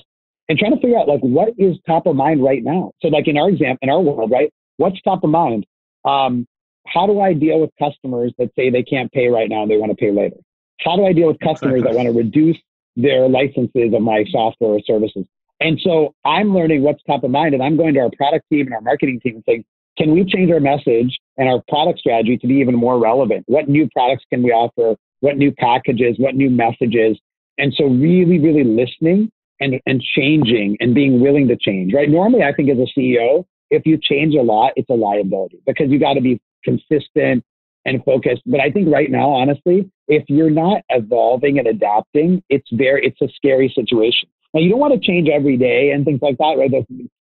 and 0.52 0.60
trying 0.60 0.76
to 0.76 0.82
figure 0.82 1.00
out 1.00 1.08
like 1.08 1.22
what 1.22 1.54
is 1.58 1.78
top 1.88 2.06
of 2.06 2.18
mind 2.18 2.44
right 2.44 2.62
now. 2.62 2.92
So 3.02 3.08
like 3.08 3.30
in 3.30 3.38
our 3.38 3.48
example, 3.48 3.78
in 3.84 3.90
our 3.90 4.02
world, 4.02 4.32
right? 4.32 4.52
What's 4.76 5.02
top 5.02 5.24
of 5.24 5.30
mind? 5.30 5.66
Um, 6.04 6.46
how 6.88 7.08
do 7.08 7.22
I 7.22 7.32
deal 7.32 7.62
with 7.62 7.70
customers 7.80 8.34
that 8.38 8.50
say 8.58 8.70
they 8.70 8.84
can't 8.84 9.10
pay 9.14 9.30
right 9.30 9.48
now 9.48 9.62
and 9.62 9.72
they 9.72 9.78
want 9.78 9.92
to 9.92 9.96
pay 9.96 10.12
later? 10.12 10.36
How 10.82 10.98
do 10.98 11.06
I 11.06 11.14
deal 11.14 11.28
with 11.28 11.40
customers 11.40 11.80
exactly. 11.80 11.98
that 11.98 12.04
want 12.04 12.14
to 12.14 12.22
reduce 12.22 12.58
their 12.98 13.30
licenses 13.30 13.94
of 13.94 14.02
my 14.02 14.26
software 14.30 14.72
or 14.72 14.82
services? 14.86 15.24
And 15.62 15.80
so 15.82 16.14
I'm 16.26 16.54
learning 16.54 16.84
what's 16.84 17.02
top 17.04 17.24
of 17.24 17.32
mind 17.32 17.54
and 17.54 17.64
I'm 17.64 17.78
going 17.78 17.94
to 17.94 18.02
our 18.02 18.12
product 18.18 18.44
team 18.52 18.66
and 18.66 18.76
our 18.76 18.82
marketing 18.82 19.22
team 19.22 19.36
and 19.36 19.44
saying, 19.48 19.64
can 19.98 20.12
we 20.12 20.26
change 20.26 20.52
our 20.52 20.60
message 20.60 21.18
and 21.38 21.48
our 21.48 21.64
product 21.70 22.00
strategy 22.00 22.38
to 22.38 22.48
be 22.48 22.56
even 22.56 22.76
more 22.76 23.00
relevant? 23.00 23.46
What 23.48 23.70
new 23.70 23.88
products 23.96 24.26
can 24.30 24.44
we 24.44 24.52
offer? 24.52 24.98
What 25.22 25.38
new 25.38 25.54
packages? 25.54 26.16
What 26.18 26.36
new 26.36 26.50
messages? 26.50 27.18
And 27.58 27.74
so 27.74 27.86
really, 27.86 28.38
really 28.38 28.66
listening 28.66 29.32
and, 29.62 29.80
and 29.86 30.02
changing 30.02 30.76
and 30.80 30.94
being 30.94 31.22
willing 31.22 31.48
to 31.48 31.56
change, 31.56 31.94
right? 31.94 32.10
Normally, 32.10 32.44
I 32.44 32.52
think 32.52 32.70
as 32.70 32.78
a 32.78 33.00
CEO, 33.00 33.46
if 33.70 33.86
you 33.86 33.98
change 33.98 34.36
a 34.36 34.42
lot, 34.42 34.74
it's 34.76 34.90
a 34.90 34.94
liability 34.94 35.62
because 35.66 35.90
you 35.90 36.00
got 36.00 36.14
to 36.14 36.22
be 36.22 36.42
consistent 36.64 37.46
and 37.86 38.04
focused. 38.04 38.42
But 38.46 38.60
I 38.60 38.70
think 38.70 38.90
right 38.92 39.10
now, 39.10 39.30
honestly, 39.30 39.90
if 40.08 40.24
you're 40.28 40.50
not 40.50 40.82
evolving 40.90 41.58
and 41.58 41.68
adapting, 41.68 42.44
it's 42.50 42.68
very, 42.74 43.06
it's 43.06 43.22
a 43.22 43.34
scary 43.36 43.72
situation. 43.74 44.28
Now, 44.54 44.60
you 44.60 44.70
don't 44.70 44.80
want 44.80 44.94
to 44.94 45.00
change 45.00 45.30
every 45.30 45.56
day 45.56 45.92
and 45.92 46.04
things 46.04 46.20
like 46.22 46.38
that, 46.38 46.56
right? 46.58 46.72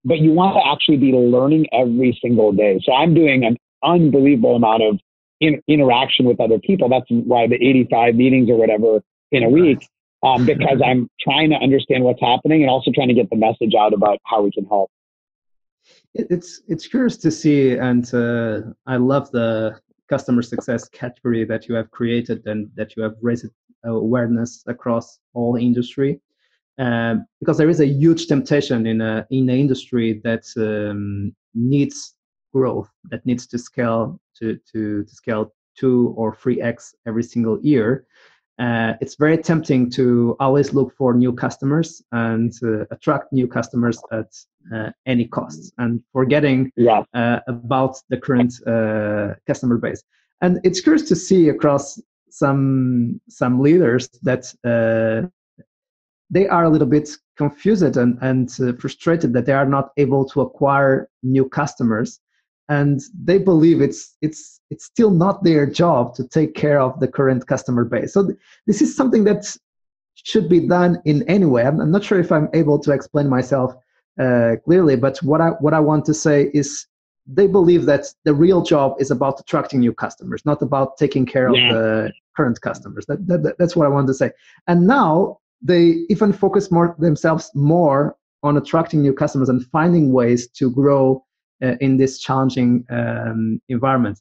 but 0.04 0.18
you 0.18 0.32
want 0.32 0.56
to 0.56 0.68
actually 0.68 0.98
be 0.98 1.12
learning 1.12 1.68
every 1.72 2.18
single 2.22 2.52
day. 2.52 2.80
So 2.84 2.94
I'm 2.94 3.14
doing 3.14 3.46
an 3.46 3.58
unbelievable 3.84 4.56
amount 4.56 4.82
of 4.84 5.00
in, 5.40 5.62
interaction 5.68 6.26
with 6.26 6.40
other 6.40 6.60
people. 6.60 6.90
That's 6.90 7.06
why 7.10 7.48
the 7.48 7.56
85 7.56 8.16
meetings 8.16 8.50
or 8.50 8.56
whatever 8.56 9.02
in 9.32 9.44
a 9.44 9.50
week, 9.50 9.88
um, 10.24 10.46
because 10.46 10.82
I'm 10.86 11.10
trying 11.20 11.50
to 11.50 11.56
understand 11.58 12.04
what's 12.04 12.22
happening 12.22 12.62
and 12.62 12.70
also 12.70 12.92
trying 12.94 13.08
to 13.08 13.14
get 13.14 13.30
the 13.30 13.36
message 13.36 13.74
out 13.80 13.94
about 13.94 14.20
how 14.26 14.42
we 14.42 14.52
can 14.52 14.66
help. 14.66 14.90
It's 16.14 16.62
it's 16.68 16.88
curious 16.88 17.18
to 17.18 17.32
see, 17.32 17.78
and 17.78 18.14
uh, 18.14 18.62
I 18.86 18.98
love 18.98 19.32
the 19.32 19.80
customer 20.10 20.42
success 20.42 20.90
category 20.90 21.46
that 21.46 21.68
you 21.68 21.76
have 21.76 21.90
created 21.92 22.46
and 22.46 22.70
that 22.76 22.96
you 22.96 23.04
have 23.04 23.16
raised 23.22 23.48
awareness 23.86 24.64
across 24.68 25.20
all 25.34 25.56
industry. 25.56 26.20
Um, 26.78 27.26
because 27.40 27.58
there 27.58 27.70
is 27.70 27.80
a 27.80 27.88
huge 27.88 28.28
temptation 28.28 28.86
in 28.88 29.02
a 29.02 29.26
in 29.30 29.50
an 29.50 29.58
industry 29.58 30.22
that 30.24 30.46
um, 30.58 31.36
needs 31.54 32.16
growth, 32.54 32.90
that 33.10 33.26
needs 33.26 33.48
to 33.48 33.58
scale 33.58 34.20
to 34.38 34.60
to, 34.72 35.04
to 35.04 35.16
scale 35.16 35.54
two 35.78 36.14
or 36.18 36.36
three 36.36 36.62
x 36.62 36.94
every 37.08 37.24
single 37.24 37.60
year. 37.62 38.06
Uh, 38.62 38.94
it's 39.02 39.16
very 39.16 39.40
tempting 39.40 39.90
to 39.90 40.36
always 40.40 40.72
look 40.72 40.96
for 40.96 41.16
new 41.16 41.34
customers 41.34 42.04
and 42.12 42.54
uh, 42.62 42.86
attract 42.92 43.34
new 43.34 43.48
customers 43.48 44.00
at 44.12 44.32
uh, 44.72 44.92
any 45.08 45.26
cost 45.26 45.74
and 45.80 46.00
forgetting 46.14 46.72
yeah. 46.76 47.02
Uh, 47.16 47.40
about 47.48 47.96
the 48.10 48.18
current 48.18 48.54
uh, 48.68 49.34
customer 49.48 49.78
base. 49.78 50.04
And 50.42 50.60
it's 50.64 50.80
curious 50.80 51.08
to 51.10 51.16
see 51.16 51.50
across 51.50 52.00
some 52.30 53.20
some 53.28 53.60
leaders 53.60 54.08
that 54.22 54.54
uh, 54.64 55.28
they 56.30 56.48
are 56.48 56.66
a 56.66 56.70
little 56.70 56.88
bit 56.88 57.10
confused 57.38 57.98
and, 57.98 58.20
and 58.22 58.50
uh, 58.62 58.74
frustrated 58.80 59.34
that 59.34 59.48
they 59.48 59.54
are 59.54 59.66
not 59.66 59.90
able 59.98 60.24
to 60.26 60.42
acquire 60.42 61.10
new 61.24 61.50
customers 61.50 62.20
and 62.72 63.02
they 63.28 63.38
believe 63.38 63.82
it's 63.82 64.02
it's 64.22 64.62
it's 64.70 64.86
still 64.86 65.12
not 65.12 65.44
their 65.44 65.66
job 65.82 66.16
to 66.16 66.24
take 66.38 66.52
care 66.56 66.80
of 66.80 67.00
the 67.02 67.08
current 67.18 67.46
customer 67.54 67.84
base 67.94 68.14
so 68.14 68.26
th- 68.28 68.40
this 68.68 68.82
is 68.82 68.96
something 68.96 69.24
that 69.26 69.42
should 70.30 70.48
be 70.56 70.62
done 70.78 70.94
in 71.06 71.18
any 71.36 71.46
way 71.54 71.64
i'm, 71.68 71.80
I'm 71.82 71.92
not 71.92 72.04
sure 72.04 72.20
if 72.20 72.32
i'm 72.32 72.50
able 72.54 72.80
to 72.80 72.92
explain 72.92 73.28
myself 73.38 73.70
uh, 74.20 74.56
clearly 74.66 74.96
but 74.96 75.18
what 75.30 75.42
i 75.42 75.50
what 75.66 75.74
i 75.74 75.82
want 75.90 76.06
to 76.06 76.14
say 76.14 76.50
is 76.54 76.88
they 77.28 77.48
believe 77.48 77.86
that 77.86 78.06
the 78.26 78.34
real 78.34 78.62
job 78.62 78.96
is 79.00 79.12
about 79.12 79.40
attracting 79.40 79.80
new 79.80 79.94
customers, 79.94 80.42
not 80.46 80.62
about 80.62 80.98
taking 80.98 81.26
care 81.26 81.54
yeah. 81.54 81.70
of 81.70 81.76
the 81.76 82.14
current 82.36 82.60
customers. 82.62 83.06
That, 83.06 83.26
that, 83.28 83.56
that's 83.60 83.76
what 83.76 83.86
I 83.86 83.90
wanted 83.90 84.08
to 84.08 84.14
say. 84.16 84.32
And 84.68 84.88
now 84.88 85.40
they 85.62 86.04
even 86.10 86.34
focus 86.34 86.72
more 86.72 86.96
themselves 87.00 87.52
more 87.54 88.16
on 88.44 88.58
attracting 88.58 89.02
new 89.02 89.14
customers 89.14 89.50
and 89.50 89.66
finding 89.68 90.12
ways 90.12 90.48
to 90.48 90.72
grow 90.72 91.24
in 91.62 91.98
this 91.98 92.20
challenging 92.20 92.86
um, 92.90 93.62
environment. 93.70 94.20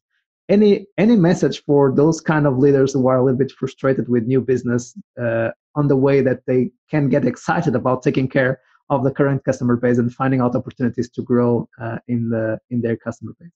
Any 0.48 0.86
any 0.98 1.16
message 1.16 1.62
for 1.64 1.92
those 1.94 2.20
kind 2.20 2.46
of 2.46 2.58
leaders 2.58 2.92
who 2.92 3.06
are 3.08 3.18
a 3.18 3.24
little 3.24 3.38
bit 3.38 3.52
frustrated 3.52 4.08
with 4.08 4.24
new 4.24 4.40
business 4.40 4.96
uh, 5.20 5.50
on 5.76 5.88
the 5.88 5.96
way 5.96 6.20
that 6.22 6.40
they 6.46 6.70
can 6.90 7.08
get 7.08 7.24
excited 7.24 7.74
about 7.76 8.02
taking 8.02 8.28
care 8.28 8.60
of 8.90 9.04
the 9.04 9.12
current 9.12 9.44
customer 9.44 9.76
base 9.76 9.98
and 9.98 10.12
finding 10.12 10.40
out 10.40 10.56
opportunities 10.56 11.08
to 11.10 11.22
grow 11.22 11.68
uh, 11.80 11.98
in 12.08 12.28
the 12.30 12.58
in 12.70 12.80
their 12.82 12.96
customer 12.96 13.32
base? 13.38 13.50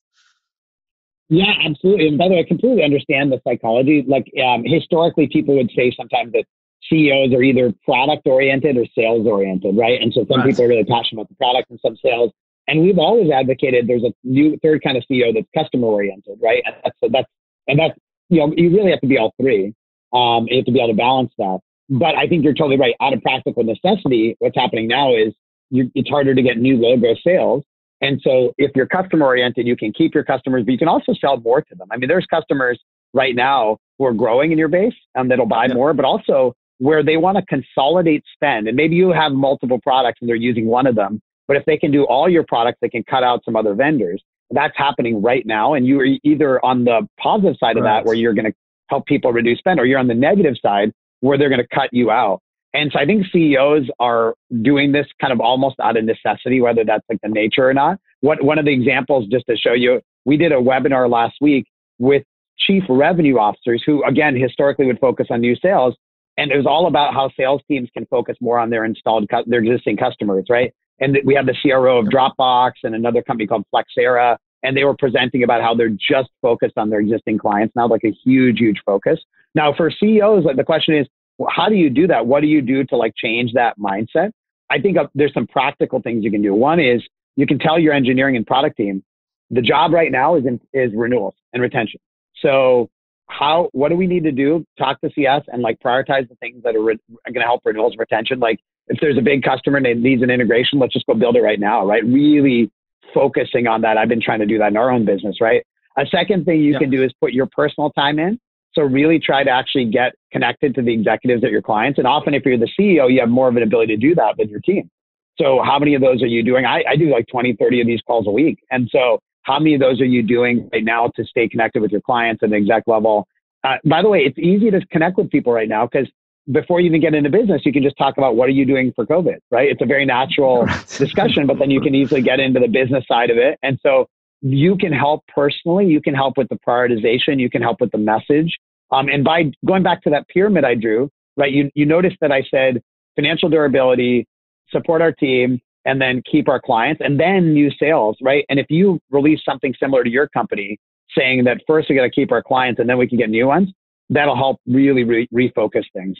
Yeah, 1.29 1.53
absolutely. 1.65 2.09
And 2.09 2.19
by 2.19 2.29
the 2.29 2.35
way, 2.35 2.41
I 2.41 2.45
completely 2.45 2.85
understand 2.85 3.33
the 3.33 3.41
psychology. 3.45 4.05
Like 4.07 4.31
um, 4.45 4.63
historically, 4.65 5.27
people 5.27 5.57
would 5.57 5.71
say 5.75 5.91
sometimes 5.97 6.33
that 6.33 6.45
CEOs 6.89 7.33
are 7.35 7.43
either 7.43 7.73
product 7.85 8.27
oriented 8.27 8.77
or 8.77 8.85
sales 8.95 9.27
oriented, 9.27 9.77
right? 9.77 10.01
And 10.01 10.13
so 10.13 10.27
some 10.31 10.41
right. 10.41 10.51
people 10.51 10.65
are 10.65 10.69
really 10.69 10.85
passionate 10.85 11.23
about 11.23 11.29
the 11.31 11.37
product 11.37 11.71
and 11.71 11.81
some 11.81 11.97
sales. 11.97 12.31
And 12.67 12.83
we've 12.83 12.99
always 12.99 13.31
advocated 13.31 13.87
there's 13.87 14.05
a 14.05 14.13
new 14.25 14.59
third 14.63 14.83
kind 14.83 14.97
of 14.97 15.05
CEO 15.11 15.35
that's 15.35 15.47
customer 15.55 15.87
oriented, 15.87 16.39
right? 16.43 16.63
And 16.65 16.75
that's 16.83 17.13
that's 17.13 17.29
and 17.69 17.79
that's 17.79 17.99
you 18.29 18.41
know 18.41 18.53
you 18.57 18.71
really 18.71 18.91
have 18.91 19.01
to 19.01 19.07
be 19.07 19.19
all 19.19 19.35
three. 19.41 19.75
Um, 20.13 20.47
you 20.49 20.59
have 20.59 20.67
to 20.67 20.73
be 20.73 20.79
able 20.79 20.89
to 20.89 20.97
balance 20.97 21.33
that. 21.39 21.59
But 21.91 22.15
I 22.15 22.27
think 22.27 22.45
you're 22.45 22.55
totally 22.55 22.79
right. 22.79 22.95
Out 23.01 23.13
of 23.13 23.23
practical 23.23 23.65
necessity, 23.65 24.37
what's 24.39 24.57
happening 24.57 24.89
now 24.89 25.15
is 25.15 25.35
you, 25.71 25.91
it's 25.95 26.09
harder 26.09 26.35
to 26.35 26.43
get 26.43 26.57
new 26.57 26.77
logo 26.77 27.15
sales. 27.23 27.65
And 28.01 28.21
so 28.23 28.53
if 28.59 28.71
you're 28.75 28.87
customer 28.87 29.27
oriented, 29.27 29.67
you 29.67 29.77
can 29.77 29.93
keep 29.93 30.15
your 30.15 30.25
customers, 30.25 30.65
but 30.65 30.73
you 30.73 30.79
can 30.79 30.89
also 30.89 31.13
sell 31.15 31.39
more 31.39 31.63
to 31.63 31.75
them. 31.75 31.89
I 31.91 31.97
mean, 31.97 32.09
there's 32.09 32.27
customers 32.27 32.81
right 33.13 33.35
now 33.35 33.79
who 33.99 34.07
are 34.07 34.13
growing 34.13 34.53
in 34.53 34.59
your 34.59 34.69
base 34.69 34.95
and 35.15 35.31
that'll 35.31 35.47
buy 35.47 35.67
yeah. 35.67 35.75
more, 35.75 35.95
but 35.95 36.05
also 36.05 36.55
where 36.79 37.03
they 37.03 37.17
want 37.17 37.39
to 37.39 37.45
consolidate 37.47 38.25
spend. 38.35 38.69
And 38.69 38.77
maybe 38.77 38.97
you 38.97 39.11
have 39.11 39.33
multiple 39.33 39.81
products 39.83 40.19
and 40.21 40.29
they're 40.29 40.37
using 40.37 40.67
one 40.67 40.87
of 40.87 40.97
them. 40.97 41.21
But 41.47 41.57
if 41.57 41.65
they 41.67 41.77
can 41.77 41.91
do 41.91 42.05
all 42.05 42.29
your 42.29 42.45
products, 42.47 42.79
they 42.81 42.89
can 42.89 43.05
cut 43.05 43.23
out 43.23 43.45
some 43.45 43.57
other 43.57 43.75
vendors. 43.75 44.23
That's 44.51 44.77
happening 44.77 45.23
right 45.23 45.45
now. 45.47 45.75
And 45.75 45.87
you 45.87 46.01
are 46.01 46.07
either 46.23 46.65
on 46.65 46.85
the 46.85 47.07
positive 47.21 47.57
side 47.59 47.77
of 47.77 47.85
that, 47.85 48.05
where 48.05 48.15
you're 48.15 48.35
going 48.35 48.47
to 48.47 48.55
help 48.89 49.07
people 49.07 49.33
reduce 49.33 49.59
spend, 49.59 49.81
or 49.81 49.87
you're 49.87 49.99
on 49.99 50.09
the 50.09 50.15
negative 50.15 50.55
side, 50.61 50.93
where 51.21 51.39
they're 51.39 51.49
going 51.49 51.61
to 51.61 51.75
cut 51.75 51.89
you 51.93 52.11
out. 52.11 52.41
And 52.75 52.91
so 52.93 52.99
I 52.99 53.07
think 53.07 53.27
CEOs 53.33 53.89
are 54.01 54.35
doing 54.63 54.93
this 54.93 55.07
kind 55.21 55.33
of 55.33 55.41
almost 55.41 55.77
out 55.81 55.97
of 55.97 56.05
necessity, 56.05 56.61
whether 56.61 56.85
that's 56.85 57.05
like 57.09 57.21
the 57.23 57.29
nature 57.29 57.69
or 57.69 57.73
not. 57.73 57.99
What, 58.21 58.43
one 58.43 58.59
of 58.59 58.65
the 58.65 58.73
examples, 58.73 59.29
just 59.29 59.47
to 59.47 59.57
show 59.57 59.73
you, 59.75 60.01
we 60.25 60.37
did 60.37 60.51
a 60.51 60.57
webinar 60.57 61.09
last 61.09 61.37
week 61.41 61.67
with 61.99 62.25
chief 62.59 62.83
revenue 62.89 63.39
officers 63.39 63.83
who, 63.87 64.05
again, 64.05 64.35
historically 64.37 64.87
would 64.87 64.99
focus 64.99 65.29
on 65.31 65.41
new 65.41 65.55
sales. 65.57 65.95
And 66.37 66.51
it 66.51 66.57
was 66.57 66.67
all 66.67 66.89
about 66.89 67.15
how 67.15 67.31
sales 67.37 67.63
teams 67.69 67.89
can 67.95 68.07
focus 68.07 68.37
more 68.41 68.59
on 68.59 68.71
their 68.71 68.85
installed, 68.85 69.31
their 69.47 69.61
existing 69.61 69.97
customers, 69.97 70.47
right? 70.51 70.73
And 71.01 71.19
we 71.25 71.35
had 71.35 71.47
the 71.47 71.55
CRO 71.61 71.99
of 71.99 72.07
Dropbox 72.07 72.73
and 72.85 72.95
another 72.95 73.23
company 73.23 73.47
called 73.47 73.65
Flexera, 73.75 74.37
and 74.63 74.77
they 74.77 74.85
were 74.85 74.97
presenting 74.97 75.43
about 75.43 75.61
how 75.61 75.75
they're 75.75 75.89
just 75.89 76.31
focused 76.41 76.79
on 76.79 76.91
their 76.91 77.01
existing 77.01 77.39
clients 77.39 77.75
now, 77.75 77.89
like 77.89 78.05
a 78.05 78.13
huge, 78.25 78.59
huge 78.59 78.81
focus. 78.87 79.21
Now, 79.55 79.75
for 79.75 79.91
CEOs, 79.91 80.45
like 80.45 80.57
the 80.57 80.65
question 80.65 80.95
is, 80.97 81.07
well, 81.39 81.51
how 81.55 81.69
do 81.69 81.75
you 81.75 81.91
do 81.91 82.07
that? 82.07 82.27
What 82.27 82.41
do 82.41 82.47
you 82.47 82.63
do 82.63 82.85
to 82.85 82.97
like 82.97 83.15
change 83.17 83.53
that 83.55 83.79
mindset? 83.79 84.31
I 84.71 84.81
think 84.81 84.97
uh, 84.97 85.07
there's 85.15 85.35
some 85.35 85.47
practical 85.47 86.01
things 86.01 86.25
you 86.25 86.31
can 86.31 86.43
do. 86.43 86.55
One 86.55 86.81
is 86.81 87.03
you 87.37 87.47
can 87.47 87.59
tell 87.59 87.79
your 87.79 87.93
engineering 87.93 88.37
and 88.37 88.47
product 88.47 88.77
team 88.77 89.03
the 89.51 89.61
job 89.61 89.93
right 89.93 90.11
now 90.11 90.37
is 90.37 90.47
in, 90.47 90.61
is 90.73 90.93
renewals 90.95 91.35
and 91.53 91.63
retention. 91.63 92.01
So 92.41 92.91
how 93.29 93.69
what 93.73 93.89
do 93.91 93.97
we 93.97 94.07
need 94.07 94.25
to 94.25 94.33
do? 94.33 94.65
Talk 94.79 95.01
to 95.01 95.11
CS 95.15 95.43
and 95.49 95.63
like 95.63 95.79
prioritize 95.81 96.29
the 96.29 96.35
things 96.37 96.63
that 96.63 96.75
are, 96.75 96.83
re- 96.83 96.99
are 97.27 97.33
going 97.33 97.43
to 97.43 97.47
help 97.47 97.63
renewals 97.65 97.93
and 97.93 98.01
retention. 98.01 98.41
Like 98.41 98.61
if 98.89 98.99
there's 99.01 99.19
a 99.19 99.23
big 99.23 99.43
customer 99.43 99.79
and 99.79 99.87
it 99.87 99.99
needs 99.99 100.23
an 100.23 100.31
integration, 100.31 100.79
let's 100.79 100.93
just 100.93 101.07
go 101.07 101.15
build 101.15 101.37
it 101.37 101.43
right 101.43 101.61
now, 101.61 101.87
right? 101.87 102.05
Really 102.05 102.71
focusing 103.13 103.67
on 103.67 103.81
that. 103.83 103.97
I've 103.97 104.09
been 104.09 104.21
trying 104.21 104.41
to 104.41 104.47
do 104.47 104.59
that 104.59 104.69
in 104.69 104.77
our 104.77 104.91
own 104.91 105.05
business, 105.05 105.41
right? 105.41 105.65
A 105.97 106.07
second 106.07 106.45
thing 106.45 106.61
you 106.61 106.73
yeah. 106.73 106.79
can 106.81 106.91
do 106.91 107.03
is 107.05 107.13
put 107.21 107.33
your 107.33 107.47
personal 107.47 107.91
time 107.91 108.19
in 108.19 108.39
so 108.75 108.83
really 108.83 109.19
try 109.19 109.45
to 109.45 109.51
actually 109.51 109.87
get 109.87 110.15
connected 110.33 110.75
to 110.75 110.83
the 110.83 110.93
executives 110.93 111.45
at 111.45 111.51
your 111.51 111.63
clients. 111.63 111.99
And 111.99 112.07
often 112.07 112.35
if 112.35 112.45
you're 112.45 112.59
the 112.59 112.71
CEO, 112.79 113.13
you 113.13 113.21
have 113.21 113.29
more 113.29 113.49
of 113.49 113.57
an 113.57 113.63
ability 113.63 113.95
to 113.95 114.01
do 114.01 114.15
that 114.17 114.37
with 114.37 114.51
your 114.51 114.61
team. 114.61 114.91
So 115.39 115.63
how 115.65 115.79
many 115.79 115.95
of 115.95 116.01
those 116.01 116.23
are 116.23 116.27
you 116.27 116.43
doing? 116.43 116.65
I, 116.65 116.83
I 116.89 116.97
do 116.97 117.11
like 117.11 117.27
20, 117.29 117.55
30 117.55 117.81
of 117.81 117.87
these 117.87 118.01
calls 118.03 118.27
a 118.27 118.31
week. 118.31 118.59
And 118.71 118.89
so 118.91 119.21
how 119.43 119.59
many 119.59 119.75
of 119.75 119.81
those 119.81 120.01
are 120.01 120.07
you 120.07 120.23
doing 120.23 120.69
right 120.73 120.85
now 120.85 121.11
to 121.17 121.25
stay 121.25 121.49
connected 121.49 121.83
with 121.83 121.93
your 121.93 122.01
clients 122.01 122.43
at 122.43 122.51
the 122.51 122.57
exec 122.57 122.85
level? 122.87 123.27
Uh, 123.63 123.77
by 123.85 124.03
the 124.03 124.09
way, 124.09 124.21
it's 124.21 124.39
easy 124.39 124.71
to 124.71 124.85
connect 124.87 125.17
with 125.17 125.31
people 125.31 125.53
right 125.53 125.69
now 125.69 125.87
because 125.87 126.09
before 126.53 126.81
you 126.81 126.87
even 126.87 127.01
get 127.01 127.15
into 127.15 127.31
business, 127.31 127.63
you 127.65 127.73
can 127.73 127.83
just 127.83 127.97
talk 127.97 128.19
about 128.19 128.37
what 128.37 128.49
are 128.49 128.53
you 128.53 128.67
doing 128.67 128.93
for 128.95 129.07
COVID, 129.07 129.39
right? 129.51 129.71
It's 129.71 129.81
a 129.81 129.87
very 129.87 130.05
natural 130.05 130.67
discussion, 130.99 131.47
but 131.47 131.59
then 131.59 131.71
you 131.71 131.81
can 131.81 131.95
easily 131.95 132.21
get 132.21 132.41
into 132.41 132.61
the 132.61 132.69
business 132.69 133.05
side 133.09 133.31
of 133.31 133.39
it. 133.39 133.59
And 133.63 133.79
so 133.83 134.09
you 134.43 134.77
can 134.77 134.93
help 134.93 135.25
personally. 135.29 135.87
You 135.87 136.03
can 136.03 136.15
help 136.15 136.37
with 136.37 136.49
the 136.51 136.59
prioritization. 136.67 137.41
You 137.41 137.49
can 137.49 137.63
help 137.63 137.81
with 137.81 137.91
the 137.93 137.99
message. 137.99 138.59
Um, 138.91 139.09
and 139.09 139.25
by 139.25 139.51
going 139.65 139.83
back 139.83 140.03
to 140.03 140.11
that 140.11 140.29
pyramid 140.29 140.65
I 140.65 140.75
drew, 140.75 141.11
right, 141.37 141.51
you, 141.51 141.71
you 141.75 141.87
notice 141.87 142.13
that 142.21 142.31
I 142.31 142.43
said 142.51 142.83
financial 143.17 143.49
durability, 143.49 144.29
support 144.71 145.01
our 145.01 145.13
team, 145.13 145.61
and 145.87 146.01
then 146.01 146.23
keep 146.31 146.49
our 146.49 146.61
clients, 146.61 147.01
and 147.05 147.19
then 147.19 147.53
new 147.53 147.71
sales, 147.79 148.17
right? 148.23 148.45
And 148.49 148.59
if 148.59 148.67
you 148.71 149.01
release 149.11 149.41
something 149.45 149.75
similar 149.79 150.05
to 150.05 150.11
your 150.11 150.29
company, 150.29 150.79
saying 151.17 151.45
that 151.45 151.61
first 151.67 151.89
we 151.89 151.97
got 151.97 152.03
to 152.03 152.11
keep 152.11 152.33
our 152.33 152.43
clients 152.43 152.81
and 152.81 152.89
then 152.89 152.99
we 152.99 153.07
can 153.07 153.19
get 153.19 153.31
new 153.31 153.47
ones, 153.47 153.71
that'll 154.11 154.37
help 154.37 154.61
really 154.67 155.05
re- 155.05 155.29
refocus 155.33 155.85
things. 155.93 156.17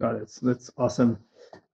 Got 0.00 0.16
it. 0.16 0.38
That's 0.42 0.70
awesome. 0.76 1.18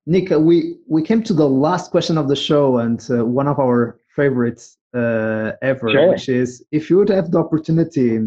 Nick, 0.07 0.33
uh, 0.33 0.41
we, 0.41 0.77
we 0.89 1.03
came 1.03 1.23
to 1.23 1.35
the 1.35 1.49
last 1.49 1.91
question 1.91 2.19
of 2.19 2.29
the 2.29 2.37
show 2.37 2.79
and 2.79 3.05
uh, 3.11 3.25
one 3.25 3.49
of 3.49 3.59
our 3.59 3.99
favorites 4.15 4.79
uh, 4.95 5.53
ever, 5.63 5.91
sure. 5.91 6.11
which 6.11 6.29
is 6.29 6.65
if 6.73 6.91
you 6.91 6.97
would 6.97 7.09
have 7.09 7.31
the 7.31 7.39
opportunity 7.39 8.19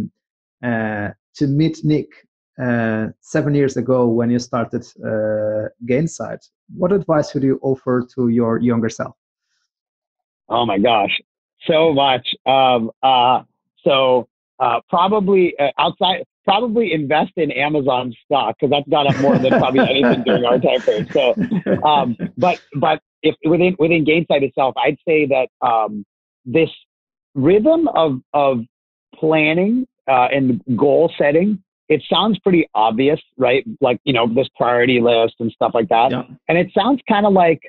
uh, 0.63 1.09
to 1.35 1.47
meet 1.47 1.83
Nick 1.83 2.07
uh, 2.61 3.07
seven 3.21 3.53
years 3.53 3.77
ago 3.77 4.07
when 4.07 4.29
you 4.29 4.39
started 4.39 4.85
uh, 5.03 5.69
Gainsight, 5.85 6.47
what 6.75 6.91
advice 6.91 7.33
would 7.33 7.43
you 7.43 7.59
offer 7.61 8.07
to 8.15 8.29
your 8.29 8.59
younger 8.59 8.89
self? 8.89 9.15
Oh 10.49 10.65
my 10.65 10.77
gosh, 10.77 11.19
so 11.67 11.93
much. 11.93 12.27
Um, 12.45 12.91
uh, 13.01 13.43
so 13.83 14.27
uh, 14.59 14.81
probably 14.89 15.57
uh, 15.59 15.71
outside, 15.77 16.23
probably 16.43 16.93
invest 16.93 17.31
in 17.37 17.51
Amazon 17.51 18.13
stock 18.25 18.55
because 18.59 18.71
that's 18.71 18.87
gone 18.89 19.07
up 19.07 19.19
more 19.21 19.37
than 19.37 19.51
probably 19.51 19.81
anything 19.81 20.23
during 20.23 20.45
our 20.45 20.59
time 20.59 20.79
frame. 20.81 21.07
So, 21.11 21.33
um, 21.83 22.17
but 22.37 22.61
but 22.75 23.01
if 23.21 23.35
within 23.45 23.75
within 23.79 24.05
Gainsight 24.05 24.43
itself, 24.43 24.75
I'd 24.77 24.97
say 25.07 25.27
that 25.27 25.47
um, 25.65 26.05
this 26.45 26.69
rhythm 27.35 27.87
of 27.89 28.19
of 28.33 28.61
planning 29.15 29.87
uh, 30.07 30.27
and 30.31 30.61
goal 30.75 31.11
setting, 31.17 31.63
it 31.89 32.01
sounds 32.11 32.39
pretty 32.39 32.67
obvious, 32.75 33.19
right? 33.37 33.63
Like, 33.81 33.99
you 34.03 34.13
know, 34.13 34.27
this 34.33 34.47
priority 34.55 34.99
list 34.99 35.35
and 35.39 35.51
stuff 35.51 35.71
like 35.73 35.89
that. 35.89 36.11
Yeah. 36.11 36.23
And 36.47 36.57
it 36.57 36.71
sounds 36.77 37.01
kind 37.07 37.25
of 37.25 37.33
like, 37.33 37.61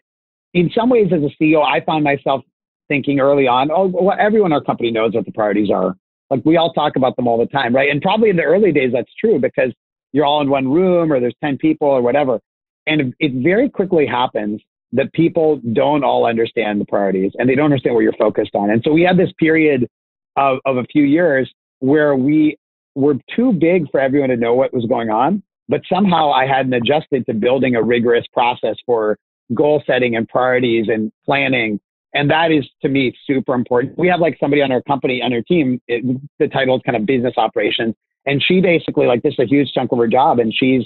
in 0.52 0.70
some 0.74 0.88
ways, 0.88 1.08
as 1.12 1.20
a 1.22 1.42
CEO, 1.42 1.64
I 1.64 1.80
find 1.84 2.04
myself 2.04 2.42
thinking 2.88 3.20
early 3.20 3.46
on, 3.46 3.70
oh, 3.70 3.86
well, 3.86 4.16
everyone 4.18 4.52
in 4.52 4.54
our 4.54 4.62
company 4.62 4.90
knows 4.90 5.14
what 5.14 5.24
the 5.24 5.32
priorities 5.32 5.70
are. 5.70 5.96
Like, 6.34 6.44
we 6.44 6.56
all 6.56 6.72
talk 6.72 6.96
about 6.96 7.14
them 7.16 7.28
all 7.28 7.38
the 7.38 7.46
time, 7.46 7.74
right? 7.74 7.90
And 7.90 8.02
probably 8.02 8.30
in 8.30 8.36
the 8.36 8.42
early 8.42 8.72
days, 8.72 8.90
that's 8.92 9.12
true 9.20 9.38
because 9.38 9.72
you're 10.12 10.24
all 10.24 10.40
in 10.40 10.50
one 10.50 10.68
room 10.68 11.12
or 11.12 11.20
there's 11.20 11.34
10 11.42 11.58
people 11.58 11.88
or 11.88 12.02
whatever. 12.02 12.40
And 12.86 13.14
it 13.20 13.32
very 13.42 13.68
quickly 13.68 14.06
happens 14.06 14.60
that 14.92 15.12
people 15.12 15.60
don't 15.72 16.04
all 16.04 16.26
understand 16.26 16.80
the 16.80 16.84
priorities 16.84 17.32
and 17.36 17.48
they 17.48 17.54
don't 17.54 17.66
understand 17.66 17.94
what 17.94 18.02
you're 18.02 18.12
focused 18.18 18.54
on. 18.54 18.70
And 18.70 18.82
so 18.84 18.92
we 18.92 19.02
had 19.02 19.16
this 19.16 19.30
period 19.38 19.88
of, 20.36 20.58
of 20.64 20.76
a 20.76 20.84
few 20.84 21.04
years 21.04 21.52
where 21.80 22.16
we 22.16 22.56
were 22.94 23.14
too 23.34 23.52
big 23.52 23.90
for 23.90 24.00
everyone 24.00 24.30
to 24.30 24.36
know 24.36 24.54
what 24.54 24.72
was 24.72 24.86
going 24.86 25.10
on. 25.10 25.42
But 25.68 25.82
somehow 25.92 26.30
I 26.32 26.46
hadn't 26.46 26.74
adjusted 26.74 27.26
to 27.26 27.34
building 27.34 27.74
a 27.74 27.82
rigorous 27.82 28.26
process 28.32 28.76
for 28.84 29.18
goal 29.54 29.82
setting 29.86 30.16
and 30.16 30.28
priorities 30.28 30.86
and 30.88 31.10
planning. 31.24 31.80
And 32.14 32.30
that 32.30 32.52
is 32.52 32.64
to 32.82 32.88
me 32.88 33.14
super 33.26 33.54
important. 33.54 33.98
We 33.98 34.08
have 34.08 34.20
like 34.20 34.36
somebody 34.38 34.62
on 34.62 34.70
our 34.70 34.82
company, 34.82 35.20
on 35.22 35.32
our 35.32 35.42
team, 35.42 35.80
it, 35.88 36.04
the 36.38 36.48
title 36.48 36.76
is 36.76 36.82
kind 36.86 36.96
of 36.96 37.06
business 37.06 37.34
operations. 37.36 37.94
And 38.26 38.42
she 38.42 38.60
basically, 38.60 39.06
like, 39.06 39.22
this 39.22 39.34
is 39.34 39.40
a 39.40 39.46
huge 39.46 39.72
chunk 39.72 39.92
of 39.92 39.98
her 39.98 40.06
job. 40.06 40.38
And 40.38 40.54
she's 40.54 40.84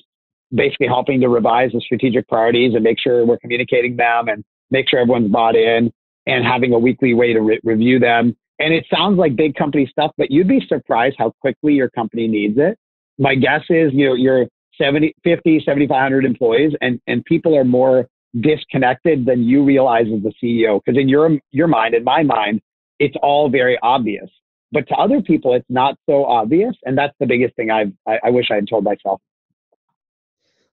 basically 0.53 0.89
helping 0.89 1.21
to 1.21 1.29
revise 1.29 1.73
the 1.73 1.81
strategic 1.81 2.27
priorities 2.29 2.75
and 2.75 2.83
make 2.83 2.99
sure 2.99 3.25
we're 3.27 3.39
communicating 3.39 3.97
them 3.97 4.29
and 4.29 4.43
make 4.71 4.89
sure 4.89 4.99
everyone's 4.99 5.31
bought 5.31 5.55
in 5.55 5.93
and 6.27 6.45
having 6.45 6.73
a 6.73 6.79
weekly 6.79 7.15
way 7.15 7.33
to 7.33 7.41
re- 7.41 7.61
review 7.63 7.99
them 7.99 8.35
and 8.59 8.75
it 8.75 8.87
sounds 8.93 9.19
like 9.19 9.37
big 9.37 9.55
company 9.55 9.87
stuff, 9.87 10.13
but 10.19 10.31
you'd 10.31 10.49
be 10.49 10.61
surprised 10.67 11.17
how 11.19 11.33
quickly 11.41 11.75
your 11.75 11.91
company 11.91 12.27
needs 12.27 12.59
it. 12.59 12.77
My 13.19 13.35
guess 13.35 13.63
is 13.71 13.93
you 13.93 14.09
know, 14.09 14.15
you're 14.15 14.47
70, 14.81 15.15
50, 15.25 15.61
7,500 15.65 16.25
employees 16.25 16.73
and, 16.81 17.01
and 17.07 17.25
people 17.25 17.57
are 17.57 17.65
more 17.65 18.09
disconnected 18.41 19.27
than 19.27 19.43
you 19.43 19.65
realize 19.65 20.07
as 20.15 20.23
the 20.23 20.33
CEO. 20.43 20.81
Because 20.85 21.01
in 21.01 21.09
your, 21.09 21.39
your 21.51 21.69
mind, 21.69 21.95
in 21.95 22.05
my 22.05 22.23
mind, 22.23 22.61
it's 22.99 23.17
all 23.23 23.49
very 23.49 23.79
obvious. 23.83 24.29
But 24.71 24.87
to 24.89 24.95
other 24.95 25.23
people, 25.23 25.55
it's 25.55 25.69
not 25.69 25.97
so 26.09 26.25
obvious. 26.25 26.75
And 26.85 26.97
that's 26.97 27.15
the 27.21 27.27
biggest 27.27 27.57
thing 27.57 27.71
I've, 27.71 27.93
I, 28.07 28.19
I 28.25 28.31
wish 28.31 28.51
I 28.51 28.57
had 28.57 28.69
told 28.69 28.85
myself. 28.85 29.21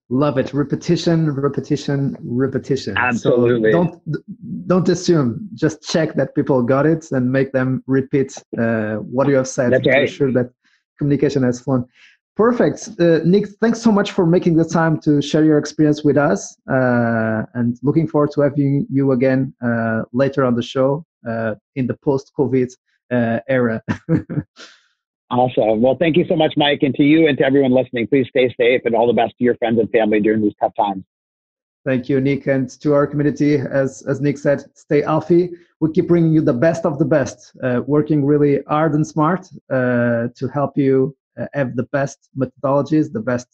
Love 0.10 0.38
it. 0.38 0.54
Repetition, 0.54 1.32
repetition, 1.32 2.16
repetition. 2.22 2.96
Absolutely. 2.96 3.72
So 3.72 3.78
don't 3.78 4.68
don't 4.68 4.90
assume. 4.90 5.50
Just 5.56 5.82
check 5.82 6.14
that 6.14 6.36
people 6.36 6.62
got 6.62 6.86
it 6.86 7.12
and 7.12 7.32
make 7.32 7.52
them 7.54 7.84
repeat 7.88 8.38
uh, 8.60 8.98
what 8.98 9.28
you 9.28 9.36
have 9.36 9.48
said 9.48 9.72
That's 9.72 9.84
to 9.84 9.90
right. 9.90 10.08
Sure 10.08 10.32
that 10.32 10.52
communication 11.00 11.42
has 11.42 11.60
flown. 11.60 11.88
Perfect. 12.36 12.90
Uh, 13.00 13.20
Nick, 13.24 13.48
thanks 13.62 13.82
so 13.82 13.92
much 13.92 14.12
for 14.12 14.26
making 14.26 14.56
the 14.56 14.66
time 14.66 15.00
to 15.02 15.22
share 15.22 15.46
your 15.46 15.58
experience 15.58 16.04
with 16.04 16.18
us. 16.18 16.58
Uh, 16.70 17.44
and 17.54 17.78
looking 17.82 18.08
forward 18.08 18.32
to 18.32 18.42
having 18.42 18.86
you 18.92 19.14
again 19.14 19.54
uh, 19.64 20.02
later 20.12 20.44
on 20.44 20.56
the 20.56 20.62
show 20.62 21.06
uh, 21.28 21.56
in 21.76 21.88
the 21.88 21.94
post-COVID 21.94 22.70
uh, 23.12 23.40
era. 23.48 23.82
Awesome. 25.32 25.82
Well, 25.82 25.98
thank 26.00 26.18
you 26.18 26.26
so 26.30 26.36
much, 26.36 26.54
Mike. 26.56 26.80
And 26.84 26.94
to 26.96 27.04
you 27.04 27.28
and 27.28 27.38
to 27.40 27.44
everyone 27.44 27.72
listening, 27.72 28.08
please 28.08 28.28
stay 28.30 28.54
safe 28.60 28.82
and 28.86 28.96
all 28.96 29.08
the 29.08 29.14
best 29.14 29.36
to 29.38 29.44
your 29.44 29.56
friends 29.58 29.80
and 29.80 29.90
family 29.90 30.20
during 30.20 30.42
these 30.42 30.54
tough 30.62 30.74
times. 30.78 31.04
Thank 31.84 32.10
you, 32.10 32.22
Nick. 32.22 32.48
And 32.48 32.70
to 32.82 32.94
our 32.94 33.06
community, 33.08 33.56
as, 33.56 34.04
as 34.08 34.22
Nick 34.22 34.38
said, 34.38 34.64
stay 34.76 35.02
healthy. 35.02 35.52
We 35.80 35.92
keep 35.92 36.08
bringing 36.08 36.32
you 36.32 36.42
the 36.42 36.54
best 36.54 36.86
of 36.86 37.00
the 37.00 37.06
best, 37.06 37.56
uh, 37.64 37.82
working 37.86 38.24
really 38.24 38.62
hard 38.68 38.94
and 38.94 39.06
smart 39.06 39.48
uh, 39.72 40.28
to 40.36 40.48
help 40.54 40.78
you 40.78 41.16
have 41.54 41.76
the 41.76 41.88
best 41.92 42.30
methodologies, 42.38 43.12
the 43.12 43.20
best 43.20 43.48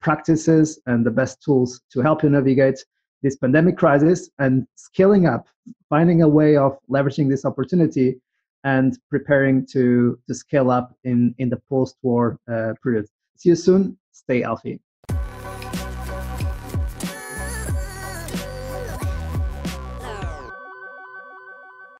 practices, 0.00 0.80
and 0.86 1.04
the 1.04 1.10
best 1.10 1.42
tools 1.42 1.82
to 1.92 2.00
help 2.00 2.22
you 2.22 2.30
navigate 2.30 2.84
this 3.22 3.36
pandemic 3.36 3.76
crisis 3.76 4.30
and 4.38 4.66
scaling 4.76 5.26
up, 5.26 5.46
finding 5.88 6.22
a 6.22 6.28
way 6.28 6.56
of 6.56 6.78
leveraging 6.88 7.28
this 7.28 7.44
opportunity 7.44 8.18
and 8.64 8.98
preparing 9.08 9.66
to, 9.66 10.18
to 10.26 10.34
scale 10.34 10.70
up 10.70 10.94
in, 11.04 11.34
in 11.38 11.48
the 11.48 11.60
post 11.68 11.96
war 12.02 12.38
uh, 12.50 12.74
period. 12.82 13.06
See 13.36 13.50
you 13.50 13.56
soon. 13.56 13.98
Stay 14.12 14.42
healthy. 14.42 14.80